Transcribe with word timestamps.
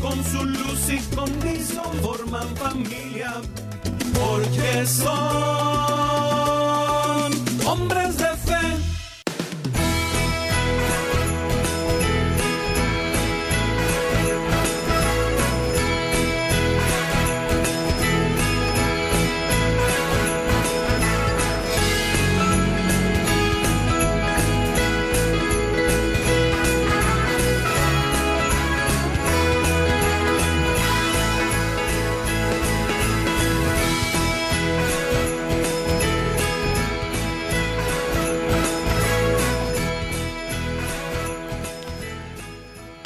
con 0.00 0.24
su 0.24 0.44
luz 0.44 0.88
y 0.90 0.98
condición 1.14 1.84
forman 2.02 2.48
familia, 2.56 3.34
porque 4.14 4.86
son 4.86 5.16
hombres 7.66 8.16
de 8.18 8.35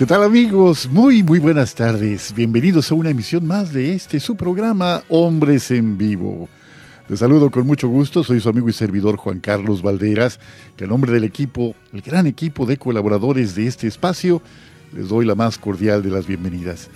¿Qué 0.01 0.07
tal 0.07 0.23
amigos? 0.23 0.89
Muy, 0.91 1.23
muy 1.23 1.39
buenas 1.41 1.75
tardes. 1.75 2.33
Bienvenidos 2.35 2.91
a 2.91 2.95
una 2.95 3.11
emisión 3.11 3.47
más 3.47 3.71
de 3.71 3.93
este, 3.93 4.19
su 4.19 4.35
programa 4.35 5.03
Hombres 5.11 5.71
en 5.73 5.99
Vivo. 5.99 6.49
Les 7.07 7.19
saludo 7.19 7.51
con 7.51 7.67
mucho 7.67 7.87
gusto, 7.87 8.25
soy 8.25 8.41
su 8.41 8.49
amigo 8.49 8.71
y 8.71 8.73
servidor 8.73 9.19
Juan 9.19 9.41
Carlos 9.41 9.83
Valderas, 9.83 10.41
que 10.75 10.85
a 10.85 10.87
nombre 10.87 11.13
del 11.13 11.25
equipo, 11.25 11.75
el 11.93 12.01
gran 12.01 12.27
equipo 12.27 12.65
de 12.65 12.79
colaboradores 12.79 13.55
de 13.55 13.67
este 13.67 13.89
espacio, 13.89 14.41
les 14.95 15.11
doy 15.11 15.27
la 15.27 15.35
más 15.35 15.59
cordial 15.59 16.03
de 16.03 16.09
las 16.09 16.27
bienvenidas. 16.27 16.89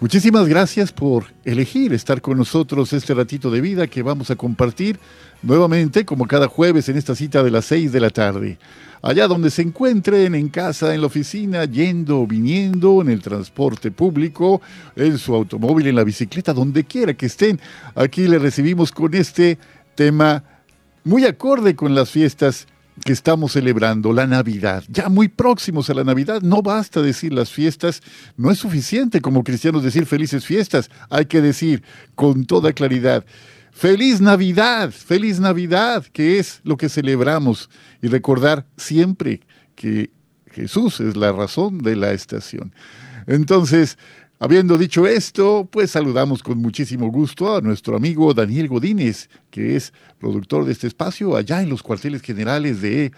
Muchísimas 0.00 0.48
gracias 0.48 0.92
por 0.92 1.26
elegir 1.44 1.92
estar 1.92 2.22
con 2.22 2.38
nosotros 2.38 2.94
este 2.94 3.12
ratito 3.12 3.50
de 3.50 3.60
vida 3.60 3.86
que 3.86 4.02
vamos 4.02 4.30
a 4.30 4.36
compartir 4.36 4.98
nuevamente 5.42 6.06
como 6.06 6.26
cada 6.26 6.48
jueves 6.48 6.88
en 6.88 6.96
esta 6.96 7.14
cita 7.14 7.42
de 7.42 7.50
las 7.50 7.66
6 7.66 7.92
de 7.92 8.00
la 8.00 8.08
tarde 8.08 8.58
allá 9.02 9.26
donde 9.26 9.50
se 9.50 9.62
encuentren, 9.62 10.34
en 10.34 10.48
casa, 10.48 10.94
en 10.94 11.00
la 11.00 11.06
oficina, 11.06 11.64
yendo 11.64 12.20
o 12.20 12.26
viniendo, 12.26 13.02
en 13.02 13.10
el 13.10 13.22
transporte 13.22 13.90
público, 13.90 14.60
en 14.96 15.18
su 15.18 15.34
automóvil, 15.34 15.86
en 15.86 15.96
la 15.96 16.04
bicicleta, 16.04 16.52
donde 16.52 16.84
quiera 16.84 17.14
que 17.14 17.26
estén. 17.26 17.60
Aquí 17.94 18.28
le 18.28 18.38
recibimos 18.38 18.92
con 18.92 19.14
este 19.14 19.58
tema 19.94 20.44
muy 21.04 21.24
acorde 21.24 21.74
con 21.74 21.94
las 21.94 22.10
fiestas 22.10 22.66
que 23.04 23.12
estamos 23.12 23.52
celebrando, 23.52 24.12
la 24.12 24.26
Navidad. 24.26 24.84
Ya 24.88 25.08
muy 25.08 25.28
próximos 25.28 25.88
a 25.88 25.94
la 25.94 26.04
Navidad, 26.04 26.42
no 26.42 26.62
basta 26.62 27.00
decir 27.00 27.32
las 27.32 27.50
fiestas, 27.50 28.02
no 28.36 28.50
es 28.50 28.58
suficiente 28.58 29.20
como 29.20 29.42
cristianos 29.42 29.82
decir 29.82 30.04
felices 30.06 30.44
fiestas, 30.44 30.90
hay 31.08 31.26
que 31.26 31.40
decir 31.40 31.82
con 32.14 32.44
toda 32.44 32.72
claridad 32.72 33.24
Feliz 33.72 34.20
Navidad, 34.20 34.90
feliz 34.90 35.40
Navidad, 35.40 36.04
que 36.12 36.38
es 36.38 36.60
lo 36.64 36.76
que 36.76 36.88
celebramos 36.88 37.70
y 38.02 38.08
recordar 38.08 38.66
siempre 38.76 39.40
que 39.74 40.10
Jesús 40.50 41.00
es 41.00 41.16
la 41.16 41.32
razón 41.32 41.78
de 41.78 41.96
la 41.96 42.12
estación. 42.12 42.74
Entonces, 43.26 43.96
habiendo 44.38 44.76
dicho 44.76 45.06
esto, 45.06 45.68
pues 45.70 45.92
saludamos 45.92 46.42
con 46.42 46.58
muchísimo 46.58 47.10
gusto 47.10 47.56
a 47.56 47.60
nuestro 47.60 47.96
amigo 47.96 48.34
Daniel 48.34 48.68
Godínez, 48.68 49.30
que 49.50 49.76
es 49.76 49.92
productor 50.18 50.64
de 50.64 50.72
este 50.72 50.86
espacio 50.86 51.36
allá 51.36 51.62
en 51.62 51.70
los 51.70 51.82
cuarteles 51.82 52.22
generales 52.22 52.82
de 52.82 53.12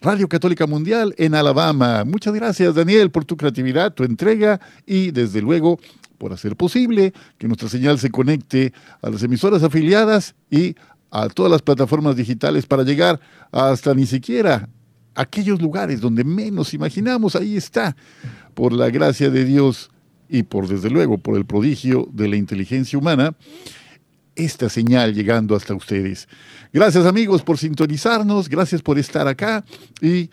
Radio 0.00 0.28
Católica 0.28 0.66
Mundial 0.66 1.14
en 1.18 1.34
Alabama. 1.34 2.04
Muchas 2.04 2.32
gracias, 2.32 2.74
Daniel, 2.74 3.10
por 3.10 3.24
tu 3.24 3.36
creatividad, 3.36 3.92
tu 3.92 4.04
entrega 4.04 4.60
y, 4.86 5.10
desde 5.10 5.42
luego, 5.42 5.80
por 6.18 6.32
hacer 6.32 6.56
posible 6.56 7.12
que 7.38 7.46
nuestra 7.46 7.68
señal 7.68 7.98
se 7.98 8.10
conecte 8.10 8.72
a 9.00 9.10
las 9.10 9.22
emisoras 9.22 9.62
afiliadas 9.62 10.34
y 10.50 10.74
a 11.10 11.28
todas 11.28 11.50
las 11.50 11.62
plataformas 11.62 12.16
digitales 12.16 12.66
para 12.66 12.82
llegar 12.82 13.20
hasta 13.50 13.94
ni 13.94 14.04
siquiera 14.04 14.68
aquellos 15.14 15.60
lugares 15.60 16.00
donde 16.00 16.24
menos 16.24 16.74
imaginamos. 16.74 17.34
Ahí 17.34 17.56
está, 17.56 17.96
por 18.54 18.72
la 18.72 18.90
gracia 18.90 19.30
de 19.30 19.44
Dios 19.44 19.90
y 20.28 20.42
por 20.42 20.68
desde 20.68 20.90
luego 20.90 21.18
por 21.18 21.36
el 21.36 21.46
prodigio 21.46 22.08
de 22.12 22.28
la 22.28 22.36
inteligencia 22.36 22.98
humana, 22.98 23.34
esta 24.36 24.68
señal 24.68 25.14
llegando 25.14 25.56
hasta 25.56 25.74
ustedes. 25.74 26.28
Gracias 26.72 27.06
amigos 27.06 27.42
por 27.42 27.58
sintonizarnos, 27.58 28.48
gracias 28.48 28.82
por 28.82 28.98
estar 28.98 29.26
acá 29.26 29.64
y 30.00 30.30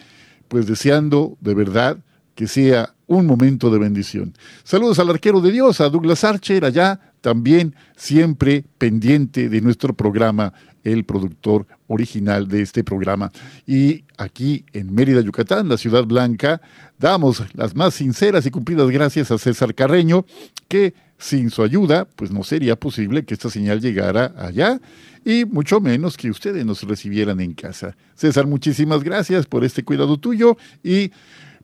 pues 0.47 0.67
deseando 0.67 1.37
de 1.41 1.55
verdad 1.55 1.97
que 2.35 2.47
sea 2.47 2.93
un 3.07 3.25
momento 3.25 3.69
de 3.69 3.79
bendición. 3.79 4.33
Saludos 4.63 4.99
al 4.99 5.09
arquero 5.09 5.41
de 5.41 5.51
Dios, 5.51 5.79
a 5.81 5.89
Douglas 5.89 6.23
Archer, 6.23 6.65
allá 6.65 6.99
también 7.21 7.75
siempre 7.95 8.65
pendiente 8.77 9.49
de 9.49 9.61
nuestro 9.61 9.93
programa, 9.93 10.53
el 10.83 11.05
productor 11.05 11.65
original 11.87 12.47
de 12.47 12.61
este 12.61 12.83
programa. 12.83 13.31
Y 13.65 14.03
aquí 14.17 14.65
en 14.73 14.93
Mérida, 14.93 15.21
Yucatán, 15.21 15.67
la 15.67 15.77
ciudad 15.77 16.03
blanca, 16.03 16.61
damos 16.99 17.43
las 17.53 17.75
más 17.75 17.95
sinceras 17.95 18.45
y 18.45 18.51
cumplidas 18.51 18.89
gracias 18.89 19.31
a 19.31 19.37
César 19.37 19.73
Carreño, 19.73 20.25
que 20.67 20.93
sin 21.17 21.49
su 21.49 21.63
ayuda, 21.63 22.05
pues 22.05 22.31
no 22.31 22.43
sería 22.43 22.75
posible 22.75 23.23
que 23.23 23.33
esta 23.33 23.49
señal 23.49 23.81
llegara 23.81 24.33
allá 24.37 24.79
y 25.23 25.45
mucho 25.45 25.79
menos 25.79 26.17
que 26.17 26.29
ustedes 26.29 26.65
nos 26.65 26.83
recibieran 26.83 27.39
en 27.39 27.53
casa. 27.53 27.95
César, 28.15 28.45
muchísimas 28.45 29.03
gracias 29.03 29.47
por 29.47 29.63
este 29.63 29.83
cuidado 29.83 30.17
tuyo 30.17 30.57
y 30.83 31.11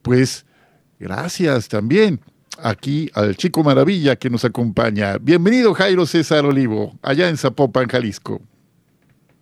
pues 0.02 0.46
Gracias 1.02 1.68
también 1.68 2.20
aquí 2.60 3.10
al 3.16 3.36
chico 3.36 3.64
maravilla 3.64 4.18
que 4.18 4.30
nos 4.30 4.46
acompaña. 4.46 5.18
Bienvenido 5.18 5.74
Jairo 5.74 6.06
César 6.06 6.46
Olivo, 6.46 6.94
allá 7.02 7.28
en 7.28 7.38
Zapopan, 7.38 7.88
Jalisco. 7.88 8.40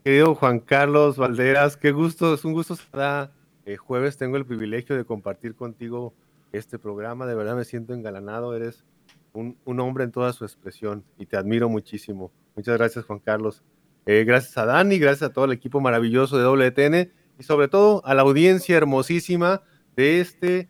Querido 0.06 0.36
Juan 0.36 0.62
Carlos 0.62 1.18
Valderas, 1.18 1.76
qué 1.76 1.92
gusto, 1.92 2.34
es 2.34 2.46
un 2.46 2.54
gusto 2.54 2.78
cada 2.90 3.34
eh, 3.66 3.76
jueves 3.76 4.16
tengo 4.16 4.38
el 4.38 4.46
privilegio 4.46 4.96
de 4.96 5.04
compartir 5.04 5.54
contigo 5.54 6.14
este 6.54 6.80
programa. 6.80 7.26
De 7.26 7.36
verdad 7.36 7.58
me 7.58 7.66
siento 7.66 7.94
engalanado, 7.94 8.56
eres 8.56 8.86
un, 9.34 9.58
hombre 9.82 10.06
en 10.06 10.12
toda 10.14 10.32
su 10.32 10.46
expresión 10.46 11.04
y 11.18 11.26
te 11.26 11.36
admiro 11.36 11.68
muchísimo. 11.68 12.32
Muchas 12.56 12.78
gracias 12.78 13.04
Juan 13.04 13.20
Carlos. 13.20 13.64
Eh, 14.06 14.24
gracias 14.26 14.58
a 14.58 14.64
Dani, 14.66 14.98
gracias 14.98 15.30
a 15.30 15.34
todo 15.34 15.44
el 15.44 15.52
equipo 15.52 15.82
maravilloso 15.82 16.38
de 16.38 16.46
WTN 16.46 17.12
y 17.38 17.44
sobre 17.44 17.68
todo 17.68 18.02
a 18.06 18.14
la 18.14 18.22
audiencia 18.22 18.78
hermosísima 18.78 19.62
de 19.98 20.22
este 20.22 20.70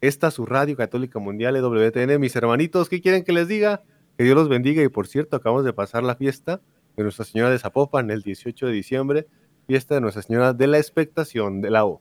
esta 0.00 0.28
es 0.28 0.34
su 0.34 0.46
Radio 0.46 0.76
Católica 0.76 1.18
Mundial 1.18 1.56
EWTN. 1.56 2.20
Mis 2.20 2.36
hermanitos, 2.36 2.88
¿qué 2.88 3.00
quieren 3.00 3.24
que 3.24 3.32
les 3.32 3.48
diga? 3.48 3.82
Que 4.16 4.24
Dios 4.24 4.36
los 4.36 4.48
bendiga 4.48 4.82
y 4.82 4.88
por 4.88 5.06
cierto, 5.06 5.36
acabamos 5.36 5.64
de 5.64 5.72
pasar 5.72 6.02
la 6.02 6.16
fiesta 6.16 6.60
de 6.96 7.02
Nuestra 7.02 7.24
Señora 7.24 7.50
de 7.50 7.58
Zapopan 7.58 8.10
el 8.10 8.22
18 8.22 8.66
de 8.66 8.72
diciembre, 8.72 9.26
fiesta 9.66 9.94
de 9.94 10.00
Nuestra 10.00 10.22
Señora 10.22 10.52
de 10.52 10.66
la 10.66 10.78
Expectación 10.78 11.60
de 11.60 11.70
la 11.70 11.84
O. 11.84 12.00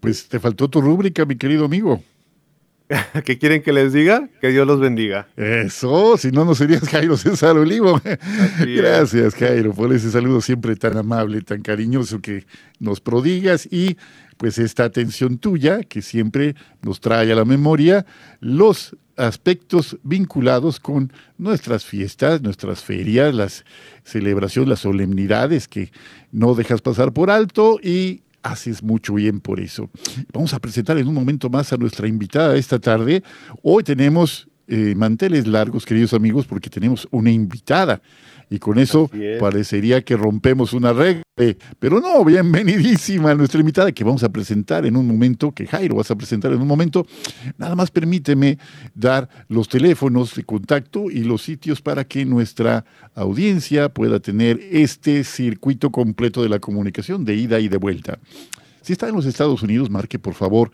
Pues 0.00 0.28
te 0.28 0.38
faltó 0.38 0.68
tu 0.68 0.80
rúbrica, 0.80 1.24
mi 1.24 1.36
querido 1.36 1.64
amigo. 1.64 2.02
¿Qué 3.24 3.38
quieren 3.38 3.62
que 3.62 3.72
les 3.72 3.92
diga? 3.92 4.28
Que 4.40 4.48
Dios 4.48 4.66
los 4.66 4.80
bendiga. 4.80 5.28
Eso, 5.36 6.16
si 6.16 6.30
no, 6.30 6.44
no 6.44 6.54
serías 6.54 6.88
Jairo 6.88 7.16
César 7.16 7.56
Olivo. 7.56 8.00
Gracias, 8.60 9.34
Jairo, 9.34 9.74
por 9.74 9.92
ese 9.92 10.10
saludo 10.10 10.40
siempre 10.40 10.74
tan 10.74 10.96
amable, 10.96 11.42
tan 11.42 11.62
cariñoso 11.62 12.20
que 12.20 12.46
nos 12.78 13.00
prodigas 13.00 13.66
y 13.70 13.98
pues 14.38 14.58
esta 14.58 14.84
atención 14.84 15.36
tuya 15.38 15.82
que 15.82 16.00
siempre 16.00 16.54
nos 16.82 17.00
trae 17.00 17.30
a 17.30 17.34
la 17.34 17.44
memoria 17.44 18.06
los 18.40 18.96
aspectos 19.16 19.98
vinculados 20.04 20.78
con 20.80 21.12
nuestras 21.36 21.84
fiestas, 21.84 22.40
nuestras 22.40 22.82
ferias, 22.82 23.34
las 23.34 23.64
celebraciones, 24.04 24.68
las 24.68 24.80
solemnidades 24.80 25.68
que 25.68 25.90
no 26.30 26.54
dejas 26.54 26.80
pasar 26.80 27.12
por 27.12 27.30
alto 27.30 27.78
y 27.82 28.22
haces 28.42 28.82
mucho 28.82 29.14
bien 29.14 29.40
por 29.40 29.60
eso. 29.60 29.90
Vamos 30.32 30.54
a 30.54 30.60
presentar 30.60 30.96
en 30.98 31.08
un 31.08 31.14
momento 31.14 31.50
más 31.50 31.72
a 31.72 31.76
nuestra 31.76 32.06
invitada 32.06 32.56
esta 32.56 32.78
tarde. 32.78 33.22
Hoy 33.62 33.82
tenemos 33.82 34.48
eh, 34.68 34.94
manteles 34.94 35.46
largos, 35.46 35.84
queridos 35.84 36.14
amigos, 36.14 36.46
porque 36.46 36.70
tenemos 36.70 37.08
una 37.10 37.30
invitada. 37.30 38.00
Y 38.50 38.58
con 38.58 38.78
eso 38.78 39.10
parecería 39.38 40.02
que 40.02 40.16
rompemos 40.16 40.72
una 40.72 40.92
regla. 40.92 41.22
Pero 41.78 42.00
no, 42.00 42.24
bienvenidísima 42.24 43.30
a 43.30 43.34
nuestra 43.34 43.60
invitada 43.60 43.92
que 43.92 44.04
vamos 44.04 44.24
a 44.24 44.28
presentar 44.30 44.86
en 44.86 44.96
un 44.96 45.06
momento, 45.06 45.52
que 45.52 45.66
Jairo 45.66 45.96
vas 45.96 46.10
a 46.10 46.16
presentar 46.16 46.52
en 46.52 46.60
un 46.60 46.66
momento. 46.66 47.06
Nada 47.58 47.76
más 47.76 47.90
permíteme 47.90 48.58
dar 48.94 49.28
los 49.48 49.68
teléfonos 49.68 50.34
de 50.34 50.44
contacto 50.44 51.10
y 51.10 51.24
los 51.24 51.42
sitios 51.42 51.82
para 51.82 52.04
que 52.04 52.24
nuestra 52.24 52.84
audiencia 53.14 53.88
pueda 53.88 54.18
tener 54.20 54.58
este 54.72 55.24
circuito 55.24 55.90
completo 55.90 56.42
de 56.42 56.48
la 56.48 56.58
comunicación 56.58 57.24
de 57.24 57.34
ida 57.34 57.60
y 57.60 57.68
de 57.68 57.76
vuelta. 57.76 58.18
Si 58.82 58.92
está 58.92 59.08
en 59.08 59.14
los 59.14 59.26
Estados 59.26 59.62
Unidos, 59.62 59.90
marque 59.90 60.18
por 60.18 60.34
favor 60.34 60.72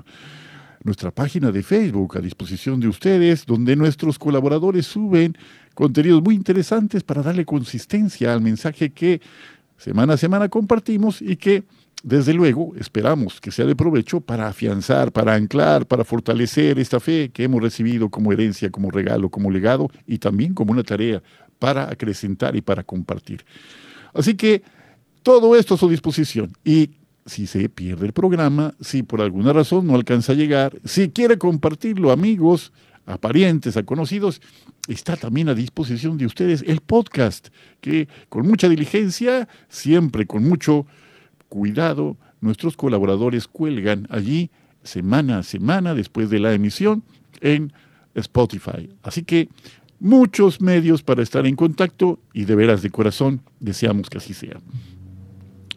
nuestra 0.84 1.10
página 1.10 1.50
de 1.50 1.62
Facebook 1.62 2.16
a 2.16 2.20
disposición 2.20 2.80
de 2.80 2.88
ustedes, 2.88 3.46
donde 3.46 3.76
nuestros 3.76 4.18
colaboradores 4.18 4.86
suben 4.86 5.36
contenidos 5.78 6.20
muy 6.24 6.34
interesantes 6.34 7.04
para 7.04 7.22
darle 7.22 7.44
consistencia 7.44 8.32
al 8.32 8.40
mensaje 8.40 8.90
que 8.90 9.20
semana 9.76 10.14
a 10.14 10.16
semana 10.16 10.48
compartimos 10.48 11.22
y 11.22 11.36
que 11.36 11.62
desde 12.02 12.34
luego 12.34 12.72
esperamos 12.74 13.40
que 13.40 13.52
sea 13.52 13.64
de 13.64 13.76
provecho 13.76 14.20
para 14.20 14.48
afianzar, 14.48 15.12
para 15.12 15.34
anclar, 15.34 15.86
para 15.86 16.02
fortalecer 16.02 16.80
esta 16.80 16.98
fe 16.98 17.30
que 17.32 17.44
hemos 17.44 17.62
recibido 17.62 18.10
como 18.10 18.32
herencia, 18.32 18.70
como 18.70 18.90
regalo, 18.90 19.28
como 19.28 19.52
legado 19.52 19.88
y 20.04 20.18
también 20.18 20.52
como 20.52 20.72
una 20.72 20.82
tarea 20.82 21.22
para 21.60 21.84
acrecentar 21.84 22.56
y 22.56 22.60
para 22.60 22.82
compartir. 22.82 23.44
Así 24.12 24.34
que 24.34 24.64
todo 25.22 25.54
esto 25.54 25.74
a 25.74 25.78
su 25.78 25.88
disposición 25.88 26.50
y 26.64 26.90
si 27.24 27.46
se 27.46 27.68
pierde 27.68 28.04
el 28.04 28.12
programa, 28.12 28.74
si 28.80 29.04
por 29.04 29.20
alguna 29.20 29.52
razón 29.52 29.86
no 29.86 29.94
alcanza 29.94 30.32
a 30.32 30.34
llegar, 30.34 30.76
si 30.84 31.10
quiere 31.10 31.38
compartirlo, 31.38 32.10
amigos, 32.10 32.72
a 33.08 33.18
parientes, 33.18 33.76
a 33.76 33.82
conocidos, 33.82 34.40
está 34.86 35.16
también 35.16 35.48
a 35.48 35.54
disposición 35.54 36.18
de 36.18 36.26
ustedes 36.26 36.62
el 36.66 36.80
podcast, 36.80 37.48
que 37.80 38.08
con 38.28 38.46
mucha 38.46 38.68
diligencia, 38.68 39.48
siempre 39.68 40.26
con 40.26 40.44
mucho 40.44 40.86
cuidado, 41.48 42.16
nuestros 42.40 42.76
colaboradores 42.76 43.48
cuelgan 43.48 44.06
allí 44.10 44.50
semana 44.82 45.38
a 45.38 45.42
semana 45.42 45.94
después 45.94 46.30
de 46.30 46.38
la 46.38 46.52
emisión 46.52 47.02
en 47.40 47.72
Spotify. 48.14 48.90
Así 49.02 49.22
que 49.22 49.48
muchos 50.00 50.60
medios 50.60 51.02
para 51.02 51.22
estar 51.22 51.46
en 51.46 51.56
contacto 51.56 52.20
y 52.32 52.44
de 52.44 52.54
veras 52.54 52.82
de 52.82 52.90
corazón 52.90 53.40
deseamos 53.58 54.10
que 54.10 54.18
así 54.18 54.34
sea. 54.34 54.60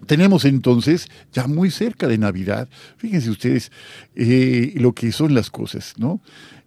Tenemos 0.05 0.45
entonces, 0.45 1.09
ya 1.31 1.47
muy 1.47 1.71
cerca 1.71 2.07
de 2.07 2.17
Navidad, 2.17 2.67
fíjense 2.97 3.29
ustedes 3.29 3.71
eh, 4.15 4.73
lo 4.75 4.93
que 4.93 5.11
son 5.11 5.33
las 5.33 5.49
cosas, 5.49 5.93
¿no? 5.97 6.19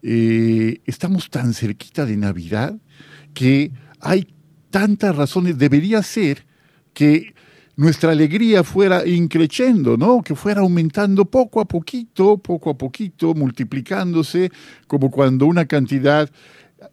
Eh, 0.06 0.82
estamos 0.84 1.30
tan 1.30 1.54
cerquita 1.54 2.04
de 2.04 2.18
Navidad 2.18 2.76
que 3.32 3.72
hay 4.00 4.26
tantas 4.68 5.16
razones, 5.16 5.56
debería 5.56 6.02
ser 6.02 6.44
que 6.92 7.34
nuestra 7.74 8.12
alegría 8.12 8.62
fuera 8.64 9.06
increciendo, 9.06 9.96
¿no? 9.96 10.20
Que 10.20 10.34
fuera 10.34 10.60
aumentando 10.60 11.24
poco 11.24 11.58
a 11.58 11.64
poquito, 11.64 12.36
poco 12.36 12.68
a 12.68 12.76
poquito, 12.76 13.32
multiplicándose, 13.32 14.50
como 14.86 15.10
cuando 15.10 15.46
una 15.46 15.64
cantidad 15.64 16.30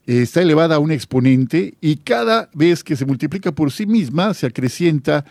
está 0.05 0.41
elevada 0.41 0.75
a 0.75 0.79
un 0.79 0.91
exponente 0.91 1.73
y 1.81 1.97
cada 1.97 2.49
vez 2.53 2.81
que 2.81 2.95
se 2.95 3.05
multiplica 3.05 3.51
por 3.51 3.73
sí 3.73 3.85
misma 3.85 4.33
se 4.33 4.47
acrecienta 4.47 5.25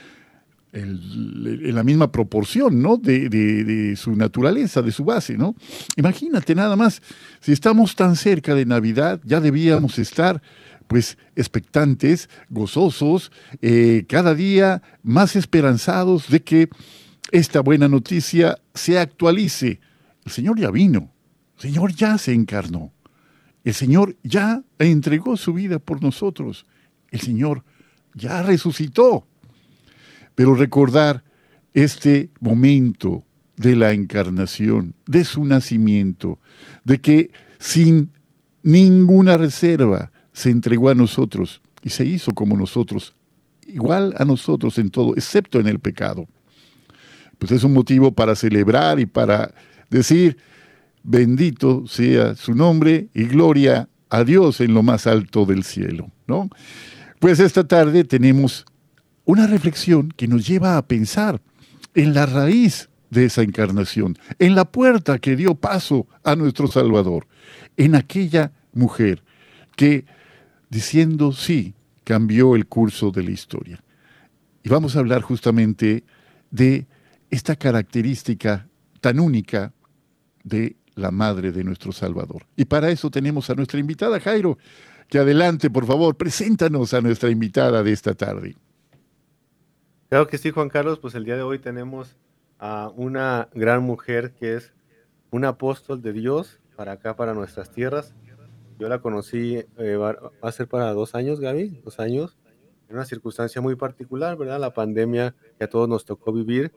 en 0.73 1.75
la 1.75 1.83
misma 1.83 2.13
proporción, 2.13 2.81
¿no? 2.81 2.97
De, 2.97 3.95
su 3.97 4.15
naturaleza, 4.15 4.83
de 4.83 4.93
su 4.93 5.05
base, 5.05 5.37
¿no? 5.37 5.55
Imagínate 5.97 6.55
nada 6.55 6.77
más, 6.77 7.03
si 7.41 7.53
estamos 7.53 7.97
tan 7.97 8.17
cerca 8.17 8.55
de 8.55 8.67
Navidad, 8.67 9.21
ya 9.25 9.41
debíamos 9.41 9.99
estar, 9.99 10.41
pues, 10.87 11.19
expectantes, 11.35 12.29
gozosos, 12.49 13.33
eh, 13.63 14.05
cada 14.09 14.35
día 14.35 14.83
más 15.03 15.37
esperanzados 15.37 16.29
de 16.29 16.43
que 16.43 16.69
esta 17.33 17.61
buena 17.61 17.89
noticia 17.89 18.59
se 18.75 18.99
actualice. 18.99 19.81
El 20.25 20.33
Señor 20.33 20.59
ya 20.59 20.71
vino, 20.71 21.13
el 21.57 21.63
Señor 21.63 21.95
ya 21.95 22.19
se 22.19 22.33
encarnó, 22.33 22.93
el 23.65 23.75
Señor 23.75 24.17
ya 24.23 24.63
entregó 24.79 25.37
su 25.37 25.53
vida 25.53 25.79
por 25.79 26.03
nosotros, 26.03 26.67
el 27.11 27.21
Señor 27.21 27.65
ya 28.15 28.43
resucitó 28.43 29.27
pero 30.41 30.55
recordar 30.55 31.23
este 31.75 32.31
momento 32.41 33.25
de 33.59 33.77
la 33.77 33.93
encarnación, 33.93 34.95
de 35.07 35.25
su 35.25 35.45
nacimiento, 35.45 36.39
de 36.83 36.99
que 36.99 37.31
sin 37.59 38.11
ninguna 38.63 39.37
reserva 39.37 40.11
se 40.33 40.49
entregó 40.49 40.89
a 40.89 40.95
nosotros 40.95 41.61
y 41.83 41.91
se 41.91 42.07
hizo 42.07 42.33
como 42.33 42.57
nosotros, 42.57 43.15
igual 43.67 44.15
a 44.17 44.25
nosotros 44.25 44.79
en 44.79 44.89
todo, 44.89 45.15
excepto 45.15 45.61
en 45.61 45.67
el 45.67 45.79
pecado. 45.79 46.27
Pues 47.39 47.53
es 47.53 47.63
un 47.63 47.75
motivo 47.75 48.11
para 48.11 48.35
celebrar 48.35 48.99
y 48.99 49.05
para 49.05 49.53
decir, 49.91 50.39
bendito 51.03 51.87
sea 51.87 52.35
su 52.35 52.55
nombre 52.55 53.11
y 53.13 53.25
gloria 53.25 53.91
a 54.09 54.25
Dios 54.25 54.63
en 54.63 54.73
lo 54.73 54.83
más 54.83 55.07
alto 55.07 55.45
del 55.45 55.65
cielo, 55.65 56.11
¿no? 56.27 56.49
Pues 57.19 57.41
esta 57.41 57.69
tarde 57.69 58.05
tenemos 58.05 58.65
una 59.25 59.47
reflexión 59.47 60.11
que 60.11 60.29
nos 60.29 60.47
lleva 60.47 60.77
a 60.77 60.87
pensar 60.87 61.41
en 61.95 62.15
la 62.15 62.27
raíz 62.27 62.89
de 63.11 63.25
esa 63.25 63.43
encarnación, 63.43 64.17
en 64.39 64.55
la 64.55 64.65
puerta 64.65 65.19
que 65.19 65.37
dio 65.37 65.55
paso 65.55 66.07
a 66.23 66.37
nuestro 66.37 66.69
Salvador, 66.69 67.27
en 67.77 67.95
aquella 67.95 68.53
mujer 68.73 69.23
que, 69.77 70.05
diciendo 70.69 71.33
sí, 71.33 71.75
cambió 72.05 72.55
el 72.55 72.67
curso 72.67 73.11
de 73.11 73.23
la 73.25 73.31
historia. 73.31 73.83
Y 74.63 74.69
vamos 74.69 74.95
a 74.95 75.01
hablar 75.01 75.23
justamente 75.23 76.05
de 76.51 76.87
esta 77.31 77.57
característica 77.57 78.69
tan 79.01 79.19
única 79.19 79.73
de 80.45 80.77
la 80.95 81.11
madre 81.11 81.53
de 81.53 81.65
nuestro 81.65 81.93
Salvador. 81.93 82.47
Y 82.57 82.67
para 82.67 82.91
eso 82.91 83.11
tenemos 83.11 83.49
a 83.51 83.55
nuestra 83.55 83.81
invitada, 83.81 84.21
Jairo, 84.21 84.59
que 85.09 85.19
adelante, 85.19 85.71
por 85.71 85.87
favor, 85.87 86.17
preséntanos 86.17 86.95
a 86.95 87.01
nuestra 87.01 87.31
invitada 87.31 87.83
de 87.83 87.93
esta 87.93 88.15
tarde. 88.15 88.57
Claro 90.11 90.27
que 90.27 90.39
sí, 90.39 90.51
Juan 90.51 90.71
Carlos, 90.71 90.99
pues 90.99 91.15
el 91.15 91.25
día 91.25 91.37
de 91.37 91.43
hoy 91.43 91.61
tenemos 91.61 92.17
a 92.59 92.91
una 92.97 93.49
gran 93.55 93.85
mujer 93.85 94.33
que 94.33 94.57
es 94.57 94.73
un 95.31 95.45
apóstol 95.45 96.03
de 96.03 96.13
Dios 96.13 96.59
para 96.75 96.91
acá, 96.91 97.15
para 97.15 97.33
nuestras 97.33 97.71
tierras. 97.71 98.13
Yo 98.77 98.89
la 98.89 98.99
conocí, 98.99 99.65
eh, 99.79 99.95
va, 99.95 100.19
a 100.43 100.51
ser 100.51 100.67
para 100.67 100.93
dos 100.95 101.15
años, 101.15 101.39
Gaby, 101.39 101.81
dos 101.85 102.01
años, 102.01 102.37
en 102.89 102.97
una 102.97 103.05
circunstancia 103.05 103.61
muy 103.61 103.77
particular, 103.77 104.37
¿verdad? 104.37 104.59
La 104.59 104.75
pandemia 104.75 105.37
que 105.57 105.63
a 105.63 105.71
todos 105.71 105.89
nos 105.89 106.05
tocó 106.05 106.33
vivir. 106.33 106.73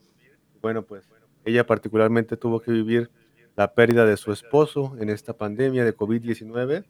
Bueno, 0.62 0.84
pues 0.84 1.10
ella 1.44 1.66
particularmente 1.66 2.38
tuvo 2.38 2.60
que 2.60 2.72
vivir 2.72 3.10
la 3.56 3.74
pérdida 3.74 4.06
de 4.06 4.16
su 4.16 4.32
esposo 4.32 4.96
en 5.00 5.10
esta 5.10 5.36
pandemia 5.36 5.84
de 5.84 5.98
COVID-19. 5.98 6.86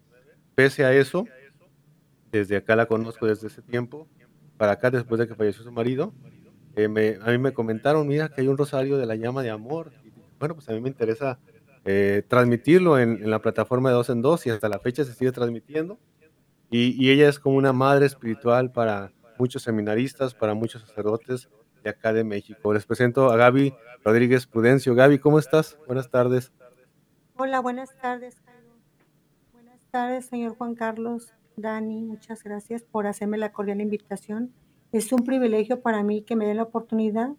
Pese 0.56 0.84
a 0.84 0.94
eso, 0.94 1.26
desde 2.34 2.58
acá 2.58 2.76
la 2.76 2.86
conozco 2.86 3.28
desde 3.28 3.48
ese 3.48 3.62
tiempo, 3.62 4.10
para 4.58 4.74
acá 4.74 4.92
después 4.92 5.20
de 5.20 5.28
que 5.28 5.36
falleció 5.36 5.64
su 5.64 5.72
marido, 5.72 6.14
eh, 6.76 7.20
a 7.22 7.32
mí 7.32 7.38
me 7.38 7.54
comentaron, 7.54 8.08
mira, 8.08 8.30
que 8.30 8.42
hay 8.42 8.48
un 8.48 8.58
rosario 8.58 8.98
de 8.98 9.06
la 9.06 9.16
llama 9.16 9.44
de 9.44 9.52
amor. 9.52 9.92
bueno, 10.40 10.56
pues 10.56 10.68
a 10.70 10.74
mí 10.74 10.82
me 10.82 10.90
interesa 10.90 11.40
eh, 11.86 12.24
transmitirlo 12.28 12.98
en, 12.98 13.30
la 13.30 13.40
plataforma 13.40 13.90
de 13.90 13.96
dos 13.96 14.10
en 14.10 14.22
dos 14.22 14.46
y 14.48 14.50
hasta 14.50 14.70
la 14.70 14.80
fecha 14.80 15.04
se 15.04 15.14
sigue 15.14 15.32
transmitiendo. 15.32 16.00
Y, 16.70 17.12
ella 17.12 17.30
es 17.30 17.40
como 17.40 17.58
una 17.58 17.72
madre 17.72 18.08
espiritual 18.08 18.72
para 18.72 19.12
muchos 19.38 19.62
seminaristas, 19.62 20.34
para 20.34 20.56
muchos 20.56 20.82
sacerdotes 20.82 21.48
de 21.84 21.92
acá 21.92 22.14
de 22.14 22.24
México. 22.24 22.74
Les 22.74 22.86
presento 22.86 23.30
a 23.30 23.38
Gaby 23.38 23.76
Rodríguez 24.04 24.48
Prudencio. 24.48 24.96
Gaby, 24.96 25.20
¿cómo 25.20 25.38
estás? 25.38 25.78
Buenas 25.86 26.10
tardes. 26.10 26.52
Hola, 27.36 27.60
buenas 27.60 27.96
tardes, 28.02 28.38
Buenas 29.52 29.80
tardes, 29.92 30.26
señor 30.26 30.56
Juan 30.56 30.74
Carlos. 30.74 31.34
Dani, 31.56 32.02
muchas 32.02 32.44
gracias 32.44 32.82
por 32.82 33.06
hacerme 33.06 33.38
la 33.38 33.52
cordial 33.52 33.80
invitación. 33.80 34.52
Es 34.94 35.12
un 35.12 35.26
privilegio 35.26 35.82
para 35.82 36.04
mí 36.04 36.22
que 36.22 36.36
me 36.36 36.46
den 36.46 36.58
la 36.58 36.64
oportunidad 36.64 37.30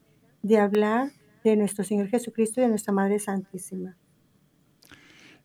de 0.42 0.58
hablar 0.58 1.12
de 1.44 1.56
nuestro 1.56 1.84
Señor 1.84 2.08
Jesucristo 2.08 2.60
y 2.60 2.64
de 2.64 2.68
nuestra 2.68 2.92
Madre 2.92 3.20
Santísima. 3.20 3.96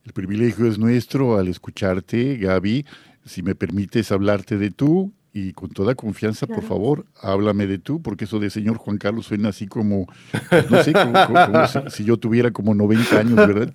El 0.04 0.12
privilegio 0.12 0.66
es 0.66 0.76
nuestro 0.76 1.36
al 1.36 1.46
escucharte, 1.46 2.36
Gaby. 2.36 2.84
Si 3.24 3.44
me 3.44 3.54
permites 3.54 4.10
hablarte 4.10 4.58
de 4.58 4.72
tú 4.72 5.12
y 5.32 5.52
con 5.52 5.70
toda 5.70 5.94
confianza, 5.94 6.46
por 6.46 6.62
favor, 6.62 7.06
háblame 7.20 7.66
de 7.66 7.78
tú, 7.78 8.02
porque 8.02 8.24
eso 8.24 8.40
de 8.40 8.50
señor 8.50 8.78
Juan 8.78 8.98
Carlos 8.98 9.26
suena 9.26 9.50
así 9.50 9.66
como, 9.66 10.06
pues, 10.48 10.70
no 10.70 10.82
sé, 10.82 10.92
como, 10.92 11.90
si, 11.90 12.04
yo 12.04 12.16
tuviera 12.16 12.50
como 12.50 12.74
90 12.74 13.18
años, 13.18 13.36
¿verdad? 13.36 13.72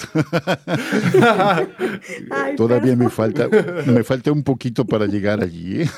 todavía 2.58 2.96
me 2.96 3.10
falta, 3.10 3.48
me 3.86 4.04
falta 4.04 4.32
un 4.32 4.44
poquito 4.44 4.86
para 4.86 5.06
llegar 5.06 5.42
allí, 5.42 5.84
¿eh? 5.84 5.90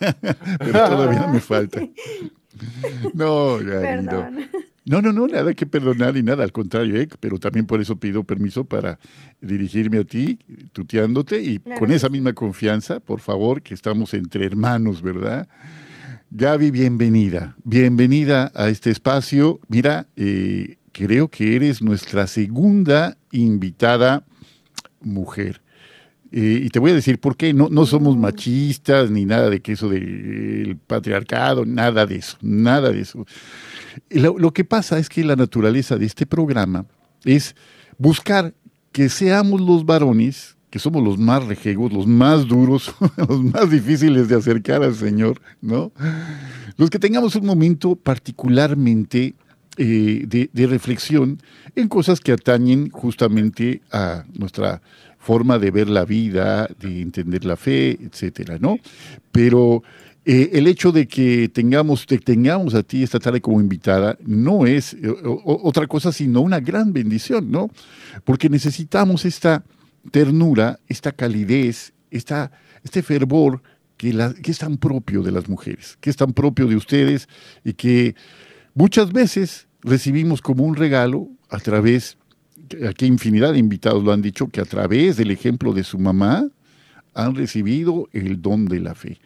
pero 0.58 0.84
todavía 0.88 1.26
me 1.26 1.40
falta. 1.40 1.80
No, 3.14 3.58
Gaby, 3.58 4.04
no. 4.04 4.28
No, 4.84 5.00
no, 5.00 5.12
no, 5.12 5.28
nada 5.28 5.54
que 5.54 5.64
perdonar 5.64 6.16
y 6.16 6.24
nada, 6.24 6.42
al 6.42 6.50
contrario, 6.50 6.96
¿eh? 7.00 7.08
pero 7.20 7.38
también 7.38 7.66
por 7.66 7.80
eso 7.80 7.96
pido 7.96 8.24
permiso 8.24 8.64
para 8.64 8.98
dirigirme 9.40 9.98
a 9.98 10.04
ti, 10.04 10.40
tuteándote 10.72 11.40
y 11.40 11.58
con 11.78 11.92
esa 11.92 12.08
misma 12.08 12.32
confianza, 12.32 12.98
por 12.98 13.20
favor, 13.20 13.62
que 13.62 13.74
estamos 13.74 14.12
entre 14.12 14.44
hermanos, 14.44 15.00
¿verdad? 15.00 15.48
Gaby, 16.32 16.72
bienvenida, 16.72 17.54
bienvenida 17.62 18.50
a 18.56 18.68
este 18.70 18.90
espacio. 18.90 19.60
Mira, 19.68 20.08
eh, 20.16 20.78
creo 20.90 21.28
que 21.28 21.54
eres 21.54 21.80
nuestra 21.80 22.26
segunda 22.26 23.16
invitada 23.30 24.24
mujer. 25.00 25.62
Eh, 26.32 26.62
y 26.64 26.68
te 26.70 26.78
voy 26.78 26.92
a 26.92 26.94
decir 26.94 27.20
por 27.20 27.36
qué. 27.36 27.52
No, 27.52 27.68
no 27.70 27.84
somos 27.84 28.16
machistas 28.16 29.10
ni 29.10 29.26
nada 29.26 29.50
de 29.50 29.60
que 29.60 29.72
eso 29.72 29.90
del 29.90 30.78
patriarcado, 30.86 31.66
nada 31.66 32.06
de 32.06 32.16
eso, 32.16 32.38
nada 32.40 32.90
de 32.90 33.00
eso. 33.00 33.26
Lo, 34.10 34.52
que 34.52 34.64
pasa 34.64 34.98
es 34.98 35.08
que 35.08 35.24
la 35.24 35.36
naturaleza 35.36 35.96
de 35.96 36.06
este 36.06 36.26
programa 36.26 36.86
es 37.24 37.54
buscar 37.98 38.54
que 38.92 39.08
seamos 39.08 39.60
los 39.60 39.84
varones, 39.86 40.56
que 40.70 40.78
somos 40.78 41.02
los 41.02 41.18
más 41.18 41.44
rejegos, 41.46 41.92
los 41.92 42.06
más 42.06 42.46
duros, 42.46 42.94
los 43.28 43.42
más 43.42 43.70
difíciles 43.70 44.28
de 44.28 44.36
acercar 44.36 44.82
al 44.82 44.94
Señor, 44.94 45.40
¿no? 45.60 45.92
Los 46.76 46.90
que 46.90 46.98
tengamos 46.98 47.36
un 47.36 47.46
momento 47.46 47.96
particularmente 47.96 49.34
eh, 49.78 50.24
de, 50.26 50.50
de, 50.52 50.66
reflexión 50.66 51.38
en 51.76 51.88
cosas 51.88 52.20
que 52.20 52.32
atañen 52.32 52.90
justamente 52.90 53.80
a 53.90 54.24
nuestra 54.34 54.82
forma 55.22 55.58
de 55.58 55.70
ver 55.70 55.88
la 55.88 56.04
vida, 56.04 56.68
de 56.80 57.00
entender 57.00 57.44
la 57.44 57.56
fe, 57.56 57.98
etcétera, 58.02 58.58
¿no? 58.60 58.78
Pero 59.30 59.82
eh, 60.24 60.50
el 60.52 60.68
hecho 60.68 60.92
de 60.92 61.08
que 61.08 61.48
tengamos, 61.48 62.06
te 62.06 62.18
tengamos 62.18 62.74
a 62.74 62.84
ti 62.84 63.02
esta 63.02 63.18
tarde 63.18 63.40
como 63.40 63.60
invitada 63.60 64.16
no 64.24 64.66
es 64.66 64.94
eh, 64.94 65.12
otra 65.24 65.88
cosa 65.88 66.12
sino 66.12 66.40
una 66.42 66.60
gran 66.60 66.92
bendición, 66.92 67.50
¿no? 67.50 67.70
Porque 68.24 68.48
necesitamos 68.48 69.24
esta 69.24 69.64
ternura, 70.12 70.78
esta 70.86 71.10
calidez, 71.10 71.92
esta, 72.12 72.52
este 72.84 73.02
fervor 73.02 73.62
que, 73.96 74.16
que 74.42 74.50
es 74.52 74.58
tan 74.58 74.76
propio 74.76 75.22
de 75.22 75.32
las 75.32 75.48
mujeres, 75.48 75.98
que 76.00 76.10
es 76.10 76.16
tan 76.16 76.32
propio 76.32 76.68
de 76.68 76.76
ustedes 76.76 77.28
y 77.64 77.72
que 77.72 78.14
muchas 78.74 79.12
veces 79.12 79.66
recibimos 79.82 80.40
como 80.40 80.64
un 80.64 80.76
regalo 80.76 81.28
a 81.50 81.58
través, 81.58 82.16
aquí 82.88 83.06
infinidad 83.06 83.52
de 83.52 83.58
invitados 83.58 84.04
lo 84.04 84.12
han 84.12 84.22
dicho, 84.22 84.46
que 84.46 84.60
a 84.60 84.64
través 84.64 85.16
del 85.16 85.32
ejemplo 85.32 85.72
de 85.72 85.82
su 85.82 85.98
mamá 85.98 86.46
han 87.12 87.34
recibido 87.34 88.08
el 88.12 88.40
don 88.40 88.66
de 88.66 88.78
la 88.78 88.94
fe. 88.94 89.18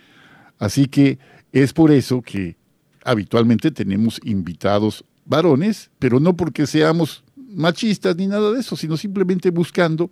Así 0.59 0.87
que 0.87 1.19
es 1.53 1.73
por 1.73 1.91
eso 1.91 2.23
que 2.23 2.57
habitualmente 3.05 3.71
tenemos 3.71 4.21
invitados 4.25 5.05
varones, 5.25 5.91
pero 5.99 6.21
no 6.21 6.37
porque 6.37 6.67
seamos 6.67 7.25
machistas 7.37 8.17
ni 8.17 8.27
nada 8.27 8.53
de 8.53 8.61
eso, 8.61 8.77
sino 8.77 8.97
simplemente 8.97 9.51
buscando 9.51 10.11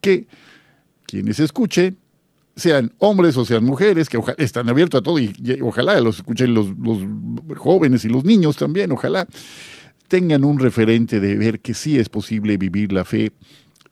que 0.00 0.26
quienes 1.06 1.40
escuchen 1.40 1.96
sean 2.56 2.92
hombres 2.98 3.36
o 3.36 3.44
sean 3.44 3.64
mujeres, 3.64 4.08
que 4.08 4.18
están 4.38 4.68
abiertos 4.68 5.00
a 5.00 5.02
todo 5.02 5.18
y, 5.18 5.32
ojalá 5.62 6.00
los 6.00 6.16
escuchen 6.16 6.54
los, 6.54 6.68
los, 6.78 6.98
jóvenes 7.58 8.04
y 8.04 8.08
los 8.08 8.24
niños 8.24 8.56
también, 8.56 8.92
ojalá 8.92 9.26
tengan 10.08 10.44
un 10.44 10.58
referente 10.58 11.20
de 11.20 11.36
ver 11.36 11.60
que 11.60 11.74
sí 11.74 11.98
es 11.98 12.08
posible 12.08 12.56
vivir 12.56 12.92
la 12.92 13.04
fe 13.04 13.32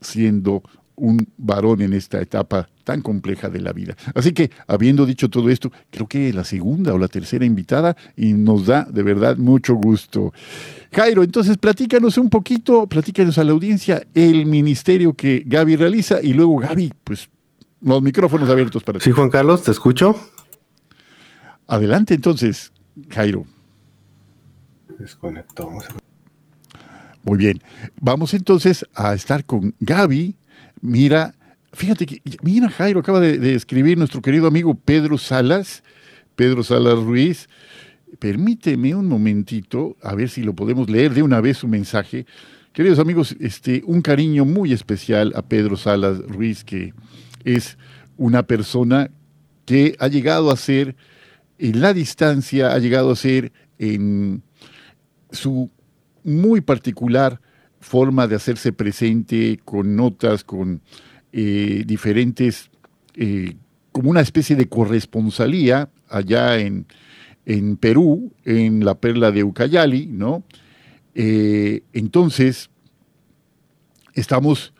siendo 0.01 0.63
un 0.99 1.29
varón 1.37 1.81
en 1.83 1.93
esta 1.93 2.21
etapa 2.21 2.69
tan 2.85 3.03
compleja 3.03 3.49
de 3.49 3.61
la 3.61 3.73
vida. 3.73 3.97
Así 4.15 4.33
que, 4.33 4.51
habiendo 4.67 5.07
dicho 5.07 5.29
todo 5.29 5.51
esto, 5.51 5.71
creo 5.91 6.07
que 6.07 6.33
la 6.33 6.45
segunda 6.45 6.95
o 6.95 6.99
la 6.99 7.09
tercera 7.09 7.45
invitada 7.45 7.97
y 8.17 8.33
nos 8.33 8.67
da 8.67 8.85
de 8.85 9.03
verdad 9.03 9.37
mucho 9.37 9.75
gusto. 9.75 10.33
Jairo, 10.93 11.23
entonces 11.23 11.59
platícanos 11.59 12.19
un 12.19 12.31
poquito, 12.31 12.87
platícanos 12.87 13.39
a 13.39 13.45
la 13.45 13.53
audiencia 13.53 14.03
el 14.15 14.47
ministerio 14.47 15.15
que 15.15 15.43
Gaby 15.47 15.77
realiza 15.77 16.23
y 16.23 16.33
luego 16.33 16.57
Gaby, 16.57 16.93
pues 17.05 17.29
los 17.81 18.03
micrófonos 18.03 18.49
abiertos 18.49 18.83
para 18.83 18.99
ti. 18.99 19.05
Sí, 19.05 19.11
Juan 19.13 19.31
Carlos, 19.31 19.63
te 19.63 19.71
escucho. 19.71 20.17
Adelante 21.67 22.15
entonces, 22.15 22.73
Jairo. 23.11 23.45
Desconectó. 24.99 25.71
Muy 27.23 27.39
bien. 27.39 27.61
Vamos 28.01 28.33
entonces 28.35 28.87
a 28.95 29.15
estar 29.15 29.45
con 29.45 29.75
Gaby, 29.81 30.37
Mira, 30.81 31.35
fíjate 31.73 32.07
que, 32.07 32.23
mira 32.43 32.71
Jairo, 32.71 33.01
acaba 33.01 33.21
de, 33.21 33.55
escribir 33.55 33.99
nuestro 33.99 34.23
querido 34.23 34.47
amigo 34.47 34.75
Pedro 34.75 35.19
Salas, 35.19 35.83
Pedro 36.37 36.63
Salas 36.63 36.99
Ruiz. 36.99 37.49
Permíteme 38.19 38.95
un 38.95 39.07
momentito, 39.07 39.97
a 40.03 40.15
ver 40.15 40.29
si 40.29 40.43
lo 40.43 40.55
podemos 40.55 40.89
leer 40.89 41.13
de 41.13 41.23
una 41.23 41.41
vez 41.41 41.59
su 41.59 41.69
mensaje. 41.69 42.27
Queridos 42.73 42.99
amigos, 42.99 43.37
este, 43.41 43.83
un 43.87 44.03
cariño 44.03 44.45
muy 44.45 44.73
especial 44.73 45.33
a 45.37 45.43
Pedro 45.43 45.77
Salas 45.77 46.19
Ruiz, 46.19 46.65
que 46.65 46.95
es 47.45 47.77
una 48.17 48.45
persona 48.45 49.11
que 49.65 49.97
ha 49.99 50.09
llegado 50.09 50.51
a 50.51 50.57
ser 50.57 50.97
en 51.59 51.81
la 51.81 51.93
distancia, 51.93 52.73
ha 52.73 52.79
llegado 52.79 53.11
a 53.11 53.17
ser 53.17 53.53
en 53.79 54.43
su 55.31 55.71
muy 56.25 56.61
particular 56.61 57.41
forma 57.81 58.27
de 58.27 58.37
hacerse 58.37 58.73
presente 58.73 59.61
con 59.65 59.97
notas, 59.97 60.45
con 60.45 60.81
eh, 61.33 61.85
diferentes, 61.87 62.71
eh, 63.15 63.57
como 63.93 64.11
una 64.11 64.21
especie 64.21 64.57
de 64.57 64.69
corresponsalía 64.69 65.91
allá 66.09 66.59
en, 66.59 66.87
en, 67.45 67.77
Perú, 67.77 68.33
en 68.45 68.85
la 68.85 68.95
perla 68.95 69.31
de 69.31 69.45
Ucayali, 69.45 70.07
¿no? 70.07 70.45
Eh, 71.15 71.83
entonces, 71.93 72.71
estamos 74.15 74.73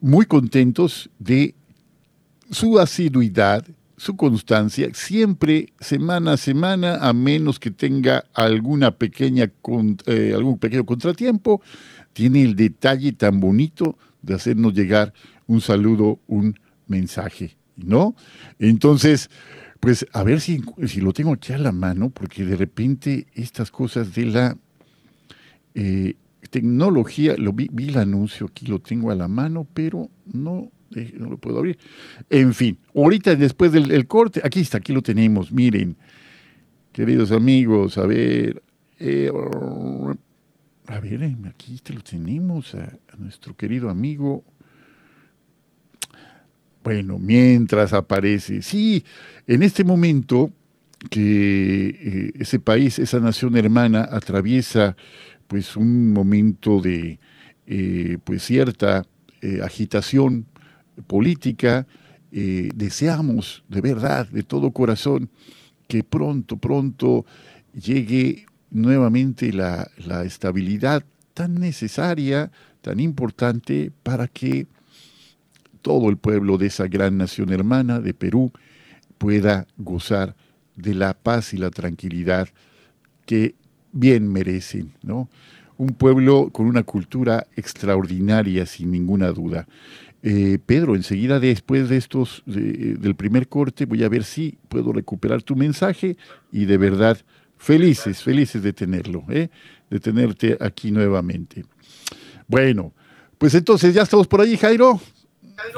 muy 0.00 0.26
contentos 0.26 1.08
de 1.20 1.54
su 2.50 2.80
asiduidad, 2.80 3.64
su 4.00 4.16
constancia, 4.16 4.88
siempre 4.94 5.74
semana 5.78 6.32
a 6.32 6.36
semana, 6.38 7.06
a 7.06 7.12
menos 7.12 7.58
que 7.58 7.70
tenga 7.70 8.24
alguna 8.32 8.92
pequeña, 8.92 9.52
eh, 10.06 10.32
algún 10.34 10.58
pequeño 10.58 10.86
contratiempo, 10.86 11.60
tiene 12.14 12.40
el 12.40 12.56
detalle 12.56 13.12
tan 13.12 13.40
bonito 13.40 13.98
de 14.22 14.32
hacernos 14.32 14.72
llegar 14.72 15.12
un 15.46 15.60
saludo, 15.60 16.18
un 16.28 16.58
mensaje, 16.86 17.58
¿no? 17.76 18.16
Entonces, 18.58 19.28
pues 19.80 20.06
a 20.14 20.22
ver 20.22 20.40
si, 20.40 20.62
si 20.86 21.02
lo 21.02 21.12
tengo 21.12 21.34
aquí 21.34 21.52
a 21.52 21.58
la 21.58 21.70
mano, 21.70 22.08
porque 22.08 22.46
de 22.46 22.56
repente 22.56 23.26
estas 23.34 23.70
cosas 23.70 24.14
de 24.14 24.24
la 24.24 24.56
eh, 25.74 26.14
tecnología, 26.48 27.36
lo 27.36 27.52
vi, 27.52 27.68
vi 27.70 27.90
el 27.90 27.98
anuncio, 27.98 28.46
aquí 28.46 28.64
lo 28.64 28.78
tengo 28.78 29.10
a 29.10 29.14
la 29.14 29.28
mano, 29.28 29.66
pero 29.74 30.08
no 30.24 30.70
no 30.90 31.30
lo 31.30 31.38
puedo 31.38 31.58
abrir. 31.58 31.78
En 32.28 32.54
fin, 32.54 32.78
ahorita 32.94 33.36
después 33.36 33.72
del 33.72 34.06
corte, 34.06 34.40
aquí 34.44 34.60
está, 34.60 34.78
aquí 34.78 34.92
lo 34.92 35.02
tenemos, 35.02 35.52
miren, 35.52 35.96
queridos 36.92 37.30
amigos, 37.32 37.98
a 37.98 38.06
ver, 38.06 38.62
eh, 38.98 39.30
a 40.86 41.00
ver, 41.00 41.22
eh, 41.22 41.36
aquí 41.46 41.78
te 41.82 41.92
lo 41.92 42.02
tenemos, 42.02 42.74
a, 42.74 42.98
nuestro 43.18 43.56
querido 43.56 43.90
amigo. 43.90 44.44
Bueno, 46.82 47.18
mientras 47.18 47.92
aparece, 47.92 48.62
sí, 48.62 49.04
en 49.46 49.62
este 49.62 49.84
momento 49.84 50.50
que 51.10 51.88
eh, 51.88 52.32
ese 52.38 52.58
país, 52.58 52.98
esa 52.98 53.20
nación 53.20 53.56
hermana 53.56 54.08
atraviesa 54.10 54.96
pues 55.46 55.76
un 55.76 56.12
momento 56.12 56.80
de 56.80 57.18
pues 58.24 58.42
cierta 58.42 59.06
agitación 59.62 60.46
política, 61.06 61.86
eh, 62.32 62.70
deseamos 62.74 63.64
de 63.68 63.80
verdad, 63.80 64.28
de 64.28 64.42
todo 64.42 64.70
corazón, 64.72 65.30
que 65.88 66.04
pronto, 66.04 66.56
pronto 66.56 67.26
llegue 67.74 68.46
nuevamente 68.70 69.52
la, 69.52 69.90
la 69.98 70.24
estabilidad 70.24 71.04
tan 71.34 71.54
necesaria, 71.54 72.50
tan 72.82 73.00
importante 73.00 73.92
para 74.02 74.28
que 74.28 74.66
todo 75.82 76.10
el 76.10 76.16
pueblo 76.16 76.58
de 76.58 76.66
esa 76.66 76.86
gran 76.86 77.16
nación 77.16 77.52
hermana 77.52 78.00
de 78.00 78.14
Perú 78.14 78.52
pueda 79.18 79.66
gozar 79.76 80.36
de 80.76 80.94
la 80.94 81.14
paz 81.14 81.52
y 81.52 81.58
la 81.58 81.70
tranquilidad 81.70 82.48
que 83.26 83.54
bien 83.92 84.30
merecen, 84.32 84.92
¿no? 85.02 85.28
Un 85.76 85.88
pueblo 85.94 86.50
con 86.50 86.66
una 86.66 86.82
cultura 86.82 87.46
extraordinaria, 87.56 88.66
sin 88.66 88.90
ninguna 88.90 89.30
duda. 89.30 89.66
Eh, 90.22 90.58
Pedro, 90.64 90.96
enseguida 90.96 91.40
después 91.40 91.88
de 91.88 91.96
estos, 91.96 92.42
del 92.44 93.14
primer 93.14 93.48
corte, 93.48 93.86
voy 93.86 94.04
a 94.04 94.08
ver 94.08 94.24
si 94.24 94.58
puedo 94.68 94.92
recuperar 94.92 95.42
tu 95.42 95.56
mensaje 95.56 96.16
y 96.52 96.66
de 96.66 96.76
verdad 96.76 97.18
felices, 97.56 98.22
felices 98.22 98.62
de 98.62 98.72
tenerlo, 98.72 99.24
¿eh? 99.28 99.48
de 99.88 100.00
tenerte 100.00 100.56
aquí 100.60 100.90
nuevamente. 100.90 101.64
Bueno, 102.46 102.92
pues 103.38 103.54
entonces 103.54 103.94
ya 103.94 104.02
estamos 104.02 104.26
por 104.26 104.40
ahí, 104.40 104.56
Jairo. 104.56 105.00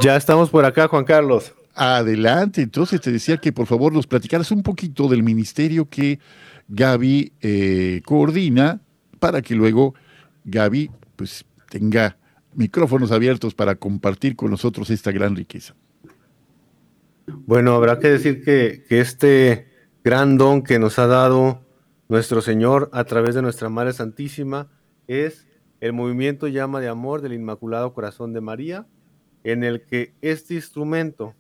Ya 0.01 0.17
estamos 0.17 0.51
por 0.51 0.65
acá, 0.65 0.89
Juan 0.89 1.05
Carlos. 1.05 1.53
Adelante, 1.75 2.63
entonces 2.63 3.01
te 3.01 3.11
decía 3.11 3.37
que 3.39 3.53
por 3.53 3.67
favor 3.67 3.93
nos 3.93 4.07
platicaras 4.07 4.51
un 4.51 4.63
poquito 4.63 5.09
del 5.09 5.23
ministerio 5.23 5.89
que 5.89 6.19
Gaby 6.69 7.33
eh, 7.41 8.03
coordina 8.05 8.81
para 9.19 9.41
que 9.41 9.55
luego 9.55 9.95
Gaby 10.45 10.91
pues 11.17 11.45
tenga 11.71 12.17
micrófonos 12.55 13.13
abiertos 13.13 13.55
para 13.55 13.77
compartir 13.77 14.37
con 14.37 14.51
nosotros 14.51 14.91
esta 14.91 15.13
gran 15.13 15.37
riqueza. 15.37 15.75
Bueno, 17.27 17.75
habrá 17.75 17.99
que 17.99 18.09
decir 18.09 18.45
que, 18.45 18.85
este 18.89 19.69
gran 20.05 20.37
don 20.37 20.63
que 20.63 20.79
nos 20.79 20.99
ha 20.99 21.07
dado 21.07 21.65
nuestro 22.09 22.43
Señor 22.43 22.91
a 22.93 23.05
través 23.05 23.35
de 23.35 23.43
nuestra 23.43 23.69
Madre 23.69 23.93
Santísima 23.93 24.71
es 25.07 25.47
el 25.81 25.93
movimiento 25.93 26.49
llama 26.49 26.81
de 26.81 26.89
amor 26.89 27.23
del 27.23 27.33
Inmaculado 27.33 27.93
Corazón 27.95 28.33
de 28.33 28.41
María, 28.41 28.87
en 29.45 29.65
el 29.65 29.85
que 29.85 30.15
este 30.21 30.55
instrumento, 30.55 31.35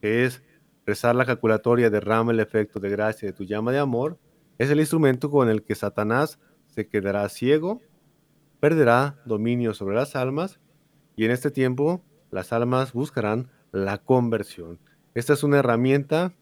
que 0.00 0.24
es 0.24 0.42
rezar 0.84 1.14
la 1.14 1.26
calculatoria 1.26 1.90
derrama 1.90 2.32
el 2.32 2.40
efecto 2.40 2.80
de 2.80 2.90
gracia 2.90 3.28
de 3.28 3.32
tu 3.32 3.44
llama 3.44 3.72
de 3.72 3.78
amor, 3.78 4.18
es 4.58 4.70
el 4.70 4.80
instrumento 4.80 5.30
con 5.30 5.48
el 5.48 5.62
que 5.62 5.74
Satanás 5.74 6.38
se 6.66 6.88
quedará 6.88 7.28
ciego, 7.28 7.80
perderá 8.60 9.20
dominio 9.24 9.74
sobre 9.74 9.96
las 9.96 10.16
almas 10.16 10.58
y 11.16 11.24
en 11.24 11.30
este 11.30 11.50
tiempo 11.50 12.02
las 12.30 12.52
almas 12.52 12.92
buscarán 12.92 13.50
la 13.72 13.98
conversión. 13.98 14.78
Esta 15.14 15.32
es 15.32 15.42
una 15.42 15.58
herramienta 15.58 16.34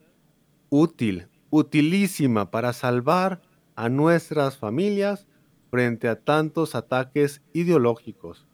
útil, 0.69 1.29
utilísima 1.51 2.51
para 2.51 2.73
salvar 2.73 3.43
a 3.77 3.89
nuestras 3.89 4.57
familias 4.57 5.27
frente 5.71 6.09
a 6.09 6.21
tantos 6.21 6.75
ataques 6.75 7.43
ideológicos, 7.53 8.47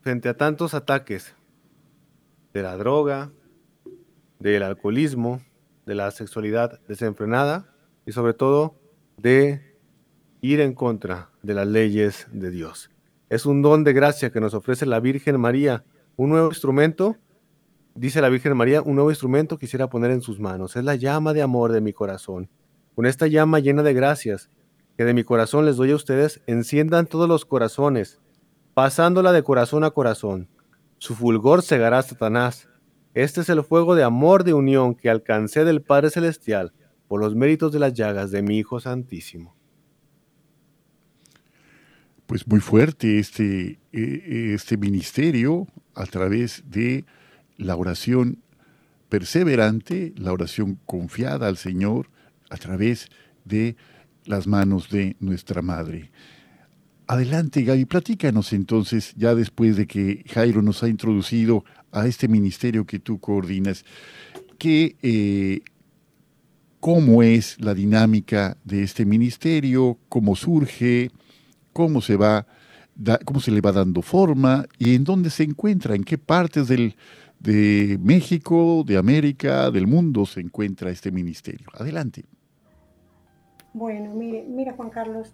frente 0.00 0.28
a 0.28 0.36
tantos 0.36 0.74
ataques 0.74 1.34
de 2.52 2.62
la 2.62 2.76
droga, 2.76 3.30
del 4.38 4.62
alcoholismo, 4.62 5.42
de 5.86 5.94
la 5.94 6.10
sexualidad 6.10 6.80
desenfrenada 6.88 7.72
y 8.06 8.12
sobre 8.12 8.34
todo 8.34 8.74
de 9.16 9.69
ir 10.40 10.60
en 10.60 10.74
contra 10.74 11.30
de 11.42 11.54
las 11.54 11.66
leyes 11.66 12.26
de 12.32 12.50
Dios. 12.50 12.90
Es 13.28 13.46
un 13.46 13.62
don 13.62 13.84
de 13.84 13.92
gracia 13.92 14.30
que 14.30 14.40
nos 14.40 14.54
ofrece 14.54 14.86
la 14.86 15.00
Virgen 15.00 15.38
María, 15.38 15.84
un 16.16 16.30
nuevo 16.30 16.48
instrumento, 16.48 17.16
dice 17.94 18.20
la 18.20 18.28
Virgen 18.28 18.56
María, 18.56 18.82
un 18.82 18.94
nuevo 18.94 19.10
instrumento 19.10 19.58
quisiera 19.58 19.88
poner 19.88 20.10
en 20.10 20.22
sus 20.22 20.40
manos. 20.40 20.76
Es 20.76 20.84
la 20.84 20.96
llama 20.96 21.32
de 21.32 21.42
amor 21.42 21.72
de 21.72 21.80
mi 21.80 21.92
corazón. 21.92 22.48
Con 22.94 23.06
esta 23.06 23.26
llama 23.26 23.60
llena 23.60 23.82
de 23.82 23.94
gracias 23.94 24.50
que 24.96 25.04
de 25.04 25.14
mi 25.14 25.24
corazón 25.24 25.64
les 25.64 25.76
doy 25.76 25.92
a 25.92 25.96
ustedes, 25.96 26.42
enciendan 26.46 27.06
todos 27.06 27.28
los 27.28 27.44
corazones, 27.44 28.20
pasándola 28.74 29.32
de 29.32 29.42
corazón 29.42 29.84
a 29.84 29.90
corazón. 29.90 30.48
Su 30.98 31.14
fulgor 31.14 31.62
cegará 31.62 31.98
a 31.98 32.02
Satanás. 32.02 32.68
Este 33.14 33.40
es 33.40 33.48
el 33.48 33.62
fuego 33.62 33.94
de 33.94 34.04
amor 34.04 34.44
de 34.44 34.54
unión 34.54 34.94
que 34.94 35.08
alcancé 35.08 35.64
del 35.64 35.80
Padre 35.80 36.10
Celestial 36.10 36.72
por 37.08 37.20
los 37.20 37.34
méritos 37.34 37.72
de 37.72 37.78
las 37.78 37.94
llagas 37.94 38.30
de 38.30 38.42
mi 38.42 38.58
Hijo 38.58 38.78
Santísimo 38.78 39.59
pues 42.30 42.46
muy 42.46 42.60
fuerte 42.60 43.18
este, 43.18 43.80
e, 43.92 44.52
este 44.54 44.76
ministerio 44.76 45.66
a 45.96 46.06
través 46.06 46.62
de 46.70 47.04
la 47.56 47.74
oración 47.74 48.38
perseverante, 49.08 50.12
la 50.16 50.32
oración 50.32 50.78
confiada 50.86 51.48
al 51.48 51.56
Señor 51.56 52.08
a 52.48 52.56
través 52.56 53.08
de 53.44 53.74
las 54.26 54.46
manos 54.46 54.90
de 54.90 55.16
nuestra 55.18 55.60
Madre. 55.60 56.12
Adelante, 57.08 57.64
Gaby, 57.64 57.86
platícanos 57.86 58.52
entonces, 58.52 59.12
ya 59.16 59.34
después 59.34 59.76
de 59.76 59.88
que 59.88 60.22
Jairo 60.32 60.62
nos 60.62 60.84
ha 60.84 60.88
introducido 60.88 61.64
a 61.90 62.06
este 62.06 62.28
ministerio 62.28 62.86
que 62.86 63.00
tú 63.00 63.18
coordinas, 63.18 63.84
que, 64.56 64.94
eh, 65.02 65.62
cómo 66.78 67.24
es 67.24 67.56
la 67.58 67.74
dinámica 67.74 68.56
de 68.62 68.84
este 68.84 69.04
ministerio, 69.04 69.98
cómo 70.08 70.36
surge, 70.36 71.10
cómo 71.72 72.00
se 72.00 72.16
va, 72.16 72.46
cómo 73.24 73.40
se 73.40 73.50
le 73.50 73.60
va 73.60 73.72
dando 73.72 74.02
forma 74.02 74.66
y 74.78 74.94
en 74.94 75.04
dónde 75.04 75.30
se 75.30 75.44
encuentra, 75.44 75.94
en 75.94 76.04
qué 76.04 76.18
partes 76.18 76.68
del, 76.68 76.96
de 77.38 77.98
México, 78.02 78.84
de 78.86 78.96
América, 78.96 79.70
del 79.70 79.86
mundo 79.86 80.26
se 80.26 80.40
encuentra 80.40 80.90
este 80.90 81.10
ministerio. 81.10 81.66
Adelante. 81.74 82.24
Bueno, 83.72 84.14
mire, 84.14 84.44
mira 84.48 84.74
Juan 84.74 84.90
Carlos, 84.90 85.32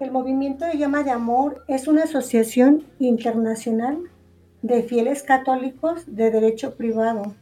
el 0.00 0.12
movimiento 0.12 0.64
de 0.64 0.78
llama 0.78 1.02
de 1.02 1.10
amor 1.10 1.64
es 1.66 1.88
una 1.88 2.04
asociación 2.04 2.84
internacional 3.00 3.98
de 4.62 4.82
fieles 4.82 5.22
católicos 5.22 6.04
de 6.06 6.30
derecho 6.30 6.76
privado 6.76 7.34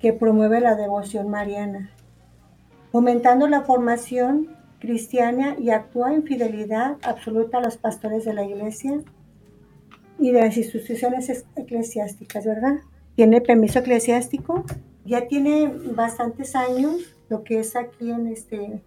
que 0.00 0.12
promueve 0.12 0.60
la 0.60 0.74
devoción 0.74 1.28
mariana, 1.28 1.90
fomentando 2.90 3.46
la 3.46 3.62
formación 3.62 4.48
cristiana 4.82 5.54
y 5.60 5.70
actúa 5.70 6.12
en 6.12 6.24
fidelidad 6.24 6.96
absoluta 7.02 7.58
a 7.58 7.60
los 7.60 7.76
pastores 7.76 8.24
de 8.24 8.34
la 8.34 8.44
iglesia 8.44 9.00
y 10.18 10.32
de 10.32 10.40
las 10.40 10.56
instituciones 10.56 11.44
eclesiásticas, 11.54 12.44
¿verdad? 12.44 12.80
Tiene 13.14 13.40
permiso 13.40 13.78
eclesiástico, 13.78 14.64
ya 15.04 15.28
tiene 15.28 15.72
bastantes 15.94 16.56
años, 16.56 17.14
lo 17.28 17.44
que 17.44 17.60
es 17.60 17.76
aquí 17.76 18.10
en 18.10 18.26
este, 18.26 18.82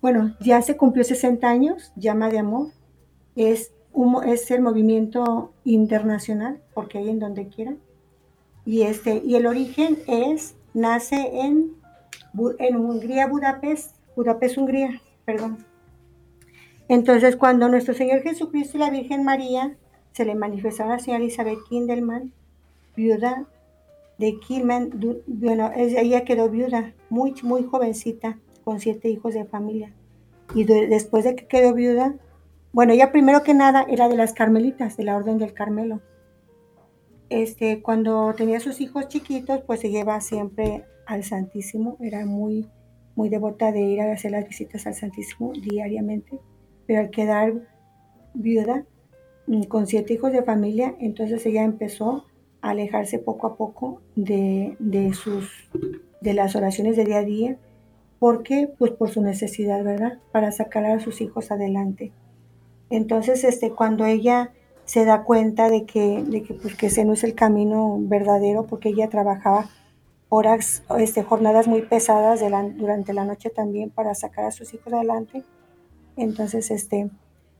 bueno, 0.00 0.34
ya 0.40 0.62
se 0.62 0.78
cumplió 0.78 1.04
60 1.04 1.46
años, 1.46 1.92
llama 1.94 2.30
de 2.30 2.38
amor, 2.38 2.68
es, 3.36 3.74
un, 3.92 4.24
es 4.26 4.50
el 4.50 4.62
movimiento 4.62 5.52
internacional, 5.64 6.62
porque 6.72 6.96
hay 6.96 7.10
en 7.10 7.18
donde 7.18 7.48
quiera, 7.48 7.74
y, 8.64 8.82
este, 8.82 9.20
y 9.22 9.34
el 9.34 9.46
origen 9.46 9.98
es, 10.06 10.54
nace 10.72 11.42
en, 11.42 11.74
en 12.58 12.76
Hungría, 12.76 13.26
Budapest, 13.26 13.96
Budapest, 14.16 14.58
Hungría, 14.58 15.00
perdón. 15.24 15.64
Entonces, 16.88 17.36
cuando 17.36 17.68
nuestro 17.68 17.94
Señor 17.94 18.22
Jesucristo 18.22 18.76
y 18.76 18.80
la 18.80 18.90
Virgen 18.90 19.24
María 19.24 19.76
se 20.12 20.24
le 20.24 20.34
manifestaron 20.34 20.92
a 20.92 20.96
la 20.96 21.02
señora 21.02 21.24
Isabel 21.24 21.58
Kindelman, 21.68 22.32
viuda 22.94 23.46
de 24.18 24.38
Kilman, 24.38 24.90
bueno, 25.26 25.70
ella 25.74 26.24
quedó 26.24 26.48
viuda, 26.48 26.92
muy, 27.08 27.34
muy 27.42 27.64
jovencita, 27.64 28.38
con 28.62 28.78
siete 28.78 29.08
hijos 29.08 29.34
de 29.34 29.44
familia. 29.44 29.92
Y 30.54 30.64
después 30.64 31.24
de 31.24 31.34
que 31.34 31.46
quedó 31.46 31.72
viuda, 31.74 32.14
bueno, 32.72 32.92
ella 32.92 33.10
primero 33.10 33.42
que 33.42 33.54
nada 33.54 33.84
era 33.88 34.08
de 34.08 34.16
las 34.16 34.32
carmelitas, 34.32 34.96
de 34.96 35.04
la 35.04 35.16
Orden 35.16 35.38
del 35.38 35.54
Carmelo. 35.54 36.00
Este, 37.30 37.82
cuando 37.82 38.34
tenía 38.34 38.60
sus 38.60 38.80
hijos 38.80 39.08
chiquitos, 39.08 39.62
pues 39.66 39.80
se 39.80 39.90
lleva 39.90 40.20
siempre 40.20 40.84
al 41.06 41.24
Santísimo, 41.24 41.96
era 42.00 42.24
muy 42.26 42.68
muy 43.14 43.28
devota 43.28 43.72
de 43.72 43.80
ir 43.80 44.00
a 44.00 44.12
hacer 44.12 44.30
las 44.30 44.48
visitas 44.48 44.86
al 44.86 44.94
Santísimo 44.94 45.52
diariamente, 45.52 46.38
pero 46.86 47.00
al 47.00 47.10
quedar 47.10 47.54
viuda 48.34 48.84
mm, 49.46 49.64
con 49.64 49.86
siete 49.86 50.14
hijos 50.14 50.32
de 50.32 50.42
familia, 50.42 50.94
entonces 51.00 51.44
ella 51.46 51.62
empezó 51.62 52.26
a 52.60 52.70
alejarse 52.70 53.18
poco 53.18 53.46
a 53.46 53.56
poco 53.56 54.00
de, 54.14 54.76
sus, 55.14 55.50
de 56.20 56.34
las 56.34 56.56
oraciones 56.56 56.96
de 56.96 57.04
día 57.04 57.18
a 57.18 57.24
día, 57.24 57.56
porque 58.18 58.70
pues 58.78 58.92
por 58.92 59.10
su 59.10 59.20
necesidad, 59.20 59.82
¿verdad? 59.84 60.18
Para 60.30 60.52
sacar 60.52 60.84
a 60.86 61.00
sus 61.00 61.20
hijos 61.20 61.50
adelante. 61.50 62.12
Entonces, 62.88 63.42
este, 63.42 63.72
cuando 63.72 64.04
ella 64.04 64.52
se 64.84 65.04
da 65.04 65.24
cuenta 65.24 65.68
de 65.70 65.84
que, 65.84 66.22
de 66.22 66.42
que, 66.42 66.54
pues, 66.54 66.76
que 66.76 66.86
ese 66.86 67.04
no 67.04 67.14
es 67.14 67.24
el 67.24 67.34
camino 67.34 67.96
verdadero, 68.00 68.66
porque 68.66 68.90
ella 68.90 69.08
trabajaba 69.08 69.68
horas, 70.34 70.82
este, 70.98 71.22
jornadas 71.22 71.68
muy 71.68 71.82
pesadas 71.82 72.40
durante 72.40 73.12
la 73.12 73.26
noche 73.26 73.50
también 73.50 73.90
para 73.90 74.14
sacar 74.14 74.46
a 74.46 74.50
sus 74.50 74.72
hijos 74.72 74.90
adelante. 74.90 75.44
Entonces, 76.16 76.70
este, 76.70 77.10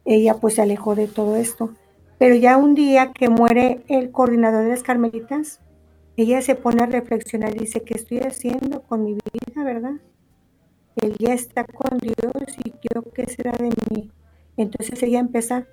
ella 0.07 0.39
pues 0.41 0.55
se 0.55 0.63
alejó 0.63 0.95
de 0.95 1.07
todo 1.07 1.37
esto. 1.37 1.75
Pero 2.17 2.35
ya 2.35 2.57
un 2.57 2.75
día 2.75 3.13
que 3.13 3.29
muere 3.29 3.83
el 3.89 4.11
coordinador 4.11 4.65
de 4.65 4.71
las 4.71 4.83
carmelitas, 4.83 5.61
ella 6.17 6.41
se 6.41 6.55
pone 6.55 6.83
a 6.83 6.87
reflexionar 6.87 7.55
y 7.55 7.59
dice, 7.59 7.83
¿qué 7.83 7.93
estoy 7.93 8.21
haciendo 8.21 8.81
con 8.85 9.05
mi 9.05 9.13
vida, 9.13 9.65
verdad? 9.65 9.97
Ella 10.97 11.35
está 11.35 11.65
con 11.65 11.99
Dios 11.99 12.57
y 12.65 12.71
yo, 12.71 13.03
¿qué 13.13 13.27
será 13.27 13.53
de 13.53 13.71
mí? 13.91 14.11
Entonces 14.57 15.03
ella 15.03 15.19
empieza 15.19 15.67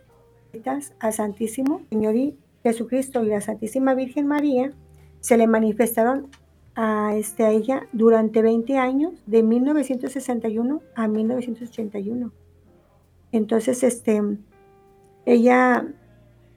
a 0.99 1.11
Santísimo, 1.13 1.79
Señor, 1.89 2.17
y 2.17 2.37
Jesucristo 2.61 3.23
y 3.23 3.29
la 3.29 3.39
Santísima 3.39 3.93
Virgen 3.93 4.27
María 4.27 4.73
se 5.21 5.37
le 5.37 5.47
manifestaron 5.47 6.29
a, 6.75 7.15
este, 7.15 7.43
a 7.43 7.51
ella 7.51 7.87
durante 7.91 8.41
20 8.41 8.77
años, 8.77 9.13
de 9.25 9.43
1961 9.43 10.81
a 10.95 11.07
1981. 11.07 12.31
Entonces, 13.31 13.83
este, 13.83 14.21
ella 15.25 15.87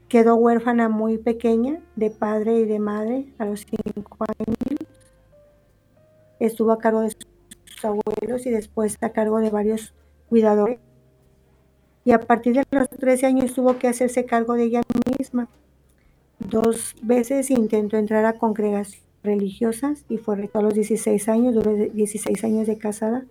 quedó 0.09 0.37
huérfana 0.37 0.88
muy 0.88 1.18
pequeña 1.18 1.81
de 1.96 2.11
padre 2.11 2.59
y 2.61 2.64
de 2.64 2.79
madre 2.79 3.33
a 3.38 3.46
los 3.46 3.61
cinco 3.61 4.25
años. 4.38 4.79
Estuvo 6.38 6.72
a 6.72 6.79
cargo 6.79 7.01
de 7.01 7.11
sus 7.11 7.85
abuelos 7.85 8.46
y 8.46 8.51
después 8.51 8.98
a 9.01 9.11
cargo 9.11 9.38
de 9.38 9.51
varios 9.51 9.94
cuidadores. 10.29 10.79
Y 12.05 12.12
a 12.12 12.20
partir 12.20 12.55
de 12.55 12.64
los 12.70 12.88
13 12.88 13.27
años 13.27 13.55
tuvo 13.55 13.79
que 13.79 13.88
hacerse 13.88 14.25
cargo 14.25 14.55
de 14.55 14.64
ella 14.64 14.83
misma. 15.18 15.48
Dos 16.38 16.94
veces 17.03 17.51
intentó 17.51 17.96
entrar 17.96 18.25
a 18.25 18.35
congregaciones 18.35 19.12
religiosas 19.23 20.05
y 20.09 20.19
fue 20.19 20.51
a 20.53 20.63
los 20.63 20.75
16 20.75 21.29
años, 21.29 21.55
duró 21.55 21.75
16 21.75 22.45
años 22.45 22.67
de 22.67 22.79
casada 22.79 23.25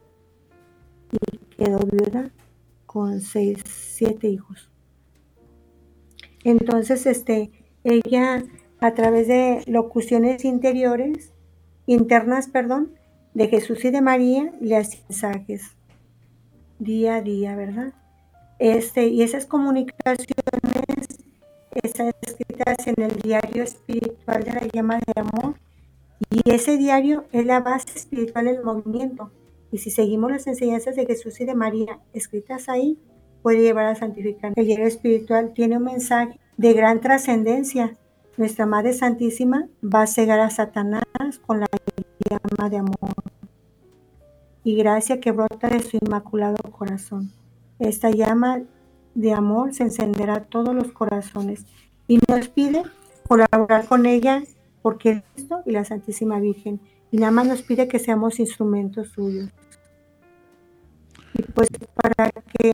y 1.12 1.38
quedó 1.56 1.80
viuda 1.80 2.32
con 2.86 3.22
seis, 3.22 3.64
siete 3.66 4.28
hijos. 4.28 4.70
Entonces, 6.44 7.06
este, 7.06 7.52
ella 7.84 8.44
a 8.80 8.94
través 8.94 9.28
de 9.28 9.64
locuciones 9.68 10.44
interiores, 10.44 11.34
internas, 11.86 12.48
perdón, 12.48 12.96
de 13.34 13.48
Jesús 13.48 13.86
y 13.86 13.92
de 13.92 14.02
María, 14.02 14.52
le 14.60 14.78
hacía 14.78 15.02
mensajes 15.08 15.76
día 16.80 17.18
a 17.18 17.22
día, 17.22 17.56
¿verdad? 17.56 17.94
Este, 18.58 19.08
y 19.08 19.22
esas 19.22 19.46
comunicaciones 19.46 20.28
están 21.84 22.12
escritas 22.22 22.88
en 22.88 23.02
el 23.04 23.16
diario 23.22 23.64
espiritual 23.64 24.44
de 24.44 24.52
la 24.52 24.68
llama 24.74 25.00
de 25.00 25.22
amor. 25.22 25.56
Y 26.30 26.52
ese 26.52 26.78
diario 26.78 27.26
es 27.32 27.46
la 27.46 27.60
base 27.62 27.88
espiritual 27.96 28.46
del 28.46 28.64
movimiento. 28.64 29.32
Y 29.72 29.80
si 29.80 29.90
seguimos 29.90 30.32
las 30.32 30.48
enseñanzas 30.48 30.96
de 30.96 31.06
Jesús 31.06 31.40
y 31.42 31.46
de 31.46 31.56
María 31.56 32.00
escritas 32.14 32.70
ahí, 32.70 33.00
puede 33.42 33.62
llevar 33.62 33.86
a 33.86 33.96
santificar. 33.96 34.54
El 34.56 34.66
diario 34.66 34.86
espiritual 34.86 35.54
tiene 35.54 35.78
un 35.78 35.84
mensaje 35.84 36.40
de 36.58 36.74
gran 36.74 37.02
trascendencia. 37.02 37.98
Nuestra 38.38 38.66
Madre 38.66 38.94
Santísima 38.94 39.68
va 39.84 40.04
a 40.04 40.08
cegar 40.08 40.40
a 40.40 40.50
Satanás 40.50 41.04
con 41.46 41.60
la 41.60 41.68
llama 42.30 42.70
de 42.70 42.78
amor 42.78 43.14
y 44.64 44.76
gracia 44.76 45.20
que 45.20 45.32
brota 45.32 45.70
de 45.70 45.82
su 45.82 45.98
inmaculado 45.98 46.58
corazón. 46.72 47.32
Esta 47.80 48.12
llama 48.12 48.62
de 49.16 49.34
amor 49.34 49.74
se 49.74 49.84
encenderá 49.84 50.36
a 50.36 50.44
todos 50.44 50.76
los 50.76 50.92
corazones 50.92 51.66
y 52.08 52.20
nos 52.28 52.48
pide 52.50 52.84
colaborar 53.28 53.86
con 53.86 54.06
ella 54.06 54.44
porque 54.82 55.24
Cristo 55.34 55.62
y 55.66 55.72
la 55.72 55.86
Santísima 55.86 56.40
Virgen. 56.40 56.80
Y 57.12 57.18
nada 57.18 57.32
más 57.32 57.48
nos 57.48 57.62
pide 57.62 57.88
que 57.88 58.00
seamos 58.00 58.40
instrumentos 58.40 59.10
suyos. 59.10 59.50
Y 61.34 61.44
pues 61.44 61.70
para 61.96 62.32
que 62.32 62.72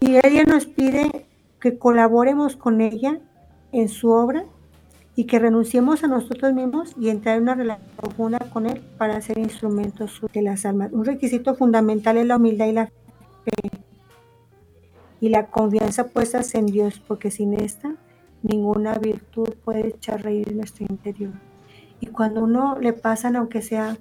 y 0.00 0.16
ella 0.26 0.44
nos 0.44 0.64
pide 0.64 1.26
que 1.60 1.78
colaboremos 1.78 2.56
con 2.56 2.80
ella 2.80 3.20
en 3.70 3.88
su 3.88 4.10
obra 4.10 4.46
y 5.14 5.24
que 5.24 5.38
renunciemos 5.38 6.02
a 6.02 6.08
nosotros 6.08 6.54
mismos 6.54 6.94
y 6.98 7.10
entrar 7.10 7.36
en 7.36 7.42
una 7.42 7.54
relación 7.54 7.90
profunda 7.96 8.38
con 8.52 8.66
Él 8.66 8.80
para 8.96 9.20
ser 9.20 9.38
instrumentos 9.38 10.20
de 10.32 10.42
las 10.42 10.64
almas. 10.64 10.90
Un 10.92 11.04
requisito 11.04 11.54
fundamental 11.54 12.16
es 12.16 12.26
la 12.26 12.36
humildad 12.36 12.66
y 12.66 12.72
la 12.72 12.86
fe 12.86 13.70
y 15.20 15.28
la 15.28 15.48
confianza 15.48 16.08
puestas 16.08 16.54
en 16.54 16.66
Dios, 16.66 17.02
porque 17.06 17.30
sin 17.30 17.52
esta 17.52 17.94
ninguna 18.42 18.94
virtud 18.94 19.48
puede 19.64 19.88
echar 19.88 20.22
reír 20.22 20.54
nuestro 20.54 20.86
interior. 20.88 21.32
Y 22.00 22.06
cuando 22.06 22.42
uno 22.42 22.78
le 22.80 22.92
pasan, 22.92 23.36
aunque 23.36 23.62
sea 23.62 23.98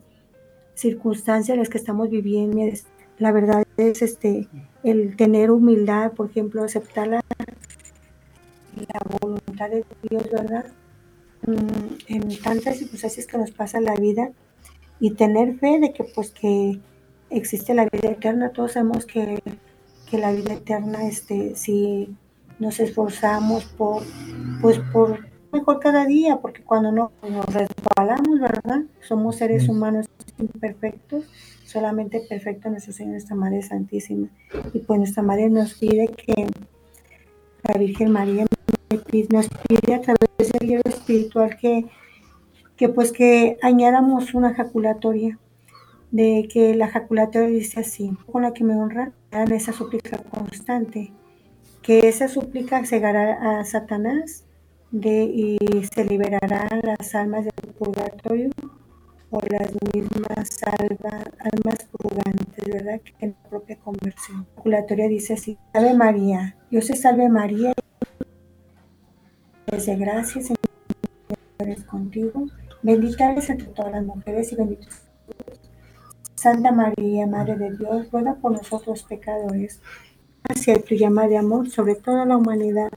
circunstancias 0.74 1.58
las 1.58 1.70
que 1.70 1.78
estamos 1.78 2.10
viviendo, 2.10 2.62
la 3.18 3.32
verdad 3.34 3.66
es 3.76 4.02
este 4.02 4.48
el 4.84 5.18
tener 5.18 5.52
humildad, 5.52 6.14
por 6.14 6.30
ejemplo, 6.30 6.64
aceptar 6.64 7.08
la, 7.08 7.22
voluntad 9.20 9.70
de 9.70 9.86
Dios, 10.10 10.24
¿verdad? 10.32 10.66
Mm, 11.46 11.96
en 12.08 12.42
tantas 12.42 12.78
circunstancias 12.78 13.28
que 13.28 13.38
nos 13.38 13.52
pasa 13.52 13.82
la 13.82 13.96
vida 13.96 14.32
y 15.02 15.12
tener 15.12 15.58
fe 15.60 15.80
de 15.80 15.92
que 15.92 16.06
pues 16.06 16.32
que 16.32 16.80
existe 17.30 17.74
la 17.74 17.86
vida 17.86 18.10
eterna, 18.10 18.52
todos 18.52 18.74
sabemos 18.74 19.06
que, 19.06 19.42
que 20.10 20.18
la 20.18 20.32
vida 20.32 20.54
eterna, 20.54 21.06
este, 21.08 21.56
si 21.56 22.16
nos 22.60 22.80
esforzamos 22.80 23.66
por, 23.66 24.04
pues 24.62 24.80
por 24.92 25.28
mejor 25.52 25.80
cada 25.80 26.06
día, 26.06 26.38
porque 26.38 26.62
cuando 26.64 26.92
no 26.92 27.12
nos 27.28 27.46
resbalamos, 27.54 28.40
¿verdad? 28.40 28.84
Somos 29.02 29.38
seres 29.38 29.68
humanos 29.68 30.08
imperfectos, 30.38 31.26
solamente 31.66 32.22
perfecto 32.28 32.70
nuestro 32.70 32.94
Señor, 32.94 33.14
nuestra 33.14 33.36
Madre 33.36 33.62
Santísima. 33.62 34.28
Y 34.74 34.80
pues 34.80 35.00
nuestra 35.00 35.24
Madre 35.24 35.50
nos 35.50 35.74
pide 35.74 36.08
que 36.08 36.48
la 37.64 37.80
Virgen 37.80 38.12
María 38.12 38.46
nos 39.30 39.50
pide 39.68 39.94
a 39.94 40.02
través 40.02 40.52
del 40.52 40.68
libro 40.68 40.90
espiritual 40.90 41.58
que, 41.58 41.86
que 42.76 42.90
pues 42.90 43.12
que 43.12 43.58
añadamos 43.62 44.34
una 44.34 44.54
jaculatoria, 44.54 45.38
de 46.12 46.48
que 46.52 46.74
la 46.76 46.88
jaculatoria 46.88 47.50
dice 47.50 47.82
así, 47.82 48.12
con 48.32 48.42
la 48.42 48.54
que 48.54 48.64
me 48.64 48.76
honra, 48.76 49.12
esa 49.32 49.74
súplica 49.74 50.18
constante, 50.18 51.12
que 51.82 52.08
esa 52.08 52.28
súplica 52.28 52.86
cegará 52.86 53.60
a 53.60 53.66
Satanás 53.66 54.46
de, 54.92 55.24
y 55.24 55.58
se 55.94 56.06
liberarán 56.06 56.82
las 56.84 57.16
almas 57.16 57.46
del 57.46 57.74
purgatorio 57.74 58.50
o 59.32 59.40
las 59.50 59.72
mismas 59.94 60.50
salva, 60.50 61.24
almas 61.40 61.78
purgantes, 61.92 62.66
¿verdad? 62.66 63.00
Que 63.02 63.14
en 63.26 63.36
la 63.44 63.50
propia 63.50 63.78
conversión. 63.78 64.40
La 64.40 64.56
calculatoria 64.56 65.08
dice 65.08 65.34
así, 65.34 65.58
Salve 65.74 65.94
María, 65.94 66.58
Dios 66.72 66.88
salve 66.88 67.30
María, 67.30 67.74
desde 69.68 69.96
gracias, 69.96 70.48
Señor 70.48 70.60
contigo, 71.86 72.46
bendita 72.82 73.32
eres 73.32 73.50
entre 73.50 73.68
todas 73.68 73.92
las 73.92 74.04
mujeres 74.04 74.52
y 74.52 74.56
bendito 74.56 74.88
Santa 76.36 76.72
María, 76.72 77.28
Madre 77.28 77.58
de 77.58 77.76
Dios, 77.76 78.10
ruega 78.12 78.36
por 78.36 78.54
nosotros 78.54 79.04
pecadores, 79.04 79.82
hacia 80.50 80.82
tu 80.82 80.96
llama 80.96 81.28
de 81.28 81.38
amor 81.38 81.70
sobre 81.70 81.96
toda 81.96 82.26
la 82.26 82.36
humanidad 82.36 82.90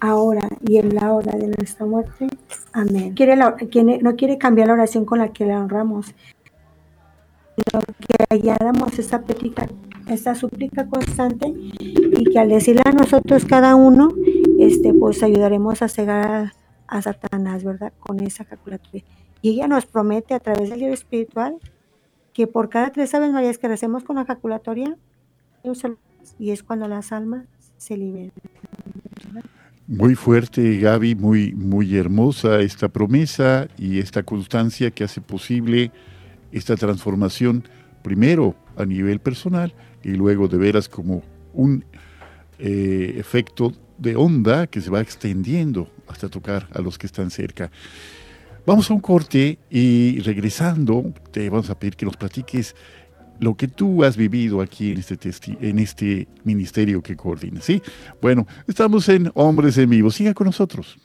ahora 0.00 0.48
y 0.66 0.78
en 0.78 0.94
la 0.94 1.12
hora 1.12 1.36
de 1.36 1.48
nuestra 1.48 1.86
muerte. 1.86 2.26
Amén. 2.72 3.14
Quiere 3.14 3.36
no 3.36 4.16
quiere 4.16 4.38
cambiar 4.38 4.68
la 4.68 4.74
oración 4.74 5.04
con 5.04 5.18
la 5.18 5.28
que 5.28 5.44
le 5.44 5.54
honramos, 5.54 6.06
sino 7.56 7.82
que 7.98 8.24
añadamos 8.30 8.98
esta 8.98 9.20
petita, 9.22 9.68
esta 10.08 10.34
súplica 10.34 10.86
constante 10.86 11.48
y 11.48 12.24
que 12.24 12.38
al 12.38 12.48
decirle 12.48 12.82
a 12.84 12.92
nosotros 12.92 13.44
cada 13.44 13.74
uno, 13.74 14.08
este, 14.58 14.94
pues 14.94 15.22
ayudaremos 15.22 15.82
a 15.82 15.88
cegar 15.88 16.52
a, 16.86 17.02
Satanás, 17.02 17.62
¿verdad? 17.62 17.92
Con 18.00 18.20
esa 18.20 18.44
calculatoria. 18.44 19.04
Y 19.42 19.50
ella 19.50 19.68
nos 19.68 19.86
promete 19.86 20.34
a 20.34 20.40
través 20.40 20.70
del 20.70 20.80
libro 20.80 20.94
espiritual 20.94 21.56
que 22.32 22.46
por 22.46 22.68
cada 22.68 22.90
tres 22.90 23.14
Aves 23.14 23.32
Marías 23.32 23.58
que 23.58 23.68
recemos 23.68 24.02
con 24.02 24.16
la 24.16 24.24
calculatoria, 24.24 24.96
y 26.38 26.50
es 26.50 26.62
cuando 26.62 26.88
las 26.88 27.12
almas 27.12 27.46
se 27.76 27.96
liberan. 27.96 28.32
Muy 29.86 30.14
fuerte, 30.14 30.78
Gaby, 30.78 31.16
muy, 31.16 31.52
muy 31.52 31.96
hermosa 31.96 32.60
esta 32.60 32.88
promesa 32.88 33.66
y 33.76 33.98
esta 33.98 34.22
constancia 34.22 34.92
que 34.92 35.02
hace 35.02 35.20
posible 35.20 35.90
esta 36.52 36.76
transformación, 36.76 37.64
primero 38.02 38.54
a 38.76 38.84
nivel 38.84 39.18
personal 39.18 39.74
y 40.04 40.10
luego 40.10 40.46
de 40.46 40.58
veras 40.58 40.88
como 40.88 41.22
un 41.52 41.84
eh, 42.58 43.14
efecto 43.18 43.72
de 43.98 44.16
onda 44.16 44.66
que 44.66 44.80
se 44.80 44.90
va 44.90 45.00
extendiendo 45.00 45.90
hasta 46.06 46.28
tocar 46.28 46.68
a 46.72 46.80
los 46.80 46.96
que 46.96 47.06
están 47.06 47.30
cerca. 47.30 47.70
Vamos 48.66 48.90
a 48.90 48.94
un 48.94 49.00
corte 49.00 49.58
y 49.70 50.20
regresando 50.20 51.12
te 51.32 51.48
vamos 51.50 51.70
a 51.70 51.78
pedir 51.78 51.96
que 51.96 52.06
nos 52.06 52.16
platiques 52.16 52.76
lo 53.40 53.56
que 53.56 53.68
tú 53.68 54.04
has 54.04 54.16
vivido 54.16 54.60
aquí 54.60 54.92
en 54.92 54.98
este, 54.98 55.18
en 55.60 55.78
este 55.78 56.28
ministerio 56.44 57.02
que 57.02 57.16
coordinas. 57.16 57.64
¿sí? 57.64 57.82
Bueno, 58.20 58.46
estamos 58.68 59.08
en 59.08 59.30
Hombres 59.34 59.76
en 59.78 59.90
Vivo. 59.90 60.10
Siga 60.10 60.34
con 60.34 60.46
nosotros. 60.46 60.98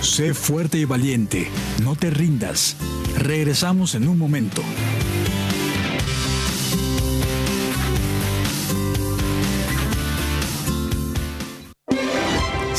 Sé 0.00 0.34
fuerte 0.34 0.78
y 0.78 0.84
valiente. 0.84 1.48
No 1.82 1.96
te 1.96 2.10
rindas. 2.10 2.76
Regresamos 3.18 3.94
en 3.94 4.06
un 4.08 4.18
momento. 4.18 4.62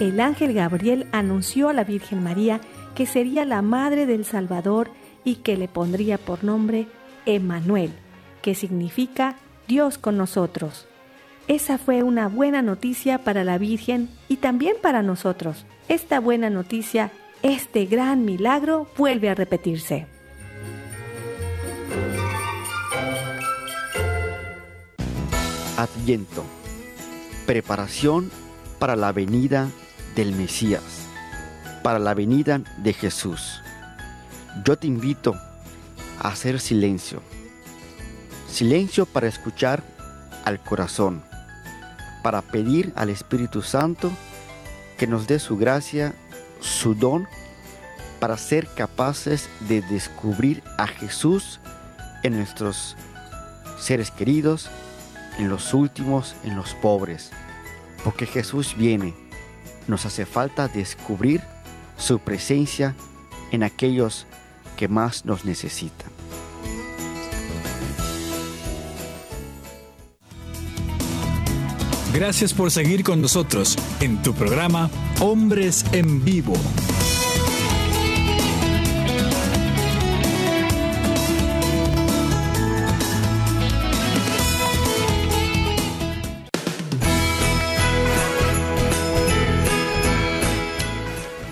El 0.00 0.20
ángel 0.20 0.52
Gabriel 0.52 1.06
anunció 1.12 1.70
a 1.70 1.72
la 1.72 1.84
Virgen 1.84 2.22
María 2.22 2.60
que 2.94 3.06
sería 3.06 3.46
la 3.46 3.62
madre 3.62 4.04
del 4.04 4.26
Salvador 4.26 4.90
y 5.24 5.36
que 5.36 5.56
le 5.56 5.68
pondría 5.68 6.18
por 6.18 6.44
nombre 6.44 6.88
Emmanuel, 7.24 7.94
que 8.42 8.54
significa 8.54 9.36
Dios 9.66 9.96
con 9.96 10.18
nosotros. 10.18 10.88
Esa 11.46 11.76
fue 11.76 12.02
una 12.02 12.28
buena 12.28 12.62
noticia 12.62 13.18
para 13.18 13.44
la 13.44 13.58
Virgen 13.58 14.08
y 14.28 14.36
también 14.36 14.76
para 14.80 15.02
nosotros. 15.02 15.66
Esta 15.88 16.18
buena 16.18 16.48
noticia, 16.48 17.12
este 17.42 17.84
gran 17.84 18.24
milagro 18.24 18.88
vuelve 18.96 19.28
a 19.28 19.34
repetirse. 19.34 20.06
Adviento. 25.76 26.44
Preparación 27.46 28.30
para 28.78 28.96
la 28.96 29.12
venida 29.12 29.68
del 30.16 30.32
Mesías, 30.32 31.06
para 31.82 31.98
la 31.98 32.14
venida 32.14 32.62
de 32.78 32.94
Jesús. 32.94 33.60
Yo 34.64 34.78
te 34.78 34.86
invito 34.86 35.34
a 36.20 36.28
hacer 36.28 36.58
silencio. 36.58 37.20
Silencio 38.48 39.04
para 39.04 39.26
escuchar 39.26 39.82
al 40.44 40.60
corazón, 40.60 41.22
para 42.24 42.40
pedir 42.40 42.90
al 42.96 43.10
Espíritu 43.10 43.60
Santo 43.60 44.10
que 44.96 45.06
nos 45.06 45.26
dé 45.26 45.38
su 45.38 45.58
gracia, 45.58 46.14
su 46.58 46.94
don, 46.94 47.28
para 48.18 48.38
ser 48.38 48.66
capaces 48.66 49.50
de 49.68 49.82
descubrir 49.82 50.62
a 50.78 50.86
Jesús 50.86 51.60
en 52.22 52.38
nuestros 52.38 52.96
seres 53.78 54.10
queridos, 54.10 54.70
en 55.38 55.50
los 55.50 55.74
últimos, 55.74 56.34
en 56.44 56.56
los 56.56 56.72
pobres. 56.72 57.30
Porque 58.02 58.24
Jesús 58.24 58.74
viene, 58.74 59.12
nos 59.86 60.06
hace 60.06 60.24
falta 60.24 60.66
descubrir 60.66 61.42
su 61.98 62.20
presencia 62.20 62.94
en 63.50 63.62
aquellos 63.62 64.26
que 64.78 64.88
más 64.88 65.26
nos 65.26 65.44
necesitan. 65.44 66.23
Gracias 72.14 72.54
por 72.54 72.70
seguir 72.70 73.02
con 73.02 73.20
nosotros 73.20 73.76
en 74.00 74.22
tu 74.22 74.34
programa 74.34 74.88
Hombres 75.18 75.84
en 75.90 76.24
Vivo. 76.24 76.54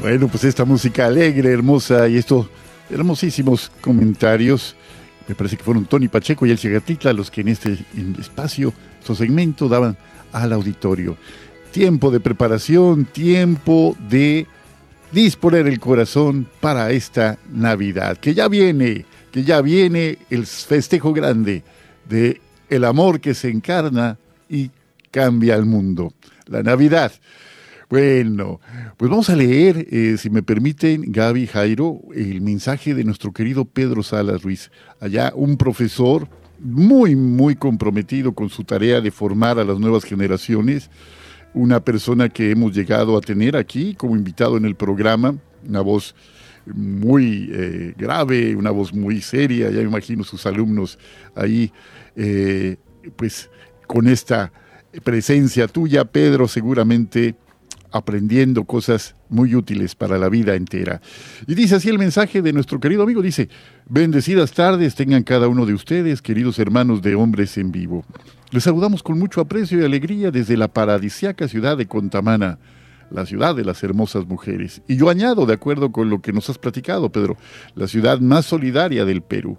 Bueno, 0.01 0.29
pues 0.29 0.45
esta 0.45 0.65
música 0.65 1.07
alegre, 1.07 1.53
hermosa 1.53 2.09
y 2.09 2.19
estos 2.19 2.47
hermosísimos 2.89 3.73
comentarios, 3.81 4.77
me 5.27 5.35
parece 5.35 5.57
que 5.57 5.65
fueron 5.65 5.87
Tony 5.87 6.09
Pacheco 6.09 6.47
y 6.47 6.51
El 6.51 6.59
Gatitla 6.59 7.13
los 7.13 7.31
que 7.31 7.43
en 7.43 7.49
este 7.49 7.79
espacio, 8.21 8.73
su 9.05 9.15
segmento, 9.15 9.69
daban 9.69 9.97
al 10.33 10.53
auditorio. 10.53 11.17
Tiempo 11.71 12.11
de 12.11 12.21
preparación, 12.21 13.05
tiempo 13.07 13.97
de 14.09 14.47
disponer 15.13 15.67
el 15.67 15.79
corazón 15.79 16.47
para 16.61 16.91
esta 16.91 17.39
Navidad, 17.53 18.19
que 18.19 18.35
ya 18.35 18.49
viene, 18.49 19.05
que 19.31 19.45
ya 19.45 19.61
viene 19.61 20.19
el 20.31 20.47
festejo 20.47 21.13
grande 21.13 21.63
de 22.09 22.41
el 22.69 22.85
amor 22.85 23.21
que 23.21 23.35
se 23.35 23.49
encarna 23.49 24.19
y 24.49 24.71
cambia 25.11 25.55
el 25.55 25.67
mundo. 25.67 26.13
La 26.47 26.63
Navidad. 26.63 27.13
Bueno, 27.93 28.59
pues 28.97 29.11
vamos 29.11 29.29
a 29.29 29.37
leer, 29.37 29.87
eh, 29.91 30.17
si 30.17 30.31
me 30.31 30.43
permiten, 30.43 31.13
Gaby 31.13 31.47
Jairo, 31.47 32.01
el 32.15 32.41
mensaje 32.41 32.95
de 32.95 33.05
nuestro 33.05 33.35
querido 33.35 33.67
Pedro 33.67 34.03
Salas 34.03 34.43
Ruiz. 34.43 34.71
Allá 34.99 35.31
un 35.37 35.59
profesor 35.59 36.27
muy, 36.59 37.17
muy 37.17 37.55
comprometido 37.55 38.33
con 38.33 38.49
su 38.49 38.65
tarea 38.65 39.03
de 39.03 39.11
formar 39.11 39.59
a 39.59 39.65
las 39.65 39.79
nuevas 39.79 40.05
generaciones, 40.05 40.89
una 41.53 41.85
persona 41.85 42.31
que 42.31 42.51
hemos 42.51 42.75
llegado 42.75 43.15
a 43.15 43.21
tener 43.21 43.59
aquí 43.59 43.95
como 43.95 44.17
invitado 44.17 44.57
en 44.57 44.65
el 44.65 44.75
programa, 44.75 45.37
una 45.69 45.83
voz 45.83 46.15
muy 46.65 47.51
eh, 47.53 47.93
grave, 47.99 48.57
una 48.57 48.71
voz 48.71 48.95
muy 48.95 49.21
seria, 49.21 49.69
ya 49.69 49.81
me 49.81 49.83
imagino 49.83 50.25
sus 50.25 50.47
alumnos 50.47 50.99
ahí, 51.35 51.71
eh, 52.17 52.79
pues 53.17 53.51
con 53.87 54.09
esta 54.09 54.51
presencia 55.05 55.69
tuya, 55.69 56.07
Pedro, 56.07 56.49
seguramente 56.49 57.35
aprendiendo 57.93 58.65
cosas 58.65 59.15
muy 59.29 59.55
útiles 59.55 59.95
para 59.95 60.19
la 60.19 60.29
vida 60.29 60.55
entera. 60.55 61.01
Y 61.47 61.55
dice 61.55 61.77
así 61.77 61.89
el 61.89 61.99
mensaje 61.99 62.43
de 62.43 62.53
nuestro 62.53 62.81
querido 62.81 63.03
amigo, 63.03 63.23
dice, 63.23 63.49
bendecidas 63.89 64.53
tardes 64.53 64.95
tengan 64.95 65.23
cada 65.23 65.49
uno 65.49 65.67
de 65.67 65.75
ustedes, 65.75 66.23
queridos 66.23 66.59
hermanos 66.59 67.03
de 67.03 67.15
hombres 67.15 67.57
en 67.59 67.71
vivo. 67.71 68.05
Les 68.51 68.65
saludamos 68.65 69.03
con 69.03 69.19
mucho 69.19 69.41
aprecio 69.41 69.81
y 69.81 69.85
alegría 69.85 70.31
desde 70.31 70.57
la 70.57 70.69
paradisiaca 70.69 71.49
ciudad 71.49 71.77
de 71.77 71.87
Contamana, 71.87 72.59
la 73.11 73.27
ciudad 73.27 73.55
de 73.55 73.65
las 73.65 73.83
hermosas 73.83 74.27
mujeres. 74.27 74.83
Y 74.89 74.97
yo 74.97 75.11
añado, 75.11 75.47
de 75.47 75.55
acuerdo 75.55 75.93
con 75.93 76.11
lo 76.11 76.21
que 76.21 76.33
nos 76.33 76.49
has 76.51 76.59
platicado, 76.59 77.11
Pedro, 77.13 77.37
la 77.75 77.87
ciudad 77.87 78.21
más 78.21 78.47
solidaria 78.47 79.05
del 79.05 79.23
Perú. 79.23 79.59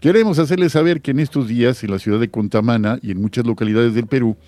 Queremos 0.00 0.38
hacerles 0.38 0.72
saber 0.72 1.02
que 1.02 1.10
en 1.10 1.20
estos 1.20 1.46
días, 1.46 1.84
en 1.84 1.90
la 1.90 1.98
ciudad 1.98 2.18
de 2.20 2.30
Contamana 2.30 2.98
y 3.02 3.10
en 3.10 3.20
muchas 3.20 3.44
localidades 3.44 3.94
del 3.94 4.06
Perú, 4.06 4.38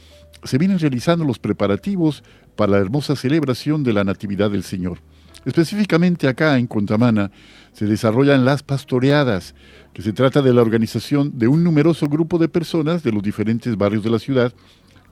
se 0.45 0.59
vienen 0.59 0.79
realizando 0.79 1.25
los 1.25 1.39
preparativos 1.39 2.25
para 2.57 2.73
la 2.73 2.79
hermosa 2.79 3.17
celebración 3.17 3.85
de 3.85 3.93
la 3.93 4.05
Natividad 4.05 4.51
del 4.51 4.63
Señor. 4.63 4.99
Específicamente 5.45 6.29
acá 6.29 6.59
en 6.59 6.67
Contamana 6.67 7.31
se 7.73 7.87
desarrollan 7.87 8.45
las 8.45 8.63
pastoreadas, 8.63 9.55
que 9.93 10.03
se 10.03 10.13
trata 10.13 10.41
de 10.41 10.55
la 10.55 10.63
organización 10.63 11.39
de 11.39 11.49
un 11.49 11.65
numeroso 11.65 12.07
grupo 12.07 12.39
de 12.39 12.49
personas 12.49 13.03
de 13.03 13.13
los 13.13 13.23
diferentes 13.23 13.77
barrios 13.77 14.05
de 14.05 14.11
la 14.11 14.19
ciudad 14.19 14.53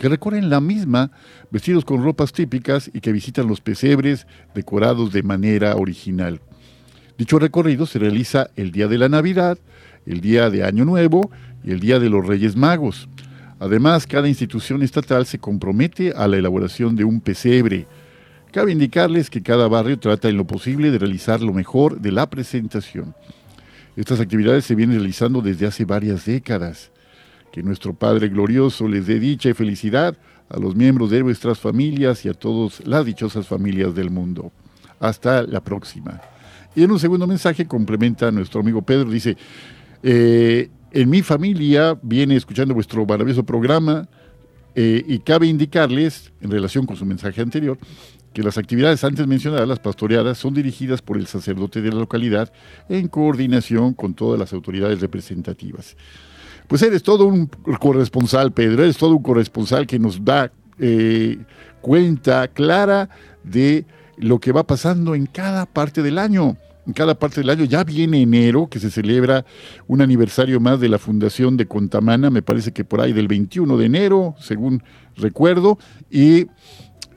que 0.01 0.09
recorren 0.09 0.49
la 0.49 0.61
misma 0.61 1.11
vestidos 1.51 1.85
con 1.85 2.03
ropas 2.03 2.33
típicas 2.33 2.91
y 2.95 3.01
que 3.01 3.13
visitan 3.13 3.47
los 3.47 3.61
pesebres 3.61 4.27
decorados 4.55 5.13
de 5.13 5.23
manera 5.23 5.77
original. 5.77 6.41
Dicho 7.19 7.39
recorrido 7.39 7.85
se 7.85 7.99
realiza 7.99 8.49
el 8.57 8.73
día 8.73 8.89
de 8.89 8.97
la 8.97 9.11
Navidad, 9.11 9.59
el 10.07 10.23
día 10.23 10.49
de 10.49 10.65
Año 10.65 10.87
Nuevo 10.87 11.31
y 11.63 11.73
el 11.73 11.81
día 11.81 11.99
de 11.99 12.09
los 12.09 12.27
Reyes 12.27 12.57
Magos. 12.57 13.11
Además, 13.61 14.07
cada 14.07 14.27
institución 14.27 14.83
estatal 14.83 15.27
se 15.27 15.39
compromete 15.39 16.13
a 16.17 16.27
la 16.27 16.39
elaboración 16.39 16.97
de 16.97 17.05
un 17.05 17.21
pesebre. 17.21 17.87
Cabe 18.53 18.73
indicarles 18.73 19.29
que 19.29 19.43
cada 19.43 19.69
barrio 19.69 19.99
trata 19.99 20.31
en 20.31 20.39
lo 20.39 20.47
posible 20.47 20.91
de 20.91 20.99
realizar 20.99 21.43
lo 21.43 21.53
mejor 21.53 22.01
de 22.01 22.11
la 22.11 22.29
presentación. 22.31 23.15
Estas 23.97 24.19
actividades 24.19 24.65
se 24.65 24.75
vienen 24.75 24.99
realizando 24.99 25.43
desde 25.43 25.67
hace 25.67 25.85
varias 25.85 26.25
décadas. 26.25 26.91
Que 27.53 27.63
nuestro 27.63 27.93
Padre 27.93 28.29
Glorioso 28.29 28.89
les 28.89 29.07
dé 29.07 29.21
dicha 29.21 29.51
y 29.51 29.55
felicidad 29.55 30.17
a 30.49 30.59
los 30.59 30.75
miembros 30.75 31.11
de 31.11 31.23
nuestras 31.23 31.59
familias 31.59 32.25
y 32.25 32.31
a 32.31 32.35
todas 32.35 32.81
las 32.87 33.05
dichosas 33.05 33.47
familias 33.47 33.95
del 33.95 34.11
mundo. 34.11 34.53
Hasta 35.01 35.43
la 35.43 35.61
próxima. 35.63 36.19
Y 36.75 36.83
en 36.83 36.93
un 36.93 36.99
segundo 36.99 37.27
mensaje 37.27 37.67
complementa 37.67 38.31
nuestro 38.31 38.61
amigo 38.61 38.81
Pedro, 38.81 39.11
dice, 39.11 39.37
eh, 40.03 40.71
en 40.93 41.11
mi 41.11 41.23
familia 41.23 41.99
viene 42.03 42.37
escuchando 42.37 42.75
vuestro 42.75 43.05
maravilloso 43.07 43.45
programa 43.45 44.09
eh, 44.75 45.05
y 45.07 45.19
cabe 45.21 45.47
indicarles, 45.47 46.33
en 46.41 46.51
relación 46.51 46.87
con 46.87 46.97
su 46.97 47.05
mensaje 47.05 47.41
anterior, 47.41 47.79
que 48.33 48.43
las 48.43 48.59
actividades 48.59 49.03
antes 49.03 49.27
mencionadas, 49.27 49.67
las 49.67 49.81
pastoreadas, 49.81 50.39
son 50.39 50.55
dirigidas 50.55 51.03
por 51.03 51.17
el 51.17 51.27
sacerdote 51.27 51.81
de 51.81 51.91
la 51.91 51.99
localidad 51.99 52.53
en 52.89 53.09
coordinación 53.09 53.95
con 53.95 54.15
todas 54.15 54.39
las 54.39 54.53
autoridades 54.53 55.01
representativas. 55.01 55.97
Pues 56.69 56.83
eres 56.83 57.03
todo 57.03 57.25
un 57.27 57.47
corresponsal, 57.47 58.53
Pedro, 58.53 58.85
eres 58.85 58.97
todo 58.97 59.17
un 59.17 59.23
corresponsal 59.23 59.87
que 59.87 59.99
nos 59.99 60.25
da 60.25 60.53
eh, 60.79 61.39
cuenta 61.81 62.47
clara 62.49 63.09
de 63.43 63.85
lo 64.17 64.39
que 64.39 64.53
va 64.53 64.65
pasando 64.65 65.15
en 65.17 65.27
cada 65.27 65.67
parte 65.67 66.03
del 66.03 66.19
año 66.19 66.57
en 66.87 66.93
cada 66.93 67.15
parte 67.15 67.41
del 67.41 67.51
año. 67.51 67.65
Ya 67.65 67.85
viene 67.85 68.23
enero, 68.23 68.69
que 68.69 68.79
se 68.79 68.91
celebra 68.91 69.45
un 69.87 70.01
aniversario 70.01 70.61
más 70.61 70.81
de 70.81 70.89
la 70.89 70.99
fundación 70.99 71.57
de 71.57 71.67
Contamana, 71.67 72.31
me 72.31 72.43
parece 72.43 72.73
que 72.73 72.85
por 72.85 73.01
ahí 73.01 73.13
del 73.13 73.29
21 73.29 73.77
de 73.77 73.87
enero, 73.87 74.35
según 74.39 74.83
recuerdo, 75.17 75.79
y 76.11 76.47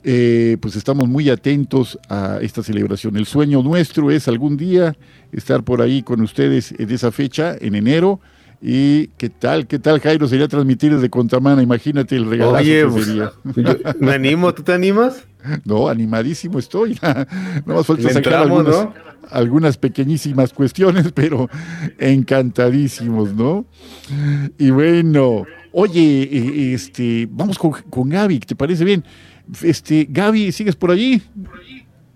eh, 0.06 0.58
pues 0.60 0.76
estamos 0.76 1.08
muy 1.08 1.30
atentos 1.30 1.98
a 2.10 2.40
esta 2.42 2.62
celebración. 2.62 3.16
El 3.16 3.26
sueño 3.26 3.64
nuestro 3.64 4.12
es 4.12 4.28
algún 4.28 4.58
día 4.58 4.96
estar 5.32 5.64
por 5.64 5.82
ahí 5.82 6.04
con 6.04 6.22
ustedes 6.22 6.74
en 6.78 6.92
esa 6.92 7.12
fecha, 7.12 7.56
en 7.60 7.76
enero. 7.76 8.20
¿Y 8.62 9.08
qué 9.18 9.30
tal? 9.30 9.68
¿Qué 9.68 9.80
tal, 9.80 10.00
Jairo? 10.00 10.28
Sería 10.28 10.48
transmitir 10.48 10.94
desde 10.94 11.10
Contamana. 11.10 11.62
Imagínate 11.62 12.16
el 12.16 12.30
regalazo 12.30 12.64
que 12.64 12.88
pues, 12.90 13.06
sería. 13.06 13.32
me 14.00 14.14
animo. 14.14 14.54
¿Tú 14.54 14.64
te 14.64 14.74
animas? 14.74 15.26
No, 15.66 15.90
animadísimo 15.90 16.60
estoy. 16.60 16.98
no 17.66 17.76
más 17.76 17.86
falta 17.86 18.10
sacar 18.10 18.36
algunas, 18.36 18.88
algunas 19.30 19.78
pequeñísimas 19.78 20.54
cuestiones, 20.54 21.12
pero 21.16 21.50
encantadísimos, 22.00 23.34
¿no? 23.34 23.66
Y 24.58 24.70
bueno, 24.72 25.46
Oye, 25.76 26.30
eh, 26.32 26.74
este, 26.76 27.28
vamos 27.32 27.58
con, 27.58 27.72
con 27.90 28.08
Gaby, 28.08 28.40
¿te 28.40 28.56
parece 28.56 28.86
bien? 28.86 29.04
Este, 29.64 30.06
Gaby, 30.08 30.52
¿sigues 30.52 30.76
por 30.76 30.92
allí? 30.92 31.20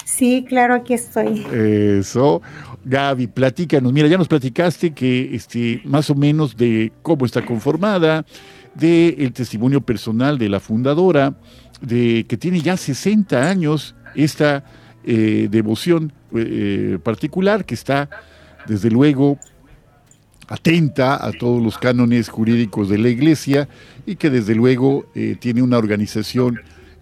Sí, 0.06 0.46
claro, 0.48 0.76
aquí 0.76 0.94
estoy. 0.94 1.44
Eso. 1.52 2.44
Gaby, 2.86 3.26
platícanos. 3.26 3.92
Mira, 3.92 4.08
ya 4.08 4.18
nos 4.18 4.28
platicaste 4.28 4.92
que 4.92 5.36
este, 5.36 5.82
más 5.86 6.08
o 6.12 6.16
menos 6.16 6.56
de 6.56 6.94
cómo 7.02 7.26
está 7.26 7.44
conformada, 7.44 8.28
del 8.76 9.16
el 9.18 9.34
testimonio 9.34 9.82
personal 9.82 10.38
de 10.38 10.50
la 10.50 10.60
fundadora, 10.60 11.36
de 11.82 12.28
que 12.30 12.38
tiene 12.38 12.62
ya 12.62 12.78
60 12.78 13.50
años 13.50 13.96
esta 14.14 14.64
eh, 15.08 15.48
devoción 15.50 16.12
eh, 16.36 17.00
particular, 17.02 17.66
que 17.66 17.74
está, 17.74 18.10
desde 18.68 18.92
luego, 18.92 19.40
atenta 20.48 21.26
a 21.26 21.32
todos 21.32 21.62
los 21.62 21.78
cánones 21.78 22.30
jurídicos 22.30 22.90
de 22.90 22.98
la 22.98 23.10
Iglesia 23.10 23.68
y 24.06 24.16
que 24.16 24.30
desde 24.30 24.56
luego 24.56 25.06
eh, 25.14 25.36
tiene 25.40 25.62
una 25.62 25.78
organización 25.78 26.60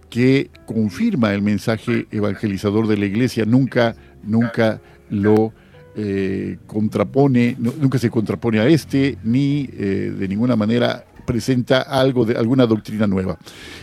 que 0.10 0.50
confirma 0.66 1.34
el 1.34 1.42
mensaje 1.42 2.08
evangelizador 2.12 2.88
de 2.88 2.98
la 2.98 3.06
Iglesia, 3.06 3.46
nunca, 3.46 3.96
nunca 4.24 4.82
lo 5.10 5.54
eh, 5.96 6.58
contrapone, 6.66 7.56
nunca 7.60 7.98
se 8.00 8.10
contrapone 8.10 8.60
a 8.60 8.68
este, 8.68 9.18
ni 9.24 9.70
eh, 9.74 10.14
de 10.18 10.28
ninguna 10.28 10.56
manera 10.56 11.06
presenta 11.26 11.82
algo 11.82 12.26
de 12.26 12.38
alguna 12.38 12.66
doctrina 12.66 13.08
nueva. 13.08 13.38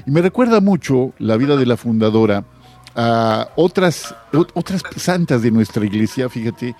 Y 0.07 0.11
me 0.11 0.23
recuerda 0.23 0.61
mucho 0.61 1.13
la 1.19 1.37
vida 1.37 1.57
de 1.57 1.67
la 1.67 1.77
fundadora 1.77 2.45
a 2.95 3.49
otras, 3.57 4.15
otras 4.55 4.83
santas 4.97 5.43
de 5.43 5.51
nuestra 5.51 5.85
iglesia, 5.85 6.29
fíjate, 6.29 6.75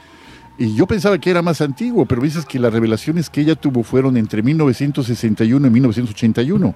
y 0.59 0.75
yo 0.75 0.87
pensaba 0.87 1.19
que 1.19 1.31
era 1.31 1.43
más 1.43 1.61
antiguo, 1.61 2.07
pero 2.07 2.23
dices 2.23 2.45
que 2.45 2.59
las 2.59 2.73
revelaciones 2.73 3.31
que 3.31 3.41
ella 3.41 3.55
tuvo 3.55 3.83
fueron 3.83 4.17
entre 4.17 4.43
1961 4.43 5.67
y 5.67 5.71
1981 5.71 6.75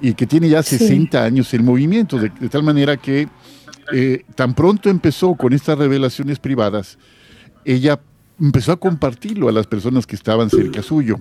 y 0.00 0.14
que 0.14 0.26
tiene 0.26 0.48
ya 0.48 0.62
60 0.62 1.22
años 1.22 1.52
el 1.54 1.62
movimiento, 1.62 2.18
de, 2.18 2.30
tal 2.48 2.62
manera 2.62 2.96
que 2.96 3.28
eh, 3.92 4.24
tan 4.34 4.54
pronto 4.54 4.88
empezó 4.88 5.34
con 5.34 5.52
estas 5.52 5.78
revelaciones 5.78 6.38
privadas, 6.38 6.98
ella 7.64 8.00
empezó 8.40 8.72
a 8.72 8.76
compartirlo 8.76 9.48
a 9.48 9.52
las 9.52 9.66
personas 9.66 10.06
que 10.06 10.16
estaban 10.16 10.50
cerca 10.50 10.82
suyo, 10.82 11.20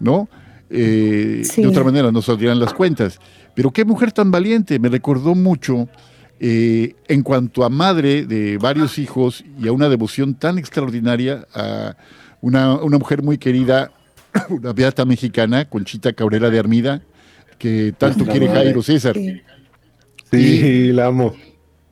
¿no? 0.00 0.28
Eh, 0.70 1.46
de 1.56 1.66
otra 1.66 1.84
manera 1.84 2.10
no 2.10 2.20
saldrían 2.22 2.58
las 2.58 2.74
cuentas. 2.74 3.20
Pero 3.54 3.70
qué 3.70 3.84
mujer 3.84 4.12
tan 4.12 4.30
valiente, 4.30 4.78
me 4.78 4.88
recordó 4.88 5.34
mucho 5.34 5.88
eh, 6.40 6.96
en 7.06 7.22
cuanto 7.22 7.64
a 7.64 7.68
madre 7.68 8.26
de 8.26 8.58
varios 8.58 8.98
hijos 8.98 9.44
y 9.58 9.68
a 9.68 9.72
una 9.72 9.88
devoción 9.88 10.34
tan 10.34 10.58
extraordinaria 10.58 11.46
a 11.54 11.96
una, 12.40 12.74
una 12.74 12.98
mujer 12.98 13.22
muy 13.22 13.38
querida, 13.38 13.92
una 14.48 14.72
beata 14.72 15.04
mexicana, 15.04 15.68
Conchita 15.68 16.12
Cabrera 16.12 16.50
de 16.50 16.58
Armida, 16.58 17.02
que 17.58 17.94
tanto 17.96 18.26
quiere 18.26 18.48
Jairo 18.48 18.82
César. 18.82 19.16
Sí, 20.30 20.92
la 20.92 21.06
amo. 21.06 21.34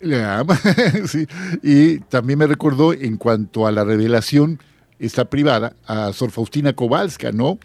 La 0.00 0.40
ama, 0.40 0.58
sí. 1.06 1.26
Y 1.62 1.98
también 2.00 2.40
me 2.40 2.48
recordó 2.48 2.92
en 2.92 3.16
cuanto 3.16 3.68
a 3.68 3.72
la 3.72 3.84
revelación, 3.84 4.58
esta 4.98 5.24
privada, 5.24 5.74
a 5.86 6.12
Sor 6.12 6.32
Faustina 6.32 6.72
Kowalska, 6.72 7.30
¿no? 7.30 7.58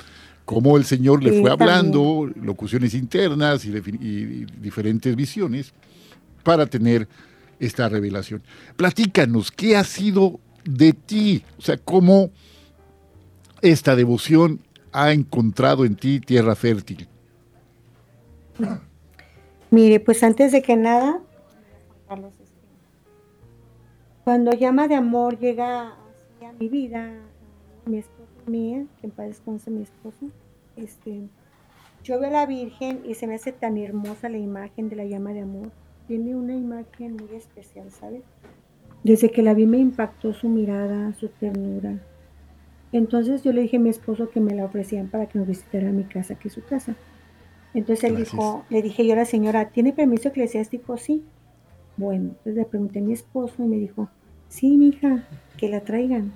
Cómo 0.45 0.77
el 0.77 0.85
Señor 0.85 1.23
le 1.23 1.41
fue 1.41 1.51
hablando, 1.51 2.31
locuciones 2.41 2.93
internas 2.93 3.65
y, 3.65 3.69
y 3.69 4.45
diferentes 4.61 5.15
visiones 5.15 5.73
para 6.47 6.65
tener 6.65 7.09
esta 7.59 7.89
revelación. 7.89 8.41
Platícanos, 8.77 9.51
¿qué 9.51 9.75
ha 9.75 9.83
sido 9.83 10.39
de 10.63 10.93
ti? 10.93 11.43
O 11.57 11.61
sea, 11.61 11.75
cómo 11.75 12.29
esta 13.61 13.97
devoción 13.97 14.61
ha 14.93 15.11
encontrado 15.11 15.83
en 15.83 15.97
ti 15.97 16.21
tierra 16.21 16.55
fértil. 16.55 17.09
Mire, 19.71 19.99
pues 19.99 20.23
antes 20.23 20.53
de 20.53 20.61
que 20.61 20.77
nada, 20.77 21.19
cuando 24.23 24.51
llama 24.51 24.87
de 24.87 24.95
amor 24.95 25.37
llega 25.39 25.89
a 25.89 26.53
mi 26.57 26.69
vida, 26.69 27.11
mi 27.85 27.97
esposa 27.97 28.31
mía, 28.45 28.85
que 29.01 29.07
en 29.07 29.11
paz 29.11 29.27
descanse 29.27 29.69
mi 29.69 29.81
esposo, 29.81 30.31
este, 30.77 31.27
yo 32.05 32.17
veo 32.21 32.29
a 32.29 32.31
la 32.31 32.45
Virgen 32.45 33.01
y 33.05 33.15
se 33.15 33.27
me 33.27 33.35
hace 33.35 33.51
tan 33.51 33.77
hermosa 33.77 34.29
la 34.29 34.37
imagen 34.37 34.87
de 34.87 34.95
la 34.95 35.03
llama 35.03 35.33
de 35.33 35.41
amor. 35.41 35.71
Tiene 36.07 36.35
una 36.35 36.55
imagen 36.55 37.17
muy 37.17 37.35
especial, 37.35 37.91
¿sabes? 37.91 38.23
Desde 39.03 39.29
que 39.29 39.43
la 39.43 39.53
vi 39.53 39.65
me 39.65 39.77
impactó 39.77 40.33
su 40.33 40.49
mirada, 40.49 41.13
su 41.13 41.27
ternura. 41.29 41.99
Entonces 42.91 43.43
yo 43.43 43.51
le 43.51 43.61
dije 43.61 43.77
a 43.77 43.79
mi 43.81 43.89
esposo 43.89 44.29
que 44.29 44.39
me 44.39 44.55
la 44.55 44.65
ofrecían 44.65 45.09
para 45.09 45.27
que 45.27 45.37
nos 45.37 45.47
visitara 45.47 45.89
a 45.89 45.91
mi 45.91 46.05
casa, 46.05 46.35
que 46.35 46.47
es 46.47 46.53
su 46.53 46.63
casa. 46.63 46.95
Entonces 47.73 48.09
él 48.09 48.15
dijo, 48.15 48.65
le 48.69 48.81
dije 48.81 49.05
yo 49.05 49.13
a 49.13 49.17
la 49.17 49.25
señora, 49.25 49.69
¿tiene 49.69 49.91
permiso 49.91 50.29
eclesiástico? 50.29 50.97
Sí. 50.97 51.23
Bueno, 51.97 52.29
entonces 52.29 52.55
le 52.55 52.65
pregunté 52.65 52.99
a 52.99 53.01
mi 53.01 53.13
esposo 53.13 53.55
y 53.59 53.67
me 53.67 53.77
dijo, 53.77 54.09
sí, 54.47 54.77
mija, 54.77 55.27
que 55.57 55.67
la 55.67 55.81
traigan. 55.81 56.31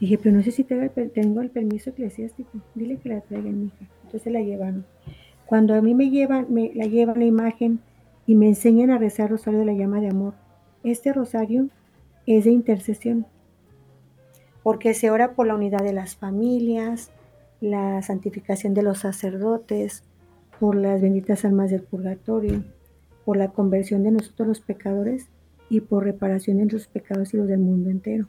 Dije, 0.00 0.18
pero 0.18 0.34
no 0.34 0.42
sé 0.42 0.50
si 0.50 0.64
tengo 0.64 1.40
el 1.42 1.50
permiso 1.50 1.90
eclesiástico. 1.90 2.50
Dile 2.74 2.96
que 2.96 3.10
la 3.10 3.20
traigan, 3.20 3.64
mija. 3.64 3.86
Entonces 4.04 4.32
la 4.32 4.40
llevaron. 4.40 4.84
Cuando 5.46 5.74
a 5.74 5.82
mí 5.82 5.94
me 5.94 6.10
llevan, 6.10 6.46
me 6.48 6.72
la 6.74 6.86
llevan 6.86 7.18
la 7.18 7.26
imagen 7.26 7.80
y 8.30 8.36
me 8.36 8.46
enseñan 8.46 8.90
a 8.90 8.98
rezar 8.98 9.24
el 9.24 9.30
rosario 9.30 9.58
de 9.58 9.64
la 9.64 9.72
llama 9.72 10.00
de 10.00 10.06
amor. 10.06 10.34
Este 10.84 11.12
rosario 11.12 11.66
es 12.26 12.44
de 12.44 12.52
intercesión, 12.52 13.26
porque 14.62 14.94
se 14.94 15.10
ora 15.10 15.32
por 15.32 15.48
la 15.48 15.56
unidad 15.56 15.80
de 15.80 15.92
las 15.92 16.14
familias, 16.14 17.10
la 17.60 18.00
santificación 18.02 18.72
de 18.72 18.84
los 18.84 19.00
sacerdotes, 19.00 20.04
por 20.60 20.76
las 20.76 21.02
benditas 21.02 21.44
almas 21.44 21.72
del 21.72 21.82
purgatorio, 21.82 22.62
por 23.24 23.36
la 23.36 23.48
conversión 23.48 24.04
de 24.04 24.12
nosotros 24.12 24.46
los 24.46 24.60
pecadores 24.60 25.26
y 25.68 25.80
por 25.80 26.04
reparación 26.04 26.58
de 26.58 26.66
los 26.66 26.86
pecados 26.86 27.34
y 27.34 27.36
los 27.36 27.48
del 27.48 27.58
mundo 27.58 27.90
entero. 27.90 28.28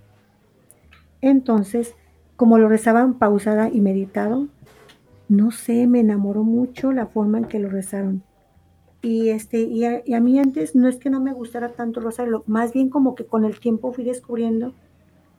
Entonces, 1.22 1.94
como 2.38 2.58
lo 2.58 2.70
rezaban 2.70 3.20
pausada 3.20 3.70
y 3.70 3.82
meditado, 3.82 4.48
no 5.30 5.52
sé, 5.52 5.86
me 5.86 6.00
enamoró 6.00 6.44
mucho 6.44 6.92
la 6.92 7.06
forma 7.06 7.38
en 7.38 7.46
que 7.46 7.60
lo 7.60 7.70
rezaron. 7.70 8.24
Y, 9.02 9.30
este, 9.30 9.62
y 9.62 9.84
a, 9.86 10.20
mí 10.20 10.40
antes 10.40 10.76
no 10.76 10.88
es 10.88 10.98
que 10.98 11.10
no 11.10 11.20
me 11.20 11.34
gustara 11.34 11.70
tanto 11.74 12.00
el 12.00 12.06
rosario, 12.06 12.44
más 12.46 12.72
bien 12.72 12.90
como 12.90 13.16
que 13.16 13.26
con 13.26 13.46
el 13.46 13.60
tiempo 13.60 13.92
fui 13.92 14.04
descubriendo 14.04 14.74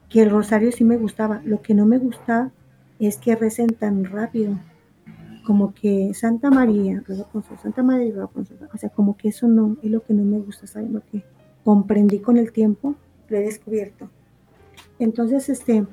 que 0.09 0.21
el 0.21 0.29
rosario 0.29 0.71
sí 0.71 0.83
me 0.83 0.97
gustaba. 0.97 1.41
Lo 1.45 1.61
que 1.61 1.73
no 1.73 1.85
me 1.85 1.97
gustaba 1.97 2.51
es 2.99 3.17
que 3.17 3.35
recen 3.35 3.69
tan 3.69 4.05
rápido 4.05 4.57
como 5.45 5.73
que 5.73 6.13
Santa 6.13 6.49
María, 6.49 7.03
Santa 7.61 7.83
María, 7.83 8.29
o 8.73 8.77
sea, 8.77 8.89
como 8.89 9.17
que 9.17 9.29
eso 9.29 9.47
no 9.47 9.77
es 9.81 9.91
lo 9.91 10.03
que 10.03 10.13
no 10.13 10.23
me 10.23 10.39
gusta, 10.39 10.67
¿sabes? 10.67 10.89
Lo 10.89 11.01
que 11.01 11.23
comprendí 11.63 12.19
con 12.19 12.37
el 12.37 12.51
tiempo, 12.51 12.95
lo 13.29 13.37
he 13.37 13.41
descubierto. 13.41 14.09
Entonces, 14.99 15.49
este, 15.49 15.85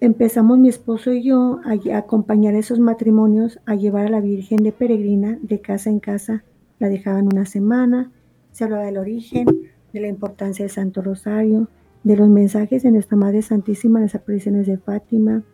empezamos 0.00 0.58
mi 0.58 0.68
esposo 0.68 1.12
y 1.12 1.22
yo 1.22 1.60
a, 1.64 1.96
acompañar 1.96 2.54
esos 2.54 2.78
matrimonios, 2.78 3.60
a 3.66 3.74
llevar 3.74 4.06
a 4.06 4.10
la 4.10 4.20
Virgen 4.20 4.62
de 4.62 4.72
peregrina 4.72 5.38
de 5.42 5.60
casa 5.60 5.90
en 5.90 6.00
casa, 6.00 6.44
la 6.78 6.88
dejaban 6.88 7.26
una 7.26 7.46
semana, 7.46 8.10
se 8.52 8.64
hablaba 8.64 8.84
del 8.84 8.98
origen, 8.98 9.46
de 9.92 10.00
la 10.00 10.08
importancia 10.08 10.64
del 10.64 10.72
Santo 10.72 11.02
Rosario, 11.02 11.68
de 12.04 12.16
los 12.16 12.28
mensajes 12.28 12.82
de 12.82 12.90
nuestra 12.90 13.16
Madre 13.16 13.42
Santísima, 13.42 14.00
las 14.00 14.14
apariciones 14.14 14.66
de 14.66 14.78
Fátima, 14.78 15.44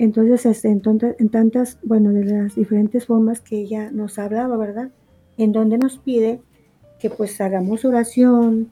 entonces, 0.00 0.46
este, 0.46 0.70
en, 0.70 1.28
tantas, 1.28 1.78
bueno, 1.82 2.10
de 2.14 2.24
las 2.24 2.54
diferentes 2.54 3.04
formas 3.04 3.42
que 3.42 3.58
ella 3.58 3.90
nos 3.90 4.18
hablaba, 4.18 4.56
¿verdad? 4.56 4.90
En 5.36 5.52
donde 5.52 5.76
nos 5.76 5.98
pide 5.98 6.40
que 6.98 7.10
pues 7.10 7.38
hagamos 7.42 7.84
oración, 7.84 8.70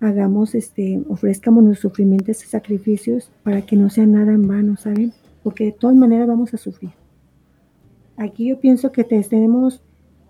hagamos, 0.00 0.56
este, 0.56 1.00
ofrezcamos 1.08 1.62
nuestros 1.62 1.92
sufrimientos 1.92 2.42
y 2.42 2.48
sacrificios 2.48 3.30
para 3.44 3.62
que 3.62 3.76
no 3.76 3.88
sea 3.88 4.04
nada 4.06 4.32
en 4.32 4.48
vano, 4.48 4.76
¿saben? 4.76 5.12
Porque 5.44 5.66
de 5.66 5.72
todas 5.72 5.94
maneras 5.94 6.26
vamos 6.26 6.52
a 6.54 6.56
sufrir. 6.56 6.90
Aquí 8.16 8.48
yo 8.48 8.58
pienso 8.58 8.90
que 8.90 9.04
tenemos 9.04 9.80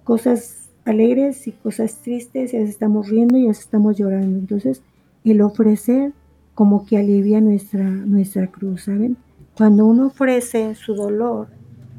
cosas 0.04 0.63
alegres 0.84 1.46
y 1.46 1.52
cosas 1.52 2.02
tristes, 2.02 2.52
y 2.54 2.56
estamos 2.56 3.08
riendo 3.08 3.36
y 3.36 3.48
estamos 3.48 3.96
llorando. 3.96 4.38
Entonces, 4.38 4.82
el 5.24 5.40
ofrecer 5.40 6.12
como 6.54 6.86
que 6.86 6.96
alivia 6.96 7.40
nuestra, 7.40 7.84
nuestra 7.84 8.46
cruz, 8.46 8.84
¿saben? 8.84 9.16
Cuando 9.56 9.86
uno 9.86 10.06
ofrece 10.06 10.74
su 10.74 10.94
dolor 10.94 11.48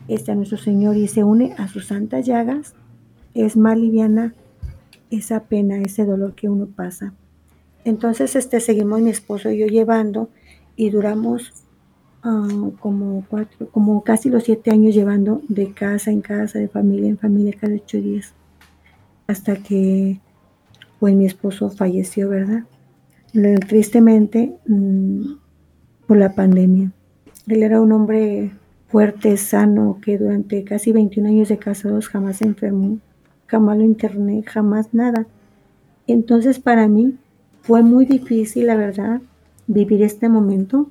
este, 0.07 0.31
a 0.31 0.35
nuestro 0.35 0.57
Señor 0.57 0.95
y 0.97 1.07
se 1.07 1.23
une 1.23 1.53
a 1.57 1.67
sus 1.67 1.87
santas 1.87 2.25
llagas, 2.25 2.73
es 3.33 3.57
más 3.57 3.77
liviana 3.77 4.33
esa 5.09 5.41
pena, 5.41 5.77
ese 5.77 6.05
dolor 6.05 6.35
que 6.35 6.49
uno 6.49 6.67
pasa. 6.67 7.13
Entonces, 7.83 8.35
este, 8.35 8.59
seguimos 8.59 9.01
mi 9.01 9.09
esposo 9.09 9.51
y 9.51 9.59
yo 9.59 9.67
llevando 9.67 10.29
y 10.75 10.89
duramos 10.89 11.53
ah, 12.23 12.47
como 12.79 13.25
cuatro, 13.29 13.67
como 13.71 14.03
casi 14.03 14.29
los 14.29 14.43
siete 14.43 14.71
años 14.71 14.95
llevando 14.95 15.41
de 15.47 15.71
casa 15.71 16.11
en 16.11 16.21
casa, 16.21 16.59
de 16.59 16.67
familia 16.67 17.09
en 17.09 17.17
familia, 17.17 17.53
cada 17.59 17.75
ocho 17.75 17.97
días, 17.97 18.33
hasta 19.27 19.55
que 19.57 20.19
pues 20.99 21.15
mi 21.15 21.25
esposo 21.25 21.69
falleció, 21.69 22.29
¿verdad? 22.29 22.63
Tristemente 23.67 24.55
mm, 24.67 25.33
por 26.07 26.17
la 26.17 26.33
pandemia. 26.33 26.91
Él 27.47 27.63
era 27.63 27.81
un 27.81 27.91
hombre 27.91 28.51
fuerte, 28.87 29.35
sano, 29.37 29.99
que 30.01 30.17
durante 30.17 30.63
casi 30.63 30.91
21 30.91 31.29
años 31.29 31.49
de 31.49 31.57
casados 31.57 32.07
jamás 32.07 32.37
se 32.37 32.45
enfermó, 32.45 32.99
jamás 33.47 33.77
lo 33.77 33.83
interné, 33.83 34.43
jamás 34.43 34.93
nada. 34.93 35.27
Entonces 36.07 36.59
para 36.59 36.87
mí 36.87 37.17
fue 37.61 37.83
muy 37.83 38.05
difícil, 38.05 38.67
la 38.67 38.75
verdad, 38.75 39.21
vivir 39.67 40.01
este 40.03 40.29
momento, 40.29 40.89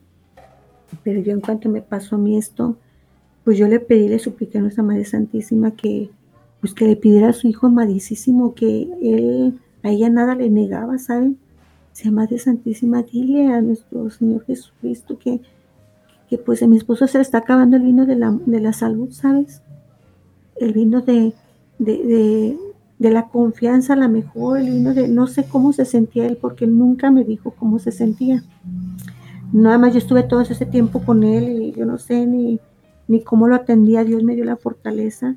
pero 1.02 1.20
yo 1.20 1.32
en 1.32 1.40
cuanto 1.40 1.68
me 1.68 1.82
pasó 1.82 2.16
a 2.16 2.18
mí 2.18 2.36
esto, 2.36 2.76
pues 3.44 3.58
yo 3.58 3.68
le 3.68 3.80
pedí, 3.80 4.08
le 4.08 4.18
supliqué 4.18 4.58
a 4.58 4.60
nuestra 4.60 4.82
Madre 4.82 5.04
Santísima 5.04 5.70
que, 5.72 6.10
pues 6.64 6.72
que 6.72 6.86
le 6.86 6.96
pidiera 6.96 7.28
a 7.28 7.32
su 7.34 7.46
hijo 7.46 7.66
amadísimo, 7.66 8.54
que 8.54 8.88
él, 9.02 9.60
a 9.82 9.90
ella 9.90 10.08
nada 10.08 10.34
le 10.34 10.48
negaba, 10.48 10.96
¿saben? 10.96 11.36
Se 11.92 12.10
Madre 12.10 12.38
Santísima, 12.38 13.02
dile 13.02 13.52
a 13.52 13.60
nuestro 13.60 14.08
Señor 14.08 14.46
Jesucristo 14.46 15.18
que, 15.18 15.42
que 16.26 16.38
pues 16.38 16.62
a 16.62 16.66
mi 16.66 16.78
esposo 16.78 17.06
se 17.06 17.18
le 17.18 17.22
está 17.22 17.36
acabando 17.36 17.76
el 17.76 17.82
vino 17.82 18.06
de 18.06 18.16
la, 18.16 18.30
de 18.46 18.60
la 18.60 18.72
salud, 18.72 19.10
¿sabes? 19.10 19.60
El 20.56 20.72
vino 20.72 21.02
de, 21.02 21.34
de, 21.78 22.56
de, 22.98 23.10
la 23.10 23.28
confianza, 23.28 23.92
a 23.92 23.96
la 23.96 24.08
mejor, 24.08 24.58
el 24.58 24.70
vino 24.70 24.94
de, 24.94 25.06
no 25.06 25.26
sé 25.26 25.44
cómo 25.44 25.74
se 25.74 25.84
sentía 25.84 26.24
él, 26.24 26.38
porque 26.40 26.66
nunca 26.66 27.10
me 27.10 27.24
dijo 27.24 27.50
cómo 27.50 27.78
se 27.78 27.92
sentía. 27.92 28.42
Nada 29.52 29.76
más 29.76 29.92
yo 29.92 29.98
estuve 29.98 30.22
todo 30.22 30.40
ese 30.40 30.64
tiempo 30.64 31.02
con 31.04 31.24
él 31.24 31.62
y 31.62 31.72
yo 31.72 31.84
no 31.84 31.98
sé 31.98 32.24
ni, 32.24 32.58
ni 33.06 33.20
cómo 33.20 33.48
lo 33.48 33.54
atendía, 33.54 34.02
Dios 34.02 34.24
me 34.24 34.34
dio 34.34 34.46
la 34.46 34.56
fortaleza 34.56 35.36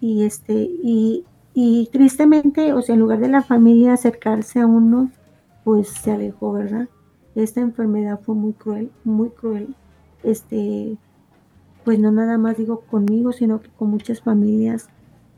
y 0.00 0.24
este, 0.24 0.54
y, 0.54 1.24
y 1.54 1.88
tristemente, 1.92 2.72
o 2.72 2.82
sea, 2.82 2.94
en 2.94 3.00
lugar 3.00 3.20
de 3.20 3.28
la 3.28 3.42
familia 3.42 3.94
acercarse 3.94 4.60
a 4.60 4.66
uno, 4.66 5.10
pues 5.64 5.88
se 5.88 6.12
alejó, 6.12 6.52
¿verdad? 6.52 6.88
Esta 7.34 7.60
enfermedad 7.60 8.20
fue 8.20 8.34
muy 8.34 8.52
cruel, 8.52 8.90
muy 9.04 9.30
cruel 9.30 9.74
este, 10.22 10.96
pues 11.84 11.98
no 11.98 12.10
nada 12.10 12.38
más 12.38 12.56
digo 12.56 12.80
conmigo, 12.80 13.32
sino 13.32 13.60
que 13.60 13.70
con 13.70 13.90
muchas 13.90 14.20
familias 14.20 14.88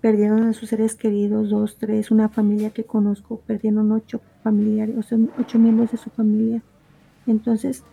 perdieron 0.01 0.45
a 0.45 0.53
sus 0.53 0.71
seres 0.71 0.97
queridos, 0.97 1.51
dos, 1.51 1.77
tres, 1.79 2.11
una 2.11 2.29
familia 2.29 2.71
que 2.71 2.85
conozco, 2.85 3.41
perdieron 3.47 3.93
ocho 3.93 4.21
familiares, 4.43 4.97
o 4.99 5.03
sea, 5.03 5.19
ocho 5.39 5.59
miembros 5.59 5.93
de 5.93 5.99
su 5.99 6.11
familia. 6.11 6.63
Entonces, 7.27 7.85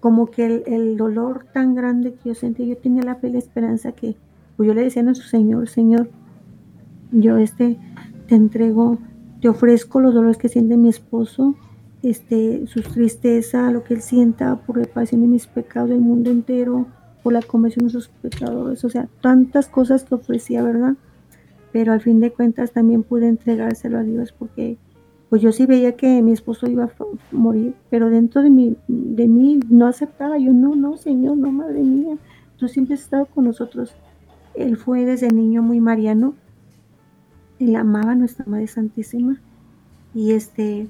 como 0.00 0.26
que 0.26 0.62
el, 0.66 0.96
dolor 0.98 1.46
tan 1.52 1.74
grande 1.74 2.12
que 2.14 2.30
yo 2.30 2.34
sentí, 2.34 2.66
yo 2.66 2.76
tenía 2.76 3.02
la 3.02 3.14
fe 3.16 3.28
y 3.28 3.32
la 3.32 3.38
esperanza 3.38 3.92
que, 3.92 4.16
pues 4.58 4.66
yo 4.66 4.74
le 4.74 4.82
decía 4.82 5.02
a 5.02 5.04
nuestro 5.04 5.28
Señor, 5.28 5.68
Señor, 5.68 6.10
yo 7.12 7.38
este, 7.38 7.78
te 8.26 8.34
entrego, 8.34 8.98
te 9.40 9.48
ofrezco 9.48 10.00
los 10.00 10.12
dolores 10.12 10.36
que 10.36 10.48
siente 10.48 10.76
mi 10.76 10.88
esposo, 10.88 11.54
este, 12.02 12.66
su 12.66 12.82
tristeza, 12.82 13.70
lo 13.70 13.84
que 13.84 13.94
él 13.94 14.02
sienta 14.02 14.56
por 14.56 14.78
reparación 14.78 15.20
de 15.20 15.28
mis 15.28 15.46
pecados 15.46 15.90
del 15.90 16.00
mundo 16.00 16.32
entero, 16.32 16.88
por 17.22 17.34
la 17.34 17.42
conversión 17.42 17.86
de 17.86 17.92
sus 17.92 18.08
pecadores, 18.08 18.84
o 18.84 18.90
sea, 18.90 19.08
tantas 19.20 19.68
cosas 19.68 20.02
que 20.02 20.16
ofrecía, 20.16 20.60
¿verdad? 20.64 20.96
Pero 21.70 21.92
al 21.92 22.00
fin 22.00 22.18
de 22.18 22.32
cuentas 22.32 22.72
también 22.72 23.04
pude 23.04 23.28
entregárselo 23.28 23.98
a 23.98 24.02
Dios 24.02 24.32
porque 24.32 24.76
pues 25.30 25.40
yo 25.40 25.52
sí 25.52 25.66
veía 25.66 25.92
que 25.94 26.20
mi 26.20 26.32
esposo 26.32 26.68
iba 26.68 26.82
a 26.82 26.90
morir, 27.30 27.76
pero 27.90 28.10
dentro 28.10 28.42
de 28.42 28.50
mí, 28.50 28.76
de 28.88 29.28
mí 29.28 29.60
no 29.70 29.86
aceptaba, 29.86 30.36
yo 30.36 30.52
no, 30.52 30.74
no, 30.74 30.96
Señor, 30.96 31.36
no, 31.36 31.52
madre 31.52 31.84
mía, 31.84 32.16
tú 32.56 32.66
siempre 32.66 32.94
has 32.94 33.02
estado 33.02 33.26
con 33.26 33.44
nosotros. 33.44 33.94
Él 34.58 34.76
fue 34.76 35.04
desde 35.04 35.30
niño 35.30 35.62
muy 35.62 35.80
mariano, 35.80 36.34
él 37.60 37.76
amaba 37.76 38.12
a 38.12 38.14
nuestra 38.16 38.44
Madre 38.46 38.66
Santísima 38.66 39.40
y 40.14 40.32
este, 40.32 40.88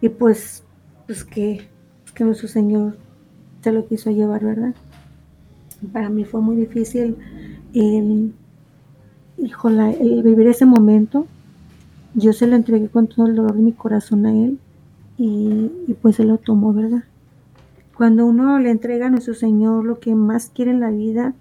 y 0.00 0.08
pues, 0.08 0.62
pues 1.06 1.24
que, 1.24 1.68
que 2.14 2.24
nuestro 2.24 2.46
Señor 2.46 2.96
se 3.60 3.72
lo 3.72 3.86
quiso 3.88 4.10
llevar, 4.10 4.44
¿verdad? 4.44 4.74
Para 5.92 6.10
mí 6.10 6.24
fue 6.24 6.40
muy 6.40 6.56
difícil 6.56 7.16
el 7.72 8.32
vivir 9.36 10.46
ese 10.46 10.64
momento. 10.64 11.26
Yo 12.14 12.32
se 12.32 12.46
lo 12.46 12.54
entregué 12.54 12.88
con 12.88 13.08
todo 13.08 13.26
el 13.26 13.34
dolor 13.34 13.54
de 13.54 13.62
mi 13.62 13.72
corazón 13.72 14.26
a 14.26 14.32
Él 14.32 14.58
y, 15.18 15.72
y 15.88 15.94
pues 16.00 16.20
Él 16.20 16.28
lo 16.28 16.38
tomó, 16.38 16.72
¿verdad? 16.72 17.02
Cuando 17.96 18.26
uno 18.26 18.60
le 18.60 18.70
entrega 18.70 19.06
a 19.06 19.10
nuestro 19.10 19.34
Señor 19.34 19.84
lo 19.84 19.98
que 19.98 20.14
más 20.14 20.50
quiere 20.54 20.70
en 20.70 20.80
la 20.80 20.90
vida, 20.90 21.34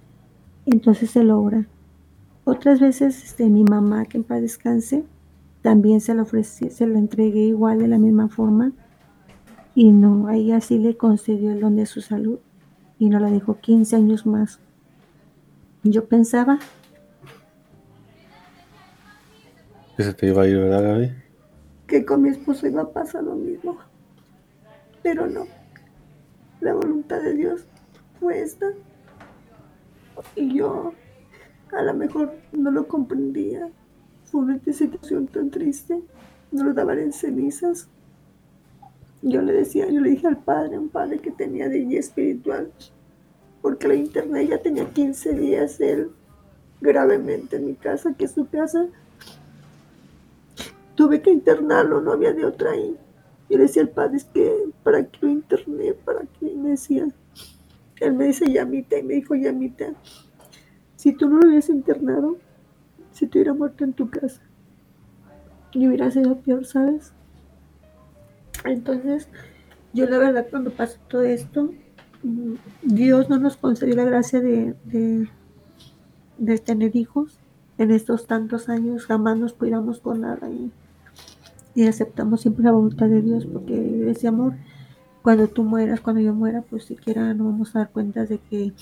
entonces 0.66 1.12
se 1.12 1.24
logra. 1.24 1.66
Otras 2.46 2.80
veces, 2.80 3.24
este, 3.24 3.50
mi 3.50 3.64
mamá, 3.64 4.06
que 4.06 4.18
en 4.18 4.24
paz 4.24 4.42
descanse, 4.42 5.04
también 5.62 6.02
se 6.02 6.14
lo 6.14 6.24
ofrecí, 6.24 6.70
se 6.70 6.86
lo 6.86 6.98
entregué 6.98 7.42
igual 7.42 7.80
de 7.80 7.88
la 7.88 7.98
misma 7.98 8.28
forma 8.28 8.74
y 9.76 9.92
no, 9.92 10.28
a 10.28 10.36
ella 10.36 10.62
sí 10.62 10.78
le 10.78 10.98
concedió 10.98 11.52
el 11.52 11.62
don 11.62 11.76
de 11.76 11.86
su 11.86 12.02
salud 12.02 12.40
y 13.00 13.10
no 13.10 13.20
la 13.20 13.32
dejó 13.32 13.60
15 13.60 13.96
años 13.96 14.26
más. 14.26 14.60
Yo 15.84 16.06
pensaba 16.06 16.60
que 19.98 20.04
se 20.04 20.14
te 20.14 20.28
iba 20.28 20.44
a 20.44 20.48
ir, 20.48 20.58
¿verdad, 20.58 20.84
Gaby? 20.84 21.12
Que 21.88 22.06
con 22.06 22.22
mi 22.22 22.30
esposo 22.30 22.68
iba 22.68 22.82
a 22.82 22.90
pasar 22.90 23.24
lo 23.24 23.36
mismo, 23.36 23.78
pero 25.02 25.28
no. 25.28 25.46
La 26.62 26.74
voluntad 26.74 27.22
de 27.22 27.36
Dios 27.36 27.66
fue 28.20 28.42
esta 28.42 28.68
y 30.36 30.56
yo 30.56 30.94
a 31.72 31.82
lo 31.82 31.94
mejor 31.94 32.34
no 32.52 32.72
lo 32.72 32.88
comprendía 32.88 33.70
por 34.32 34.50
esta 34.52 34.74
situación 34.74 35.28
tan 35.28 35.52
triste, 35.52 36.02
no 36.52 36.64
lo 36.64 36.74
daban 36.74 37.00
en 37.00 37.14
cenizas. 37.14 37.88
Yo 39.22 39.42
le 39.42 39.54
decía, 39.54 39.90
yo 39.90 40.02
le 40.02 40.10
dije 40.10 40.28
al 40.28 40.38
padre, 40.38 40.78
un 40.78 40.90
padre 40.90 41.20
que 41.20 41.32
tenía 41.32 41.70
de 41.70 41.80
guía 41.80 42.00
espiritual, 42.00 42.72
porque 43.62 43.88
la 43.88 43.96
internet 43.96 44.50
ya 44.50 44.62
tenía 44.62 44.90
15 44.90 45.34
días 45.34 45.80
él 45.80 46.12
gravemente 46.82 47.56
en 47.56 47.68
mi 47.68 47.76
casa, 47.76 48.14
que 48.14 48.26
es 48.26 48.32
su 48.32 48.48
casa. 48.48 48.88
Tuve 50.96 51.22
que 51.22 51.32
internarlo, 51.32 52.02
no 52.02 52.12
había 52.12 52.34
de 52.34 52.46
otra 52.46 52.72
ahí. 52.72 52.98
Yo 53.50 53.58
le 53.58 53.64
decía 53.64 53.84
al 53.84 53.90
padre, 53.90 54.18
es 54.18 54.26
que, 54.26 54.70
¿para 54.84 55.06
qué 55.06 55.18
lo 55.22 55.30
interné? 55.30 55.94
¿Para 55.94 56.22
qué? 56.40 56.54
me 56.56 56.72
decía, 56.72 57.08
él 58.04 58.14
me 58.14 58.26
dice, 58.26 58.52
llamita, 58.52 58.98
y 58.98 59.04
me 59.04 59.16
dijo, 59.16 59.36
llamita, 59.36 59.94
si 60.96 61.14
tú 61.14 61.30
no 61.30 61.40
lo 61.40 61.48
hubieras 61.48 61.70
internado, 61.70 62.38
si 63.12 63.28
te 63.28 63.40
hubiera 63.40 63.54
muerto 63.54 63.84
en 63.84 63.94
tu 63.94 64.10
casa. 64.10 64.42
Y 65.72 65.88
hubiera 65.88 66.12
sido 66.12 66.38
peor, 66.40 66.66
¿sabes? 66.66 67.14
Entonces, 68.66 69.28
yo 69.94 70.08
la 70.08 70.18
verdad 70.18 70.48
cuando 70.50 70.72
pasó 70.72 71.00
todo 71.08 71.24
esto, 71.24 71.72
Dios 72.82 73.30
no 73.30 73.38
nos 73.38 73.58
concedió 73.58 73.96
la 73.96 74.06
gracia 74.06 74.40
de, 74.40 74.76
de, 76.38 76.58
tener 76.60 76.96
hijos. 76.96 77.40
En 77.78 77.92
estos 77.92 78.28
tantos 78.28 78.70
años 78.70 79.06
jamás 79.06 79.38
nos 79.38 79.54
cuidamos 79.54 80.00
con 80.00 80.22
nada 80.22 80.50
y, 80.50 80.72
y 81.76 81.88
aceptamos 81.88 82.42
siempre 82.42 82.64
la 82.64 82.72
voluntad 82.72 83.08
de 83.08 83.22
Dios 83.22 83.46
porque 83.46 84.10
ese 84.10 84.28
amor, 84.28 84.54
cuando 85.24 85.48
tú 85.48 85.64
mueras, 85.64 86.02
cuando 86.02 86.22
yo 86.22 86.34
muera, 86.34 86.62
pues 86.62 86.84
siquiera 86.84 87.34
no 87.34 87.46
vamos 87.46 87.76
a 87.76 87.80
dar 87.80 87.90
cuenta 87.90 88.26
de 88.26 88.38
que, 88.38 88.74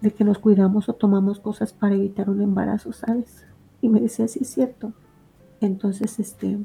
de 0.00 0.12
que 0.12 0.24
nos 0.24 0.38
cuidamos 0.38 0.88
o 0.88 0.94
tomamos 0.94 1.40
cosas 1.40 1.72
para 1.72 1.96
evitar 1.96 2.30
un 2.30 2.40
embarazo, 2.40 2.92
¿sabes? 2.92 3.44
Y 3.82 3.88
me 3.88 4.00
decía, 4.00 4.28
sí, 4.28 4.38
es 4.42 4.50
cierto. 4.50 4.92
Entonces, 5.60 6.20
este, 6.20 6.58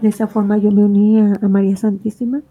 de 0.00 0.08
esa 0.08 0.26
forma 0.26 0.58
yo 0.58 0.72
me 0.72 0.84
uní 0.84 1.20
a, 1.20 1.48
María 1.48 1.76
Santísima, 1.76 2.42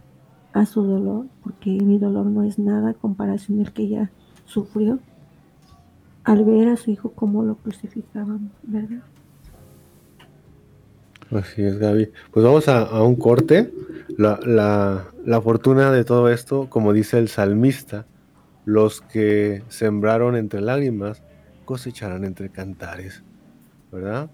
a 0.53 0.66
su 0.66 0.82
dolor, 0.82 1.26
porque 1.43 1.72
mi 1.72 1.99
dolor 1.99 2.26
no 2.26 2.43
es 2.43 2.57
nada 2.57 2.91
en 2.91 2.95
comparación 2.95 3.60
al 3.60 3.74
que 3.74 3.84
ella 3.84 4.12
sufrió 4.45 4.99
al 6.24 6.43
ver 6.45 6.70
a 6.70 6.78
su 6.78 6.91
hijo 6.91 7.12
como 7.12 7.43
lo 7.43 7.55
crucificaban, 7.55 8.51
¿verdad? 8.64 9.01
Así 11.32 11.62
es, 11.62 11.78
Gaby. 11.78 12.12
Pues 12.32 12.45
vamos 12.45 12.68
a, 12.68 13.03
un 13.03 13.16
corte. 13.16 13.72
La, 14.18 14.39
la, 14.45 15.05
fortuna 15.42 15.92
de 15.92 16.04
todo 16.04 16.30
esto, 16.30 16.70
como 16.70 16.92
dice 16.92 17.20
el 17.20 17.28
salmista, 17.28 18.06
los 18.66 19.02
que 19.02 19.64
sembraron 19.68 20.36
entre 20.36 20.62
lágrimas 20.62 21.24
cosecharán 21.66 22.26
entre 22.26 22.50
cantares. 22.50 23.24
¿verdad? 23.92 24.30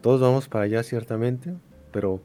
Todos 0.00 0.20
vamos 0.20 0.48
para 0.48 0.64
allá 0.64 0.82
ciertamente, 0.82 1.54
pero 1.92 2.20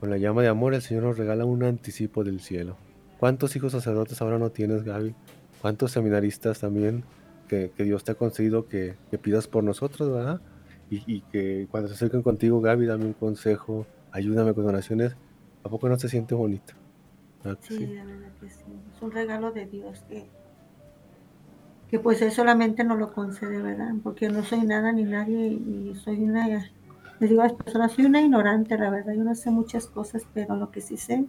con 0.00 0.10
la 0.10 0.18
llama 0.18 0.42
de 0.42 0.48
amor 0.48 0.74
el 0.74 0.82
Señor 0.82 1.04
nos 1.04 1.18
regala 1.18 1.44
un 1.44 1.62
anticipo 1.62 2.24
del 2.24 2.40
cielo. 2.40 2.76
¿Cuántos 3.18 3.54
hijos 3.54 3.72
sacerdotes 3.72 4.20
ahora 4.20 4.38
no 4.38 4.50
tienes, 4.50 4.82
Gaby? 4.82 5.14
¿Cuántos 5.60 5.92
seminaristas 5.92 6.60
también 6.60 7.04
que, 7.48 7.70
Dios 7.78 8.02
te 8.02 8.12
ha 8.12 8.14
concedido 8.14 8.66
que, 8.66 8.96
pidas 9.20 9.46
por 9.46 9.62
nosotros, 9.62 10.10
verdad? 10.10 10.40
Y, 10.90 11.20
que 11.22 11.68
cuando 11.70 11.88
se 11.88 11.94
acerquen 11.94 12.22
contigo, 12.22 12.60
Gaby, 12.60 12.86
dame 12.86 13.06
un 13.06 13.12
consejo, 13.12 13.86
ayúdame 14.10 14.52
con 14.52 14.66
oraciones. 14.66 15.16
¿A 15.64 15.68
poco 15.68 15.88
no 15.88 15.98
se 15.98 16.08
siente 16.08 16.34
bonito? 16.34 16.74
Sí, 17.60 17.86
la 17.86 18.04
verdad 18.04 18.28
que 18.40 18.48
sí. 18.48 18.64
Es 18.94 19.02
un 19.02 19.10
regalo 19.10 19.50
de 19.50 19.66
Dios 19.66 20.04
que, 20.08 20.26
que 21.90 21.98
pues 21.98 22.22
él 22.22 22.30
solamente 22.30 22.84
no 22.84 22.96
lo 22.96 23.12
concede, 23.12 23.60
¿verdad? 23.60 23.92
Porque 24.02 24.28
no 24.28 24.44
soy 24.44 24.62
nada 24.62 24.92
ni 24.92 25.04
nadie 25.04 25.48
y 25.48 25.94
soy 26.04 26.22
una, 26.22 26.46
les 26.46 27.30
digo 27.30 27.42
a 27.42 27.48
las 27.48 27.54
personas, 27.54 27.92
soy 27.92 28.06
una 28.06 28.20
ignorante, 28.20 28.78
la 28.78 28.90
verdad, 28.90 29.14
yo 29.14 29.24
no 29.24 29.34
sé 29.34 29.50
muchas 29.50 29.86
cosas, 29.86 30.22
pero 30.32 30.56
lo 30.56 30.70
que 30.70 30.80
sí 30.80 30.96
sé 30.96 31.24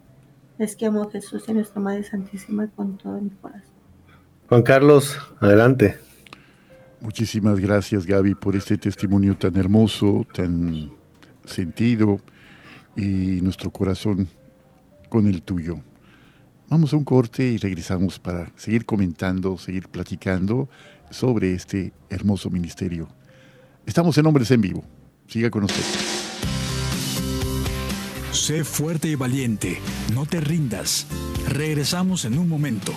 es 0.59 0.76
que 0.76 0.86
amo 0.86 1.03
a 1.03 1.11
Jesús 1.11 1.45
y 1.47 1.51
a 1.51 1.53
nuestra 1.55 1.82
Madre 1.82 2.03
Santísima 2.03 2.68
con 2.68 2.97
todo 2.97 3.20
mi 3.20 3.32
corazón. 3.32 3.74
Juan 4.47 4.61
Carlos, 4.61 5.18
adelante. 5.39 5.97
Muchísimas 7.01 7.59
gracias 7.59 8.05
Gaby 8.05 8.36
por 8.36 8.55
este 8.55 8.78
testimonio 8.78 9.36
tan 9.36 9.57
hermoso, 9.57 10.26
tan 10.34 10.91
sentido 11.43 12.20
y 12.95 13.41
nuestro 13.41 13.72
corazón 13.72 14.30
con 15.09 15.28
el 15.28 15.41
tuyo. 15.41 15.80
Vamos 16.74 16.92
a 16.92 16.98
un 16.98 17.04
corte 17.04 17.44
y 17.44 17.58
regresamos 17.60 18.18
para 18.18 18.52
seguir 18.56 18.84
comentando, 18.88 19.60
seguir 19.60 19.90
platicando 19.90 20.70
sobre 21.12 21.54
este 21.54 21.94
hermoso 22.10 22.50
ministerio. 22.50 23.10
Estamos 23.86 24.18
en 24.18 24.26
Hombres 24.26 24.50
en 24.50 24.62
Vivo. 24.62 24.84
Siga 25.28 25.52
con 25.52 25.62
nosotros. 25.62 25.86
Sé 28.32 28.64
fuerte 28.64 29.08
y 29.08 29.14
valiente, 29.14 29.78
no 30.16 30.26
te 30.26 30.42
rindas. 30.42 31.06
Regresamos 31.48 32.26
en 32.26 32.40
un 32.40 32.50
momento. 32.50 32.92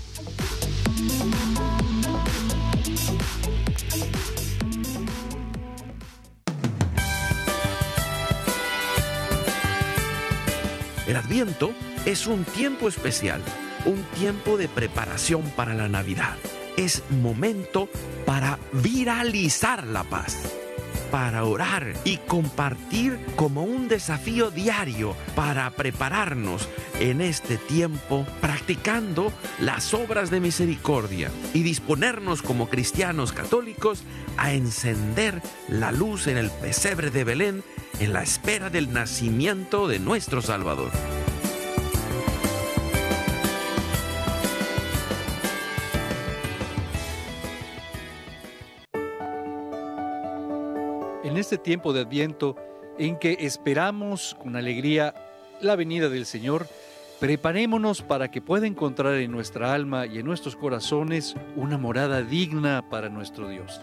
El 11.07 11.15
Adviento 11.15 11.71
es 12.05 12.27
un 12.27 12.43
tiempo 12.43 12.89
especial 12.89 13.41
un 13.85 14.03
tiempo 14.19 14.57
de 14.57 14.69
preparación 14.69 15.43
para 15.57 15.75
la 15.75 15.89
Navidad. 15.89 16.37
Es 16.77 17.03
momento 17.11 17.89
para 18.25 18.59
viralizar 18.73 19.87
la 19.87 20.05
paz, 20.05 20.39
para 21.11 21.45
orar 21.45 21.93
y 22.05 22.17
compartir 22.17 23.19
como 23.37 23.65
un 23.65 23.89
desafío 23.89 24.51
diario 24.51 25.15
para 25.35 25.71
prepararnos 25.71 26.69
en 27.01 27.21
este 27.21 27.59
tiempo 27.59 28.27
practicando 28.41 29.33
las 29.59 29.93
obras 29.93 30.31
de 30.31 30.41
misericordia 30.41 31.31
y 31.53 31.63
disponernos 31.63 32.43
como 32.43 32.69
cristianos 32.69 33.33
católicos 33.33 34.05
a 34.39 34.53
encender 34.53 35.43
la 35.69 35.93
luz 35.93 36.27
en 36.27 36.39
el 36.39 36.51
pesebre 36.51 37.11
de 37.11 37.25
Belén 37.25 37.65
en 38.01 38.13
la 38.13 38.23
espera 38.23 38.71
del 38.71 38.93
nacimiento 38.93 39.89
de 39.89 39.99
nuestro 39.99 40.41
Salvador. 40.41 40.91
Este 51.43 51.59
tiempo 51.59 51.93
de 51.93 52.01
Adviento 52.01 52.57
en 52.99 53.19
que 53.19 53.37
esperamos 53.41 54.37
con 54.41 54.55
alegría 54.57 55.13
la 55.61 55.77
venida 55.77 56.09
del 56.09 56.25
Señor, 56.25 56.69
preparémonos 57.19 58.01
para 58.01 58.31
que 58.31 58.41
pueda 58.41 58.67
encontrar 58.67 59.15
en 59.15 59.33
nuestra 59.33 59.75
alma 59.75 60.07
y 60.07 60.19
en 60.19 60.27
nuestros 60.27 60.55
corazones 60.55 61.35
una 61.57 61.79
morada 61.79 62.23
digna 62.23 62.89
para 62.89 63.09
nuestro 63.09 63.49
Dios. 63.49 63.81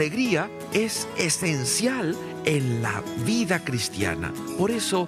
Alegría 0.00 0.48
es 0.72 1.06
esencial 1.18 2.16
en 2.46 2.80
la 2.80 3.02
vida 3.26 3.62
cristiana. 3.62 4.32
Por 4.56 4.70
eso, 4.70 5.06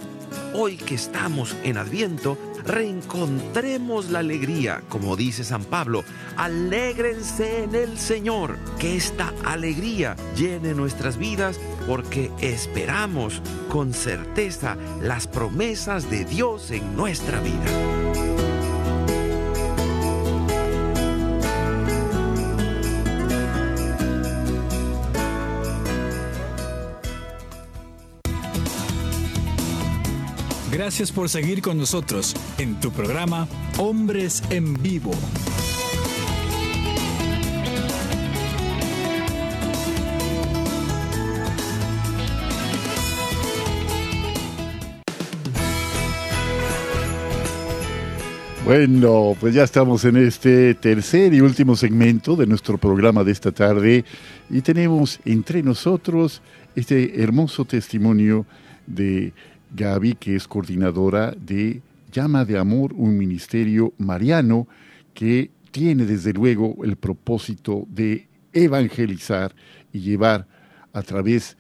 hoy 0.53 0.77
que 0.77 0.97
estamos 0.97 1.57
en 1.65 1.79
Adviento, 1.79 2.37
reencontremos 2.63 4.11
la 4.11 4.19
alegría, 4.19 4.83
como 4.91 5.17
dice 5.17 5.45
San 5.45 5.65
Pablo, 5.65 6.05
alégrense 6.37 7.63
en 7.63 7.75
el 7.75 7.99
Señor, 7.99 8.59
que 8.79 8.95
esta 8.95 9.33
alegría 9.47 10.15
llene 10.37 10.75
nuestras 10.75 11.17
vidas 11.17 11.59
porque 11.87 12.31
esperamos 12.43 13.41
con 13.71 13.95
certeza 13.95 14.77
las 15.01 15.27
promesas 15.27 16.11
de 16.11 16.27
Dios 16.27 16.71
en 16.71 16.95
nuestra 16.95 17.41
vida. 17.41 18.52
Gracias 30.85 31.13
por 31.13 31.29
seguir 31.29 31.63
con 31.63 31.79
nosotros 31.79 32.35
en 32.59 32.81
tu 32.81 32.91
programa 32.91 33.47
Hombres 33.79 34.43
en 34.51 34.75
Vivo. 34.83 35.13
Bueno, 48.65 49.37
pues 49.39 49.55
ya 49.55 49.63
estamos 49.63 50.05
en 50.05 50.17
este 50.17 50.75
tercer 50.75 51.33
y 51.33 51.41
último 51.41 51.77
segmento 51.77 52.35
de 52.35 52.49
nuestro 52.49 52.77
programa 52.77 53.23
de 53.23 53.31
esta 53.31 53.53
tarde 53.53 54.05
y 54.51 54.63
tenemos 54.63 55.21
entre 55.25 55.63
nosotros 55.63 56.43
este 56.75 57.23
hermoso 57.23 57.65
testimonio 57.65 58.45
de 58.89 59.33
Gaby, 59.75 60.15
que 60.15 60.37
es 60.37 60.47
coordinadora 60.47 61.33
de 61.33 61.83
Llama 62.11 62.45
de 62.45 62.59
Amor, 62.59 62.93
un 62.95 63.17
ministerio 63.17 63.93
mariano 63.99 64.69
que 65.15 65.51
tiene 65.71 66.05
desde 66.05 66.33
luego 66.33 66.77
el 66.85 66.97
propósito 66.97 67.87
de 67.89 68.29
evangelizar 68.53 69.55
y 69.93 70.01
llevar 70.01 70.47
a 70.93 71.03
través 71.03 71.57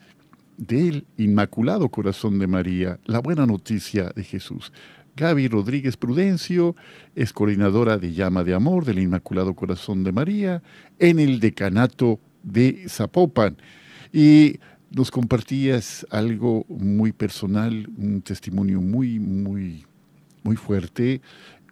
del 0.58 1.06
Inmaculado 1.16 1.88
Corazón 1.88 2.38
de 2.38 2.46
María 2.46 2.98
la 3.06 3.18
buena 3.20 3.46
noticia 3.46 4.12
de 4.14 4.22
Jesús. 4.22 4.72
Gaby 5.16 5.48
Rodríguez 5.48 5.96
Prudencio 5.96 6.74
es 7.14 7.32
coordinadora 7.32 7.98
de 7.98 8.12
Llama 8.12 8.44
de 8.44 8.54
Amor 8.54 8.84
del 8.84 8.98
Inmaculado 8.98 9.54
Corazón 9.54 10.04
de 10.04 10.12
María 10.12 10.62
en 10.98 11.18
el 11.18 11.40
decanato 11.40 12.20
de 12.42 12.84
Zapopan. 12.88 13.56
Y 14.12 14.58
nos 14.94 15.10
compartías 15.10 16.06
algo 16.10 16.66
muy 16.68 17.12
personal, 17.12 17.88
un 17.96 18.20
testimonio 18.20 18.80
muy, 18.80 19.18
muy, 19.18 19.86
muy 20.42 20.56
fuerte 20.56 21.22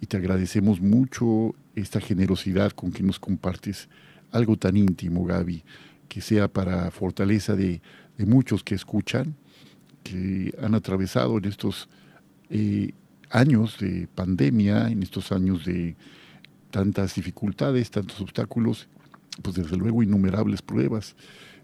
y 0.01 0.07
te 0.07 0.17
agradecemos 0.17 0.81
mucho 0.81 1.55
esta 1.75 2.01
generosidad 2.01 2.73
con 2.73 2.93
que 2.93 3.03
nos 3.03 3.19
compartes 3.19 3.89
algo 4.33 4.57
tan 4.57 4.77
íntimo, 4.77 5.25
Gaby, 5.25 5.63
que 6.09 6.21
sea 6.23 6.49
para 6.49 6.91
fortaleza 6.91 7.55
de, 7.55 7.83
muchos 8.19 8.63
que 8.63 8.75
escuchan, 8.75 9.35
que 10.03 10.55
han 10.63 10.75
atravesado 10.75 11.39
en 11.39 11.47
estos 11.47 11.89
eh, 12.51 12.93
años 13.31 13.79
de 13.79 14.09
pandemia, 14.15 14.91
en 14.91 15.03
estos 15.03 15.33
años 15.33 15.65
de 15.65 15.97
tantas 16.71 17.15
dificultades, 17.15 17.91
tantos 17.91 18.21
obstáculos, 18.21 18.89
pues 19.43 19.57
desde 19.57 19.77
luego 19.77 20.03
innumerables 20.03 20.61
pruebas 20.61 21.17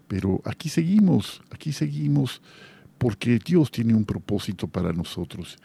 pero 0.07 0.41
aquí 0.45 0.69
seguimos, 0.69 1.41
aquí 1.51 1.71
seguimos 1.71 2.41
porque 2.97 3.39
Dios 3.43 3.71
tiene 3.71 3.93
un 3.93 4.05
propósito 4.05 4.67
para 4.67 4.93
nosotros. 4.93 5.57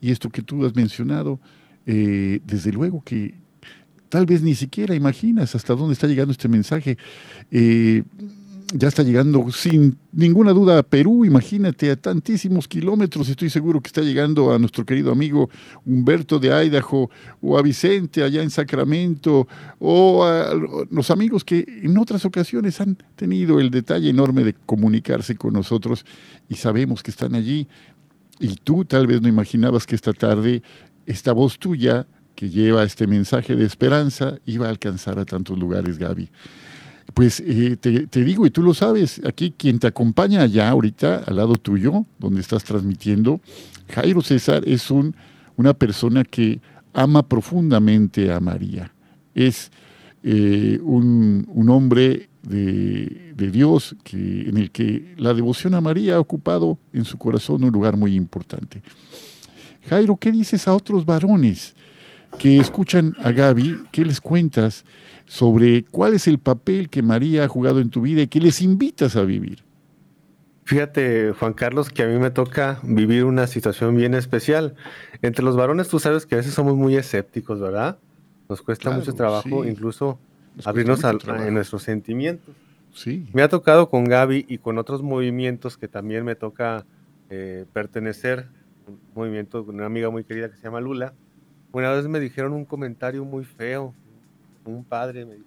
Y 0.00 0.10
esto 0.10 0.28
que 0.30 0.42
tú 0.42 0.64
has 0.66 0.74
mencionado, 0.74 1.40
eh, 1.86 2.40
desde 2.44 2.72
luego 2.72 3.02
que 3.04 3.34
tal 4.08 4.26
vez 4.26 4.42
ni 4.42 4.54
siquiera 4.54 4.94
imaginas 4.94 5.54
hasta 5.54 5.74
dónde 5.74 5.94
está 5.94 6.06
llegando 6.06 6.32
este 6.32 6.48
mensaje. 6.48 6.98
Eh, 7.50 8.02
ya 8.72 8.88
está 8.88 9.02
llegando 9.02 9.50
sin 9.50 9.98
ninguna 10.12 10.52
duda 10.52 10.78
a 10.78 10.82
Perú, 10.82 11.24
imagínate, 11.24 11.90
a 11.90 11.96
tantísimos 11.96 12.68
kilómetros, 12.68 13.28
estoy 13.28 13.50
seguro 13.50 13.80
que 13.80 13.88
está 13.88 14.00
llegando 14.02 14.52
a 14.52 14.58
nuestro 14.58 14.84
querido 14.84 15.10
amigo 15.10 15.50
Humberto 15.84 16.38
de 16.38 16.48
Idaho, 16.48 17.10
o 17.40 17.58
a 17.58 17.62
Vicente 17.62 18.22
allá 18.22 18.42
en 18.42 18.50
Sacramento, 18.50 19.48
o 19.78 20.24
a 20.24 20.52
los 20.90 21.10
amigos 21.10 21.44
que 21.44 21.64
en 21.82 21.98
otras 21.98 22.24
ocasiones 22.24 22.80
han 22.80 22.96
tenido 23.16 23.58
el 23.58 23.70
detalle 23.70 24.08
enorme 24.08 24.44
de 24.44 24.54
comunicarse 24.66 25.36
con 25.36 25.52
nosotros 25.52 26.04
y 26.48 26.54
sabemos 26.54 27.02
que 27.02 27.10
están 27.10 27.34
allí. 27.34 27.66
Y 28.38 28.54
tú 28.54 28.84
tal 28.84 29.06
vez 29.06 29.20
no 29.20 29.28
imaginabas 29.28 29.86
que 29.86 29.94
esta 29.94 30.12
tarde 30.12 30.62
esta 31.06 31.32
voz 31.32 31.58
tuya 31.58 32.06
que 32.34 32.48
lleva 32.48 32.84
este 32.84 33.06
mensaje 33.06 33.56
de 33.56 33.64
esperanza 33.64 34.38
iba 34.46 34.66
a 34.66 34.70
alcanzar 34.70 35.18
a 35.18 35.24
tantos 35.24 35.58
lugares, 35.58 35.98
Gaby. 35.98 36.30
Pues 37.14 37.42
eh, 37.44 37.76
te, 37.76 38.24
digo, 38.24 38.46
y 38.46 38.50
tú 38.50 38.62
lo 38.62 38.74
sabes, 38.74 39.20
aquí 39.26 39.52
quien 39.56 39.78
te 39.78 39.86
acompaña 39.86 40.42
allá 40.42 40.68
ahorita, 40.68 41.24
al 41.26 41.36
lado 41.36 41.54
tuyo, 41.54 42.06
donde 42.18 42.40
estás 42.40 42.64
transmitiendo, 42.64 43.40
Jairo 43.88 44.22
César 44.22 44.62
es 44.66 44.90
un, 44.90 45.14
una 45.56 45.74
persona 45.74 46.24
que 46.24 46.60
ama 46.92 47.22
profundamente 47.22 48.32
a 48.32 48.40
María. 48.40 48.92
Es 49.34 49.70
eh, 50.22 50.78
un, 50.82 51.46
un, 51.48 51.70
hombre 51.70 52.28
de, 52.42 53.32
de 53.34 53.50
Dios 53.50 53.96
que, 54.04 54.48
en 54.48 54.56
el 54.58 54.70
que 54.70 55.14
la 55.16 55.34
devoción 55.34 55.74
a 55.74 55.80
María 55.80 56.16
ha 56.16 56.20
ocupado 56.20 56.78
en 56.92 57.04
su 57.04 57.18
corazón 57.18 57.64
un 57.64 57.72
lugar 57.72 57.96
muy 57.96 58.14
importante. 58.14 58.82
Jairo, 59.88 60.16
¿qué 60.16 60.30
dices 60.30 60.68
a 60.68 60.74
otros 60.74 61.04
varones 61.04 61.74
que 62.38 62.58
escuchan 62.58 63.16
a 63.18 63.32
Gaby? 63.32 63.84
¿Qué 63.90 64.04
les 64.04 64.20
cuentas 64.20 64.84
sobre 65.30 65.84
cuál 65.84 66.14
es 66.14 66.26
el 66.26 66.40
papel 66.40 66.90
que 66.90 67.02
María 67.02 67.44
ha 67.44 67.48
jugado 67.48 67.78
en 67.78 67.88
tu 67.88 68.00
vida 68.00 68.20
y 68.20 68.26
que 68.26 68.40
les 68.40 68.60
invitas 68.60 69.14
a 69.14 69.22
vivir? 69.22 69.62
Fíjate, 70.64 71.32
Juan 71.38 71.52
Carlos, 71.52 71.88
que 71.88 72.02
a 72.02 72.06
mí 72.08 72.18
me 72.18 72.32
toca 72.32 72.80
vivir 72.82 73.24
una 73.24 73.46
situación 73.46 73.96
bien 73.96 74.14
especial. 74.14 74.74
Entre 75.22 75.44
los 75.44 75.56
varones, 75.56 75.86
tú 75.86 76.00
sabes 76.00 76.26
que 76.26 76.34
a 76.34 76.38
veces 76.38 76.52
somos 76.52 76.74
muy 76.74 76.96
escépticos, 76.96 77.60
¿verdad? 77.60 78.00
Nos 78.48 78.60
cuesta 78.60 78.90
mucho 78.90 79.12
trabajo 79.12 79.62
sí. 79.62 79.70
incluso 79.70 80.18
Nos 80.56 80.66
abrirnos 80.66 81.04
a, 81.04 81.12
en 81.46 81.54
nuestros 81.54 81.84
sentimientos. 81.84 82.52
Sí. 82.92 83.28
Me 83.32 83.42
ha 83.42 83.48
tocado 83.48 83.88
con 83.88 84.06
Gaby 84.06 84.46
y 84.48 84.58
con 84.58 84.78
otros 84.78 85.00
movimientos 85.00 85.78
que 85.78 85.86
también 85.86 86.24
me 86.24 86.34
toca 86.34 86.86
eh, 87.28 87.66
pertenecer, 87.72 88.48
un 88.88 88.98
movimiento 89.14 89.64
con 89.64 89.76
una 89.76 89.86
amiga 89.86 90.10
muy 90.10 90.24
querida 90.24 90.50
que 90.50 90.56
se 90.56 90.64
llama 90.64 90.80
Lula. 90.80 91.14
Una 91.70 91.92
vez 91.92 92.08
me 92.08 92.18
dijeron 92.18 92.52
un 92.52 92.64
comentario 92.64 93.24
muy 93.24 93.44
feo, 93.44 93.94
un 94.64 94.84
padre 94.84 95.24
me 95.24 95.34
dijo, 95.34 95.46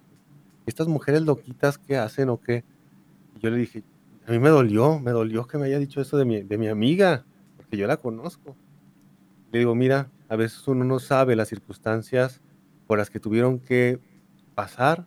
¿estas 0.66 0.88
mujeres 0.88 1.22
loquitas 1.22 1.78
qué 1.78 1.96
hacen 1.96 2.28
o 2.28 2.40
qué? 2.40 2.64
Y 3.36 3.40
yo 3.40 3.50
le 3.50 3.56
dije, 3.58 3.82
a 4.26 4.30
mí 4.30 4.38
me 4.38 4.48
dolió, 4.48 4.98
me 4.98 5.10
dolió 5.10 5.46
que 5.46 5.58
me 5.58 5.66
haya 5.66 5.78
dicho 5.78 6.00
eso 6.00 6.16
de 6.16 6.24
mi, 6.24 6.42
de 6.42 6.58
mi 6.58 6.68
amiga, 6.68 7.24
porque 7.56 7.76
yo 7.76 7.86
la 7.86 7.96
conozco. 7.96 8.56
Le 9.52 9.60
digo, 9.60 9.74
mira, 9.74 10.10
a 10.28 10.36
veces 10.36 10.66
uno 10.66 10.84
no 10.84 10.98
sabe 10.98 11.36
las 11.36 11.48
circunstancias 11.48 12.40
por 12.86 12.98
las 12.98 13.10
que 13.10 13.20
tuvieron 13.20 13.58
que 13.58 14.00
pasar 14.54 15.06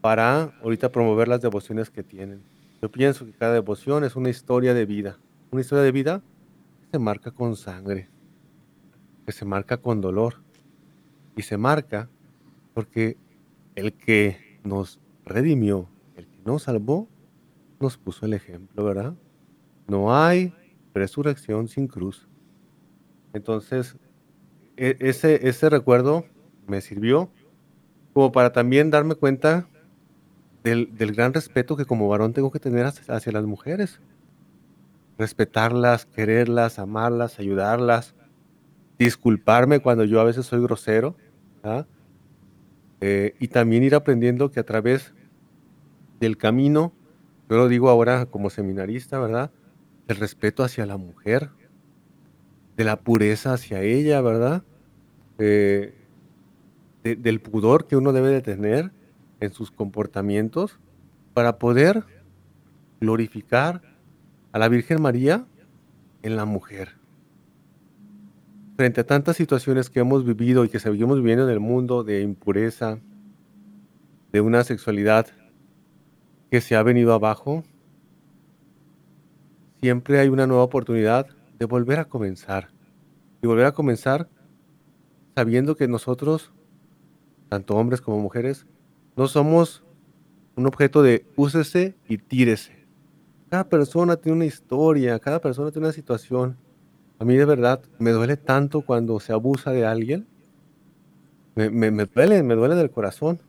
para 0.00 0.54
ahorita 0.62 0.92
promover 0.92 1.28
las 1.28 1.40
devociones 1.40 1.90
que 1.90 2.02
tienen. 2.02 2.42
Yo 2.80 2.90
pienso 2.90 3.26
que 3.26 3.32
cada 3.32 3.54
devoción 3.54 4.04
es 4.04 4.14
una 4.14 4.30
historia 4.30 4.74
de 4.74 4.86
vida, 4.86 5.18
una 5.50 5.60
historia 5.60 5.82
de 5.82 5.92
vida 5.92 6.22
que 6.82 6.92
se 6.92 6.98
marca 6.98 7.30
con 7.30 7.56
sangre, 7.56 8.08
que 9.26 9.32
se 9.32 9.44
marca 9.44 9.78
con 9.78 10.00
dolor 10.00 10.36
y 11.36 11.42
se 11.42 11.56
marca 11.56 12.08
porque 12.78 13.16
el 13.74 13.92
que 13.92 14.60
nos 14.62 15.00
redimió, 15.24 15.88
el 16.14 16.28
que 16.28 16.38
nos 16.46 16.62
salvó, 16.62 17.08
nos 17.80 17.98
puso 17.98 18.24
el 18.24 18.34
ejemplo, 18.34 18.84
¿verdad? 18.84 19.14
No 19.88 20.14
hay 20.14 20.54
resurrección 20.94 21.66
sin 21.66 21.88
cruz. 21.88 22.28
Entonces, 23.32 23.96
e 24.76 24.96
ese, 25.00 25.48
ese 25.48 25.68
recuerdo 25.68 26.24
me 26.68 26.80
sirvió 26.80 27.32
como 28.12 28.30
para 28.30 28.52
también 28.52 28.92
darme 28.92 29.16
cuenta 29.16 29.68
del, 30.62 30.96
del, 30.96 31.10
gran 31.16 31.34
respeto 31.34 31.76
que 31.76 31.84
como 31.84 32.08
varón 32.08 32.32
tengo 32.32 32.52
que 32.52 32.60
tener 32.60 32.86
hacia, 32.86 33.32
las 33.32 33.44
mujeres. 33.44 34.00
Respetarlas, 35.18 36.06
quererlas, 36.06 36.78
amarlas, 36.78 37.40
ayudarlas, 37.40 38.14
disculparme 39.00 39.80
cuando 39.80 40.04
yo 40.04 40.20
a 40.20 40.24
veces 40.24 40.46
soy 40.46 40.62
grosero. 40.62 41.16
¿verdad? 41.60 41.88
Eh, 43.00 43.34
y 43.38 43.48
también 43.48 43.84
ir 43.84 43.94
aprendiendo 43.94 44.50
que 44.50 44.60
a 44.60 44.64
través 44.64 45.14
del 46.20 46.36
camino 46.36 46.92
yo 47.48 47.56
lo 47.56 47.68
digo 47.68 47.88
ahora 47.88 48.26
como 48.26 48.50
seminarista, 48.50 49.18
¿verdad? 49.18 49.50
El 50.06 50.16
respeto 50.16 50.62
hacia 50.62 50.84
la 50.84 50.98
mujer, 50.98 51.50
de 52.76 52.84
la 52.84 53.00
pureza 53.00 53.54
hacia 53.54 53.80
ella, 53.82 54.20
¿verdad? 54.20 54.62
Eh, 55.38 55.94
de, 57.02 57.16
del 57.16 57.40
pudor 57.40 57.86
que 57.86 57.96
uno 57.96 58.12
debe 58.12 58.28
de 58.28 58.42
tener 58.42 58.92
en 59.40 59.52
sus 59.52 59.70
comportamientos 59.70 60.78
para 61.32 61.58
poder 61.58 62.04
glorificar 63.00 63.82
a 64.52 64.58
la 64.58 64.68
Virgen 64.68 65.00
María 65.00 65.46
en 66.22 66.36
la 66.36 66.44
mujer. 66.44 66.96
Frente 68.78 69.00
a 69.00 69.04
tantas 69.04 69.36
situaciones 69.36 69.90
que 69.90 69.98
hemos 69.98 70.24
vivido 70.24 70.64
y 70.64 70.68
que 70.68 70.78
seguimos 70.78 71.16
viviendo 71.16 71.42
en 71.42 71.50
el 71.50 71.58
mundo 71.58 72.04
de 72.04 72.20
impureza, 72.20 73.00
de 74.30 74.40
una 74.40 74.62
sexualidad 74.62 75.26
que 76.48 76.60
se 76.60 76.76
ha 76.76 76.84
venido 76.84 77.12
abajo, 77.12 77.64
siempre 79.80 80.20
hay 80.20 80.28
una 80.28 80.46
nueva 80.46 80.62
oportunidad 80.62 81.26
de 81.58 81.66
volver 81.66 81.98
a 81.98 82.04
comenzar. 82.04 82.68
Y 83.42 83.48
volver 83.48 83.66
a 83.66 83.72
comenzar 83.72 84.28
sabiendo 85.34 85.74
que 85.74 85.88
nosotros, 85.88 86.52
tanto 87.48 87.74
hombres 87.74 88.00
como 88.00 88.20
mujeres, 88.20 88.64
no 89.16 89.26
somos 89.26 89.82
un 90.54 90.68
objeto 90.68 91.02
de 91.02 91.26
úsese 91.34 91.96
y 92.08 92.18
tírese. 92.18 92.86
Cada 93.50 93.68
persona 93.68 94.14
tiene 94.14 94.36
una 94.36 94.46
historia, 94.46 95.18
cada 95.18 95.40
persona 95.40 95.72
tiene 95.72 95.88
una 95.88 95.92
situación. 95.92 96.56
A 97.18 97.24
mí 97.24 97.36
de 97.36 97.44
verdad 97.44 97.80
me 97.98 98.10
duele 98.10 98.36
tanto 98.36 98.82
cuando 98.82 99.18
se 99.20 99.32
abusa 99.32 99.72
de 99.72 99.84
alguien. 99.84 100.26
Me, 101.54 101.70
me, 101.70 101.90
me 101.90 102.06
duele, 102.06 102.42
me 102.42 102.54
duele 102.54 102.76
del 102.76 102.90
corazón. 102.90 103.40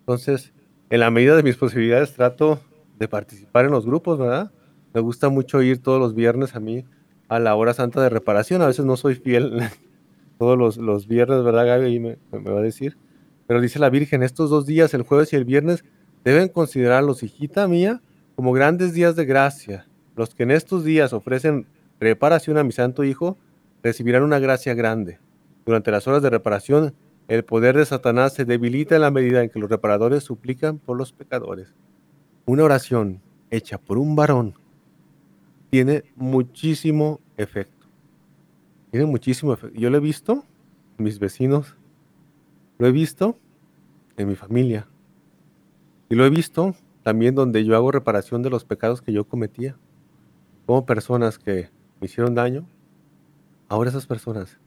Entonces, 0.00 0.52
en 0.90 1.00
la 1.00 1.10
medida 1.10 1.36
de 1.36 1.42
mis 1.42 1.56
posibilidades 1.56 2.12
trato 2.12 2.60
de 2.98 3.08
participar 3.08 3.64
en 3.64 3.70
los 3.70 3.86
grupos, 3.86 4.18
¿verdad? 4.18 4.50
Me 4.92 5.00
gusta 5.00 5.28
mucho 5.28 5.62
ir 5.62 5.82
todos 5.82 6.00
los 6.00 6.14
viernes 6.14 6.54
a 6.54 6.60
mí 6.60 6.84
a 7.28 7.38
la 7.38 7.54
hora 7.54 7.72
santa 7.72 8.02
de 8.02 8.10
reparación. 8.10 8.62
A 8.62 8.66
veces 8.66 8.84
no 8.84 8.96
soy 8.96 9.14
fiel 9.14 9.62
todos 10.38 10.58
los, 10.58 10.76
los 10.76 11.06
viernes, 11.06 11.42
¿verdad, 11.44 11.66
Gaby? 11.66 11.86
Ahí 11.86 12.00
me, 12.00 12.18
me, 12.30 12.50
va 12.50 12.58
a 12.58 12.62
decir. 12.62 12.96
Pero 13.46 13.60
dice 13.60 13.78
la 13.78 13.90
Virgen, 13.90 14.22
estos 14.22 14.50
dos 14.50 14.66
días, 14.66 14.92
el 14.92 15.02
jueves 15.02 15.32
y 15.32 15.36
el 15.36 15.44
viernes, 15.44 15.84
deben 16.24 16.48
considerarlos, 16.48 17.22
hijita 17.22 17.66
mía, 17.68 18.02
como 18.34 18.52
grandes 18.52 18.92
días 18.92 19.16
de 19.16 19.24
gracia. 19.24 19.86
Los 20.14 20.34
que 20.34 20.42
en 20.42 20.50
estos 20.50 20.84
días 20.84 21.12
ofrecen 21.12 21.66
reparación 22.02 22.58
a 22.58 22.64
mi 22.64 22.72
santo 22.72 23.04
Hijo 23.04 23.38
recibirán 23.82 24.22
una 24.22 24.38
gracia 24.38 24.74
grande. 24.74 25.18
Durante 25.64 25.90
las 25.90 26.06
horas 26.06 26.22
de 26.22 26.30
reparación 26.30 26.94
el 27.28 27.44
poder 27.44 27.76
de 27.76 27.86
Satanás 27.86 28.34
se 28.34 28.44
debilita 28.44 28.96
en 28.96 29.02
la 29.02 29.10
medida 29.10 29.42
en 29.42 29.48
que 29.48 29.58
los 29.58 29.70
reparadores 29.70 30.24
suplican 30.24 30.78
por 30.78 30.98
los 30.98 31.12
pecadores. 31.12 31.74
Una 32.44 32.64
oración 32.64 33.22
hecha 33.50 33.78
por 33.78 33.98
un 33.98 34.16
varón 34.16 34.54
tiene 35.70 36.04
muchísimo 36.16 37.20
efecto. 37.36 37.86
Tiene 38.90 39.06
muchísimo 39.06 39.52
efecto. 39.52 39.78
Yo 39.78 39.88
lo 39.88 39.96
he 39.96 40.00
visto 40.00 40.44
en 40.98 41.04
mis 41.04 41.18
vecinos, 41.18 41.76
lo 42.78 42.86
he 42.86 42.92
visto 42.92 43.38
en 44.16 44.28
mi 44.28 44.34
familia 44.34 44.88
y 46.10 46.16
lo 46.16 46.26
he 46.26 46.30
visto 46.30 46.74
también 47.02 47.34
donde 47.34 47.64
yo 47.64 47.76
hago 47.76 47.92
reparación 47.92 48.42
de 48.42 48.50
los 48.50 48.64
pecados 48.64 49.00
que 49.00 49.12
yo 49.12 49.24
cometía. 49.24 49.76
Como 50.66 50.84
personas 50.84 51.38
que 51.38 51.70
me 52.02 52.06
hicieron 52.06 52.34
daño, 52.34 52.66
ahora 53.68 53.90
esas 53.90 54.06
personas 54.06 54.58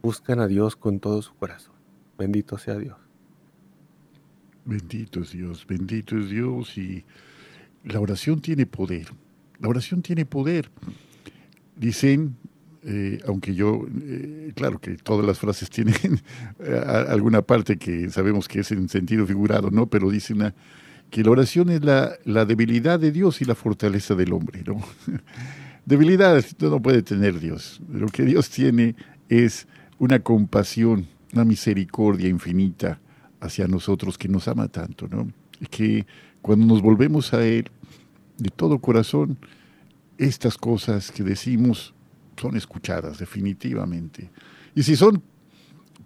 buscan 0.00 0.40
a 0.40 0.46
Dios 0.46 0.74
con 0.74 0.98
todo 0.98 1.20
su 1.20 1.34
corazón. 1.34 1.74
Bendito 2.16 2.56
sea 2.56 2.78
Dios. 2.78 2.96
Bendito 4.64 5.20
es 5.20 5.32
Dios, 5.32 5.66
bendito 5.66 6.16
es 6.16 6.30
Dios 6.30 6.78
y 6.78 7.04
la 7.84 8.00
oración 8.00 8.40
tiene 8.40 8.64
poder. 8.64 9.08
La 9.58 9.68
oración 9.68 10.00
tiene 10.00 10.24
poder. 10.24 10.70
Dicen, 11.76 12.36
eh, 12.84 13.18
aunque 13.26 13.54
yo, 13.54 13.84
eh, 14.02 14.52
claro 14.56 14.80
que 14.80 14.96
todas 14.96 15.26
las 15.26 15.38
frases 15.38 15.68
tienen 15.68 15.94
alguna 17.06 17.42
parte 17.42 17.76
que 17.76 18.08
sabemos 18.08 18.48
que 18.48 18.60
es 18.60 18.72
en 18.72 18.88
sentido 18.88 19.26
figurado, 19.26 19.70
¿no? 19.70 19.88
Pero 19.90 20.08
dicen 20.08 20.54
que 21.10 21.22
la 21.22 21.32
oración 21.32 21.68
es 21.68 21.84
la, 21.84 22.12
la, 22.24 22.46
debilidad 22.46 22.98
de 22.98 23.12
Dios 23.12 23.42
y 23.42 23.44
la 23.44 23.54
fortaleza 23.54 24.14
del 24.14 24.32
hombre, 24.32 24.62
¿no? 24.64 24.82
debilidad 25.84 26.42
no 26.60 26.80
puede 26.80 27.02
tener 27.02 27.40
Dios. 27.40 27.80
Lo 27.88 28.06
que 28.06 28.24
Dios 28.24 28.50
tiene 28.50 28.94
es 29.28 29.66
una 29.98 30.20
compasión, 30.20 31.06
una 31.32 31.44
misericordia 31.44 32.28
infinita 32.28 33.00
hacia 33.40 33.66
nosotros 33.66 34.18
que 34.18 34.28
nos 34.28 34.48
ama 34.48 34.68
tanto, 34.68 35.08
¿no? 35.08 35.30
Que 35.70 36.06
cuando 36.42 36.66
nos 36.66 36.82
volvemos 36.82 37.32
a 37.34 37.44
Él 37.44 37.70
de 38.38 38.50
todo 38.50 38.78
corazón, 38.78 39.38
estas 40.18 40.56
cosas 40.56 41.10
que 41.10 41.22
decimos 41.22 41.94
son 42.36 42.56
escuchadas 42.56 43.18
definitivamente. 43.18 44.30
Y 44.74 44.82
si 44.82 44.96
son, 44.96 45.22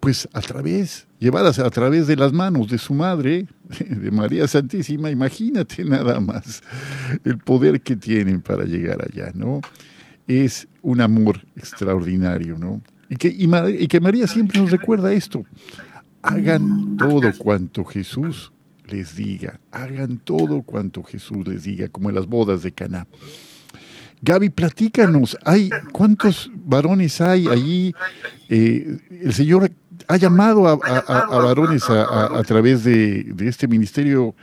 pues 0.05 0.29
a 0.33 0.41
través, 0.41 1.07
llevadas 1.17 1.57
a 1.57 1.67
través 1.71 2.05
de 2.05 2.15
las 2.15 2.31
manos 2.31 2.69
de 2.69 2.77
su 2.77 2.93
madre, 2.93 3.47
de 3.89 4.11
María 4.11 4.47
Santísima, 4.47 5.09
imagínate 5.09 5.83
nada 5.83 6.19
más 6.19 6.61
el 7.23 7.39
poder 7.39 7.81
que 7.81 7.95
tienen 7.95 8.39
para 8.39 8.65
llegar 8.65 8.99
allá, 9.03 9.31
¿no? 9.33 9.61
Es 10.27 10.67
un 10.83 11.01
amor 11.01 11.41
extraordinario, 11.55 12.55
¿no? 12.59 12.83
Y 13.09 13.15
que, 13.15 13.29
y, 13.29 13.87
que 13.87 13.99
María 13.99 14.27
siempre 14.27 14.61
nos 14.61 14.69
recuerda 14.69 15.11
esto. 15.11 15.43
Hagan 16.21 16.97
todo 16.97 17.33
cuanto 17.35 17.83
Jesús 17.83 18.51
les 18.85 19.15
diga. 19.15 19.59
Hagan 19.71 20.19
todo 20.19 20.61
cuanto 20.61 21.01
Jesús 21.01 21.47
les 21.47 21.63
diga, 21.63 21.87
como 21.87 22.09
en 22.09 22.15
las 22.15 22.27
bodas 22.27 22.61
de 22.61 22.71
Caná. 22.71 23.07
Gaby, 24.21 24.49
platícanos, 24.49 25.37
hay, 25.43 25.69
¿cuántos 25.91 26.51
varones 26.53 27.21
hay 27.21 27.47
allí? 27.47 27.93
Eh, 28.49 28.97
el 29.09 29.33
Señor 29.33 29.71
ha 30.07 30.17
llamado 30.17 30.67
a, 30.67 30.75
varones 31.39 31.89
a, 31.89 32.41
través 32.43 32.83
de, 32.83 33.33
este 33.41 33.67
ministerio 33.67 34.35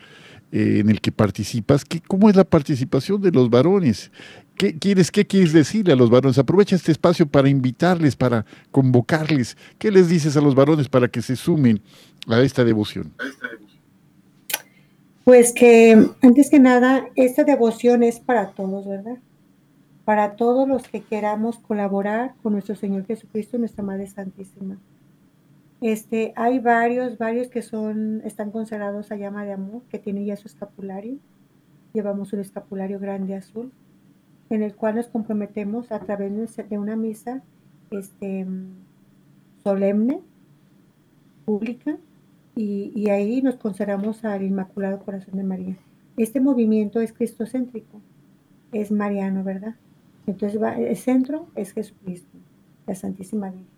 eh, 0.50 0.78
en 0.80 0.90
el 0.90 1.00
que 1.00 1.12
participas. 1.12 1.84
¿Qué, 1.84 2.00
¿Cómo 2.00 2.28
es 2.28 2.36
la 2.36 2.44
participación 2.44 3.20
de 3.20 3.30
los 3.30 3.50
varones? 3.50 4.10
¿Qué 4.56 4.78
quieres, 4.78 5.10
¿Qué 5.10 5.26
quieres 5.26 5.52
decirle 5.52 5.92
a 5.92 5.96
los 5.96 6.10
varones? 6.10 6.38
Aprovecha 6.38 6.76
este 6.76 6.92
espacio 6.92 7.26
para 7.26 7.48
invitarles, 7.48 8.16
para 8.16 8.44
convocarles. 8.70 9.56
¿Qué 9.78 9.90
les 9.90 10.08
dices 10.08 10.36
a 10.36 10.40
los 10.40 10.54
varones 10.54 10.88
para 10.88 11.08
que 11.08 11.22
se 11.22 11.36
sumen 11.36 11.80
a 12.28 12.40
esta 12.40 12.64
devoción? 12.64 13.12
Pues 15.24 15.52
que 15.52 16.08
antes 16.20 16.50
que 16.50 16.58
nada, 16.58 17.06
esta 17.14 17.44
devoción 17.44 18.02
es 18.02 18.20
para 18.20 18.50
todos, 18.50 18.86
¿verdad? 18.86 19.18
Para 20.04 20.36
todos 20.36 20.68
los 20.68 20.82
que 20.88 21.00
queramos 21.00 21.58
colaborar 21.58 22.34
con 22.42 22.54
nuestro 22.54 22.74
Señor 22.74 23.06
Jesucristo, 23.06 23.56
nuestra 23.56 23.84
Madre 23.84 24.08
Santísima. 24.08 24.78
Este, 25.82 26.32
hay 26.36 26.60
varios, 26.60 27.18
varios 27.18 27.48
que 27.48 27.60
son, 27.60 28.22
están 28.24 28.52
consagrados 28.52 29.10
a 29.10 29.16
llama 29.16 29.44
de 29.44 29.52
amor, 29.52 29.82
que 29.88 29.98
tienen 29.98 30.24
ya 30.24 30.36
su 30.36 30.46
escapulario. 30.46 31.18
Llevamos 31.92 32.32
un 32.32 32.38
escapulario 32.38 33.00
grande 33.00 33.34
azul, 33.34 33.72
en 34.48 34.62
el 34.62 34.76
cual 34.76 34.94
nos 34.94 35.08
comprometemos 35.08 35.90
a 35.90 35.98
través 35.98 36.32
de 36.56 36.78
una 36.78 36.94
misa 36.94 37.42
este, 37.90 38.46
solemne, 39.64 40.20
pública, 41.44 41.98
y, 42.54 43.08
ahí 43.10 43.42
nos 43.42 43.56
consagramos 43.56 44.24
al 44.24 44.44
Inmaculado 44.44 45.00
Corazón 45.00 45.36
de 45.36 45.42
María. 45.42 45.76
Este 46.16 46.40
movimiento 46.40 47.00
es 47.00 47.12
cristocéntrico, 47.12 48.00
es 48.70 48.92
mariano, 48.92 49.42
¿verdad? 49.42 49.74
Entonces 50.28 50.60
el 50.78 50.96
centro 50.96 51.48
es 51.56 51.72
Jesucristo, 51.72 52.38
la 52.86 52.94
Santísima 52.94 53.50
Virgen. 53.50 53.71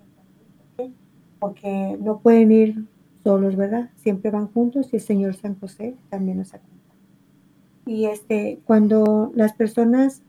Porque 1.45 1.99
no 2.01 2.19
pueden 2.19 2.53
ir 2.53 2.85
solos, 3.23 3.57
¿verdad? 3.57 3.91
Siempre 3.97 4.31
van 4.31 4.49
juntos 4.49 4.89
y 4.93 4.97
el 4.97 5.03
Señor 5.03 5.35
San 5.35 5.59
José 5.59 5.95
también 6.11 6.39
nos 6.39 6.55
acompaña. 6.55 6.75
Y 7.87 8.07
este, 8.07 8.61
cuando 8.65 9.33
las 9.35 9.53
personas 9.53 10.23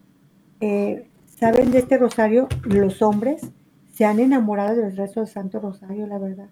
eh, 0.60 1.08
saben 1.26 1.72
de 1.72 1.80
este 1.80 1.98
rosario, 1.98 2.48
los 2.64 3.02
hombres 3.02 3.52
se 3.94 4.06
han 4.06 4.20
enamorado 4.20 4.76
del 4.76 4.96
resto 4.98 5.22
del 5.22 5.30
Santo 5.30 5.60
Rosario, 5.60 6.06
la 6.08 6.20
verdad. 6.20 6.50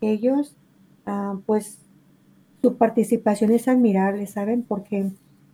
Ellos 0.00 0.56
Ah, 1.06 1.36
pues 1.44 1.78
su 2.62 2.76
participación 2.76 3.52
es 3.52 3.68
admirable, 3.68 4.26
¿saben? 4.26 4.62
Porque 4.62 5.10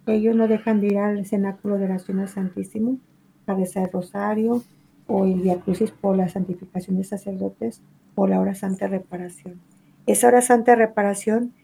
ellos 0.06 0.36
no 0.36 0.46
dejan 0.46 0.80
de 0.80 0.88
ir 0.88 0.98
al 0.98 1.26
cenáculo 1.26 1.76
de 1.76 1.86
oración 1.86 2.20
al 2.20 2.28
Santísimo, 2.28 2.98
a 3.46 3.54
rezar 3.54 3.86
el 3.86 3.92
rosario 3.92 4.62
o 5.08 5.24
el 5.24 5.40
Via 5.40 5.60
Crucis 5.60 5.90
por 5.90 6.16
la 6.16 6.28
santificación 6.28 6.96
de 6.96 7.04
sacerdotes 7.04 7.82
o 8.20 8.26
la 8.26 8.38
hora 8.38 8.54
santa 8.54 8.86
reparación. 8.86 9.60
Esa 10.04 10.28
hora 10.28 10.42
santa 10.42 10.74
reparación 10.74 11.54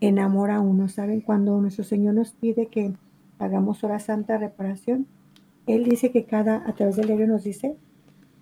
enamora 0.00 0.56
a 0.56 0.60
uno, 0.60 0.88
¿saben? 0.88 1.20
Cuando 1.20 1.60
nuestro 1.60 1.84
Señor 1.84 2.14
nos 2.14 2.32
pide 2.32 2.68
que 2.68 2.94
hagamos 3.38 3.84
hora 3.84 3.98
santa 3.98 4.38
reparación, 4.38 5.06
Él 5.66 5.84
dice 5.84 6.12
que 6.12 6.24
cada, 6.24 6.66
a 6.66 6.72
través 6.74 6.96
del 6.96 7.08
libro 7.08 7.26
nos 7.26 7.44
dice 7.44 7.76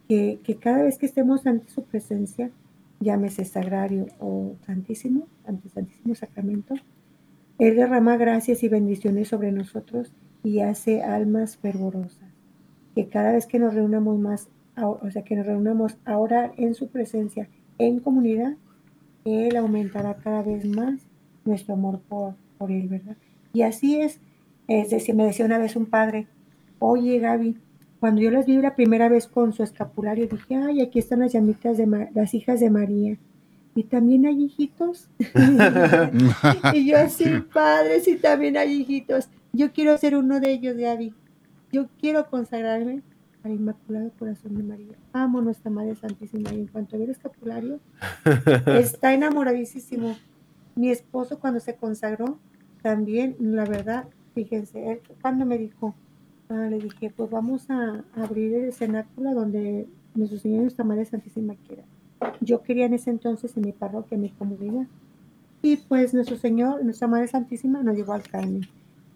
que, 0.09 0.39
que 0.45 0.55
cada 0.55 0.85
vez 0.85 0.99
que 0.99 1.07
estemos 1.07 1.49
ante 1.49 1.68
su 1.68 1.83
presencia, 1.83 2.53
llámese 3.01 3.45
sagrario 3.45 4.07
o 4.20 4.55
santísimo, 4.64 5.27
ante 5.45 5.68
santísimo 5.68 6.14
sacramento, 6.14 6.77
Él 7.59 7.75
derrama 7.75 8.16
gracias 8.16 8.62
y 8.62 8.68
bendiciones 8.68 9.27
sobre 9.27 9.51
nosotros 9.51 10.12
y 10.45 10.61
hace 10.61 11.03
almas 11.03 11.57
fervorosas. 11.57 12.31
Que 12.95 13.09
cada 13.09 13.33
vez 13.33 13.47
que 13.47 13.59
nos 13.59 13.75
reunamos 13.75 14.16
más, 14.16 14.49
o 14.77 15.11
sea, 15.11 15.22
que 15.22 15.35
nos 15.35 15.47
reunamos 15.47 15.97
a 16.05 16.18
orar 16.18 16.53
en 16.57 16.75
su 16.75 16.87
presencia, 16.87 17.49
en 17.79 18.01
comunidad, 18.01 18.55
Él 19.25 19.57
aumentará 19.57 20.14
cada 20.16 20.43
vez 20.43 20.64
más 20.64 21.01
nuestro 21.45 21.75
amor 21.75 22.01
por, 22.09 22.35
por 22.59 22.70
Él, 22.70 22.89
¿verdad? 22.89 23.16
Y 23.53 23.62
así 23.62 24.01
es, 24.01 24.20
es 24.68 24.91
decir, 24.91 25.14
me 25.14 25.25
decía 25.25 25.45
una 25.45 25.59
vez 25.59 25.77
un 25.77 25.87
padre, 25.87 26.27
oye 26.79 27.18
Gaby, 27.18 27.57
cuando 28.01 28.20
yo 28.20 28.31
las 28.31 28.45
vi 28.45 28.57
la 28.59 28.75
primera 28.75 29.09
vez 29.09 29.27
con 29.27 29.55
su 29.55 29.62
escapulario, 29.62 30.27
dije, 30.27 30.57
ay, 30.57 30.83
aquí 30.83 30.99
están 30.99 31.20
las 31.20 31.33
llamitas 31.33 31.79
de 31.79 32.11
las 32.14 32.35
hijas 32.35 32.61
de 32.61 32.68
María. 32.68 33.16
Y 33.75 33.85
también 33.85 34.27
hay 34.27 34.45
hijitos. 34.45 35.09
y 36.75 36.87
yo, 36.87 36.97
sí, 37.09 37.25
padres, 37.53 38.07
y 38.07 38.16
también 38.16 38.59
hay 38.59 38.72
hijitos. 38.83 39.29
Yo 39.55 39.72
quiero 39.72 39.97
ser 39.97 40.16
uno 40.16 40.39
de 40.39 40.53
ellos, 40.53 40.77
Gaby. 40.77 41.14
Yo 41.72 41.87
quiero 41.99 42.29
consagrarme 42.29 43.01
al 43.45 43.53
Inmaculado 43.53 44.11
Corazón 44.18 44.57
de 44.57 44.64
María. 44.64 44.95
Amo 45.12 45.38
a 45.38 45.42
nuestra 45.42 45.70
Madre 45.70 45.95
Santísima. 45.95 46.53
Y 46.53 46.61
en 46.61 46.66
cuanto 46.66 46.99
ve 46.99 47.05
el 47.05 47.11
escapulario, 47.11 47.78
está 48.66 49.14
enamoradísimo. 49.14 50.16
Mi 50.74 50.90
esposo, 50.90 51.38
cuando 51.38 51.61
se 51.61 51.76
consagró, 51.76 52.38
también, 52.82 53.36
la 53.38 53.64
verdad, 53.64 54.09
fíjense, 54.34 54.90
él 54.90 55.01
cuando 55.20 55.47
me 55.47 55.57
dijo, 55.59 55.95
Ah, 56.49 56.66
le 56.68 56.78
dije, 56.78 57.11
pues 57.11 57.30
vamos 57.30 57.70
a 57.70 58.05
abrir 58.14 58.55
el 58.55 58.72
cenáculo 58.72 59.32
donde 59.32 59.88
nuestro 60.14 60.38
Señor 60.38 60.59
y 60.59 60.62
nuestra 60.62 60.84
Madre 60.84 61.07
Santísima 61.07 61.55
quiera. 61.66 61.84
Yo 62.40 62.62
quería 62.62 62.84
en 62.84 62.95
ese 62.95 63.11
entonces 63.11 63.57
en 63.57 63.64
mi 63.64 63.72
parroquia, 63.72 64.16
en 64.16 64.22
mi 64.22 64.28
comunidad. 64.28 64.86
Y 65.62 65.76
pues 65.76 66.12
nuestro 66.12 66.36
Señor, 66.36 66.84
nuestra 66.84 67.09
Madre 67.09 67.28
Santísima 67.28 67.82
nos 67.82 67.97
llevó 67.97 68.12
al 68.12 68.24
Carmen. 68.24 68.68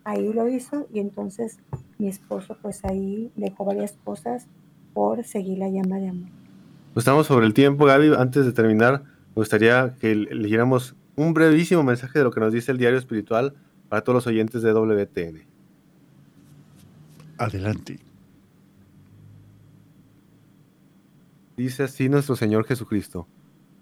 Ahí 0.05 0.33
lo 0.33 0.49
hizo 0.49 0.89
y 0.93 1.01
entonces 1.01 1.59
mi 1.99 2.09
esposo 2.09 2.57
pues 2.61 2.85
ahí 2.85 3.31
dejó 3.37 3.65
varias 3.65 3.99
cosas 4.05 4.47
por 4.95 5.25
seguir 5.25 5.59
la 5.59 5.69
llama 5.69 5.99
de 5.99 6.09
amor. 6.09 6.29
Pues 6.95 7.03
estamos 7.03 7.27
sobre 7.27 7.47
el 7.47 7.55
tiempo, 7.55 7.85
Gaby. 7.85 8.15
Antes 8.17 8.47
de 8.47 8.53
terminar, 8.53 9.03
me 9.03 9.35
gustaría 9.35 9.95
que 10.01 10.15
leyéramos 10.15 10.97
un 11.17 11.35
brevísimo 11.35 11.83
mensaje 11.83 12.19
de 12.19 12.25
lo 12.25 12.31
que 12.31 12.41
nos 12.41 12.53
dice 12.53 12.73
el 12.73 12.79
diario 12.79 12.99
espiritual 12.99 13.55
para 13.89 14.03
todos 14.03 14.15
los 14.15 14.27
oyentes 14.27 14.63
de 14.63 14.73
WTN. 14.73 15.47
Adelante. 17.37 18.01
Dice 21.57 21.85
así 21.85 22.09
nuestro 22.09 22.37
Señor 22.37 22.65
Jesucristo. 22.65 23.27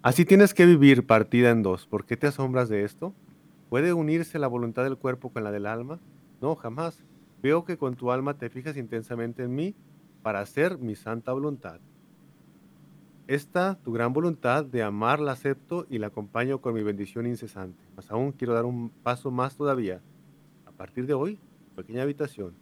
Así 0.03 0.25
tienes 0.25 0.55
que 0.55 0.67
vivir 0.67 1.07
partida 1.07 1.51
en 1.51 1.63
dos. 1.63 1.87
¿Por 1.87 2.07
qué 2.07 2.17
te 2.17 2.27
asombras 2.27 2.69
de 2.69 2.85
esto? 2.85 3.15
¿Puede 3.69 3.93
unirse 3.93 4.39
la 4.39 4.47
voluntad 4.47 4.85
del 4.85 4.97
cuerpo 4.97 5.31
con 5.31 5.45
la 5.45 5.51
del 5.51 5.67
alma? 5.67 5.99
No, 6.41 6.55
jamás. 6.55 7.03
Veo 7.47 7.65
que 7.65 7.79
con 7.79 7.95
tu 7.95 8.11
alma 8.11 8.37
te 8.37 8.51
fijas 8.51 8.77
intensamente 8.77 9.45
en 9.45 9.55
mí 9.55 9.77
para 10.25 10.41
hacer 10.41 10.79
mi 10.79 10.97
santa 10.97 11.33
voluntad. 11.33 11.79
Esta, 13.29 13.79
tu 13.85 13.93
gran 13.93 14.13
voluntad 14.13 14.65
de 14.65 14.83
amar, 14.83 15.21
la 15.21 15.31
acepto 15.31 15.87
y 15.89 15.99
la 15.99 16.09
acompaño 16.09 16.61
con 16.61 16.75
mi 16.75 16.83
bendición 16.83 17.25
incesante. 17.25 17.85
Mas 17.95 18.11
aún 18.11 18.33
quiero 18.33 18.53
dar 18.53 18.65
un 18.65 18.91
paso 18.91 19.31
más 19.31 19.57
todavía. 19.57 20.01
A 20.65 20.73
partir 20.73 21.07
de 21.07 21.15
hoy, 21.15 21.39
pequeña 21.77 22.03
habitación, 22.03 22.53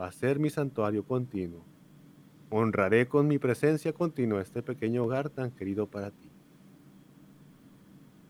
va 0.00 0.06
a 0.06 0.12
ser 0.12 0.38
mi 0.38 0.50
santuario 0.50 1.04
continuo. 1.04 1.64
Honraré 2.48 3.08
con 3.08 3.26
mi 3.26 3.40
presencia 3.40 3.92
continua 3.92 4.40
este 4.40 4.62
pequeño 4.62 5.02
hogar 5.02 5.30
tan 5.30 5.50
querido 5.50 5.88
para 5.88 6.12
ti. 6.12 6.30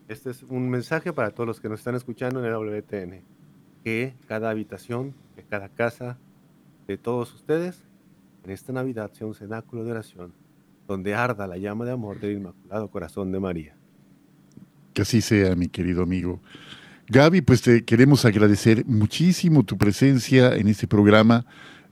Este 0.07 0.31
es 0.31 0.41
un 0.41 0.71
mensaje 0.71 1.13
para 1.13 1.29
todos 1.29 1.45
los 1.45 1.61
que 1.61 1.69
nos 1.69 1.81
están 1.81 1.93
escuchando 1.93 2.39
en 2.39 2.47
el 2.47 2.53
WTN. 2.53 3.32
Que 3.83 4.13
cada 4.27 4.49
habitación, 4.49 5.13
que 5.35 5.43
cada 5.43 5.69
casa 5.69 6.17
de 6.87 6.97
todos 6.97 7.33
ustedes 7.33 7.83
en 8.43 8.51
esta 8.51 8.73
Navidad 8.73 9.11
sea 9.13 9.27
un 9.27 9.35
cenáculo 9.35 9.83
de 9.83 9.91
oración 9.91 10.33
donde 10.87 11.15
arda 11.15 11.47
la 11.47 11.57
llama 11.57 11.85
de 11.85 11.91
amor 11.91 12.19
del 12.19 12.37
Inmaculado 12.37 12.89
Corazón 12.89 13.31
de 13.31 13.39
María. 13.39 13.75
Que 14.93 15.03
así 15.03 15.21
sea, 15.21 15.55
mi 15.55 15.67
querido 15.67 16.03
amigo. 16.03 16.41
Gaby, 17.07 17.41
pues 17.41 17.61
te 17.61 17.83
queremos 17.83 18.25
agradecer 18.25 18.85
muchísimo 18.85 19.63
tu 19.63 19.77
presencia 19.77 20.55
en 20.55 20.67
este 20.67 20.87
programa. 20.87 21.45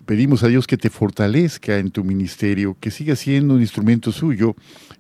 Pedimos 0.06 0.44
a 0.44 0.48
Dios 0.48 0.68
que 0.68 0.78
te 0.78 0.90
fortalezca 0.90 1.78
en 1.78 1.92
tu 1.92 2.04
ministerio, 2.04 2.78
que 2.80 2.92
siga 2.92 3.16
siendo 3.16 3.56
un 3.56 3.62
instrumento 3.62 4.12
suyo 4.12 4.56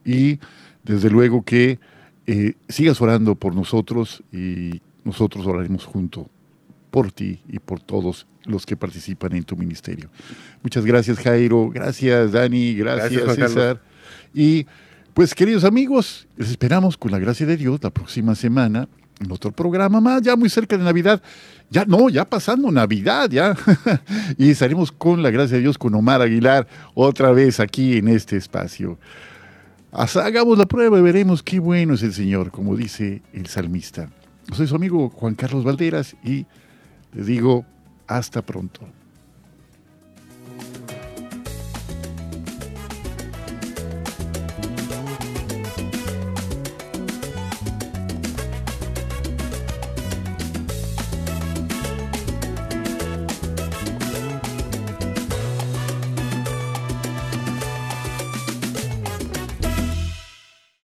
y 0.06 0.40
desde 0.84 1.10
luego 1.10 1.44
que 1.44 1.80
eh, 2.28 2.54
sigas 2.70 3.02
orando 3.02 3.36
por 3.36 3.56
nosotros 3.56 4.24
y 4.32 4.82
nosotros 5.04 5.46
oraremos 5.46 5.86
junto 5.86 6.30
por 6.92 7.12
ti 7.12 7.42
y 7.48 7.60
por 7.60 7.80
todos 7.80 8.28
los 8.46 8.66
que 8.66 8.76
participan 8.76 9.34
en 9.34 9.44
tu 9.44 9.56
ministerio. 9.56 10.10
Muchas 10.62 10.86
gracias 10.86 11.18
Jairo, 11.18 11.70
gracias 11.70 12.32
Dani, 12.32 12.76
gracias, 12.76 13.36
César. 13.36 13.82
Y 14.34 14.66
pues 15.14 15.34
queridos 15.34 15.64
amigos, 15.64 16.28
les 16.38 16.50
esperamos 16.50 16.98
con 16.98 17.12
la 17.12 17.20
gracia 17.20 17.46
de 17.46 17.58
Dios 17.58 17.80
la 17.82 17.90
próxima 17.90 18.36
semana 18.36 18.88
en 19.22 19.32
otro 19.32 19.52
programa 19.52 20.02
más, 20.02 20.22
ya 20.22 20.36
muy 20.36 20.50
cerca 20.50 20.78
de 20.78 20.84
Navidad. 20.84 21.22
Ya 21.70 21.86
no, 21.86 22.10
ya 22.10 22.26
pasando 22.26 22.72
Navidad, 22.72 23.30
ya. 23.30 23.56
y 24.38 24.50
estaremos 24.50 24.92
con 24.92 25.24
la 25.24 25.30
gracia 25.30 25.58
de 25.58 25.64
Dios 25.64 25.78
con 25.78 25.94
Omar 25.96 26.22
Aguilar 26.22 26.68
otra 26.94 27.32
vez 27.32 27.60
aquí 27.60 27.98
en 27.98 28.08
este 28.08 28.36
espacio. 28.36 28.98
Hagamos 29.92 30.58
la 30.58 30.66
prueba 30.66 30.98
y 30.98 31.02
veremos 31.02 31.44
qué 31.44 31.60
bueno 31.60 31.94
es 31.94 32.04
el 32.04 32.14
Señor, 32.14 32.52
como 32.52 32.76
dice 32.76 33.22
el 33.34 33.48
salmista. 33.48 34.10
Soy 34.54 34.68
su 34.68 34.76
amigo 34.76 35.10
Juan 35.10 35.36
Carlos 35.36 35.64
Valderas 35.64 36.16
y 36.24 36.46
le 37.14 37.24
digo 37.24 37.66
hasta 38.08 38.42
pronto. 38.42 39.01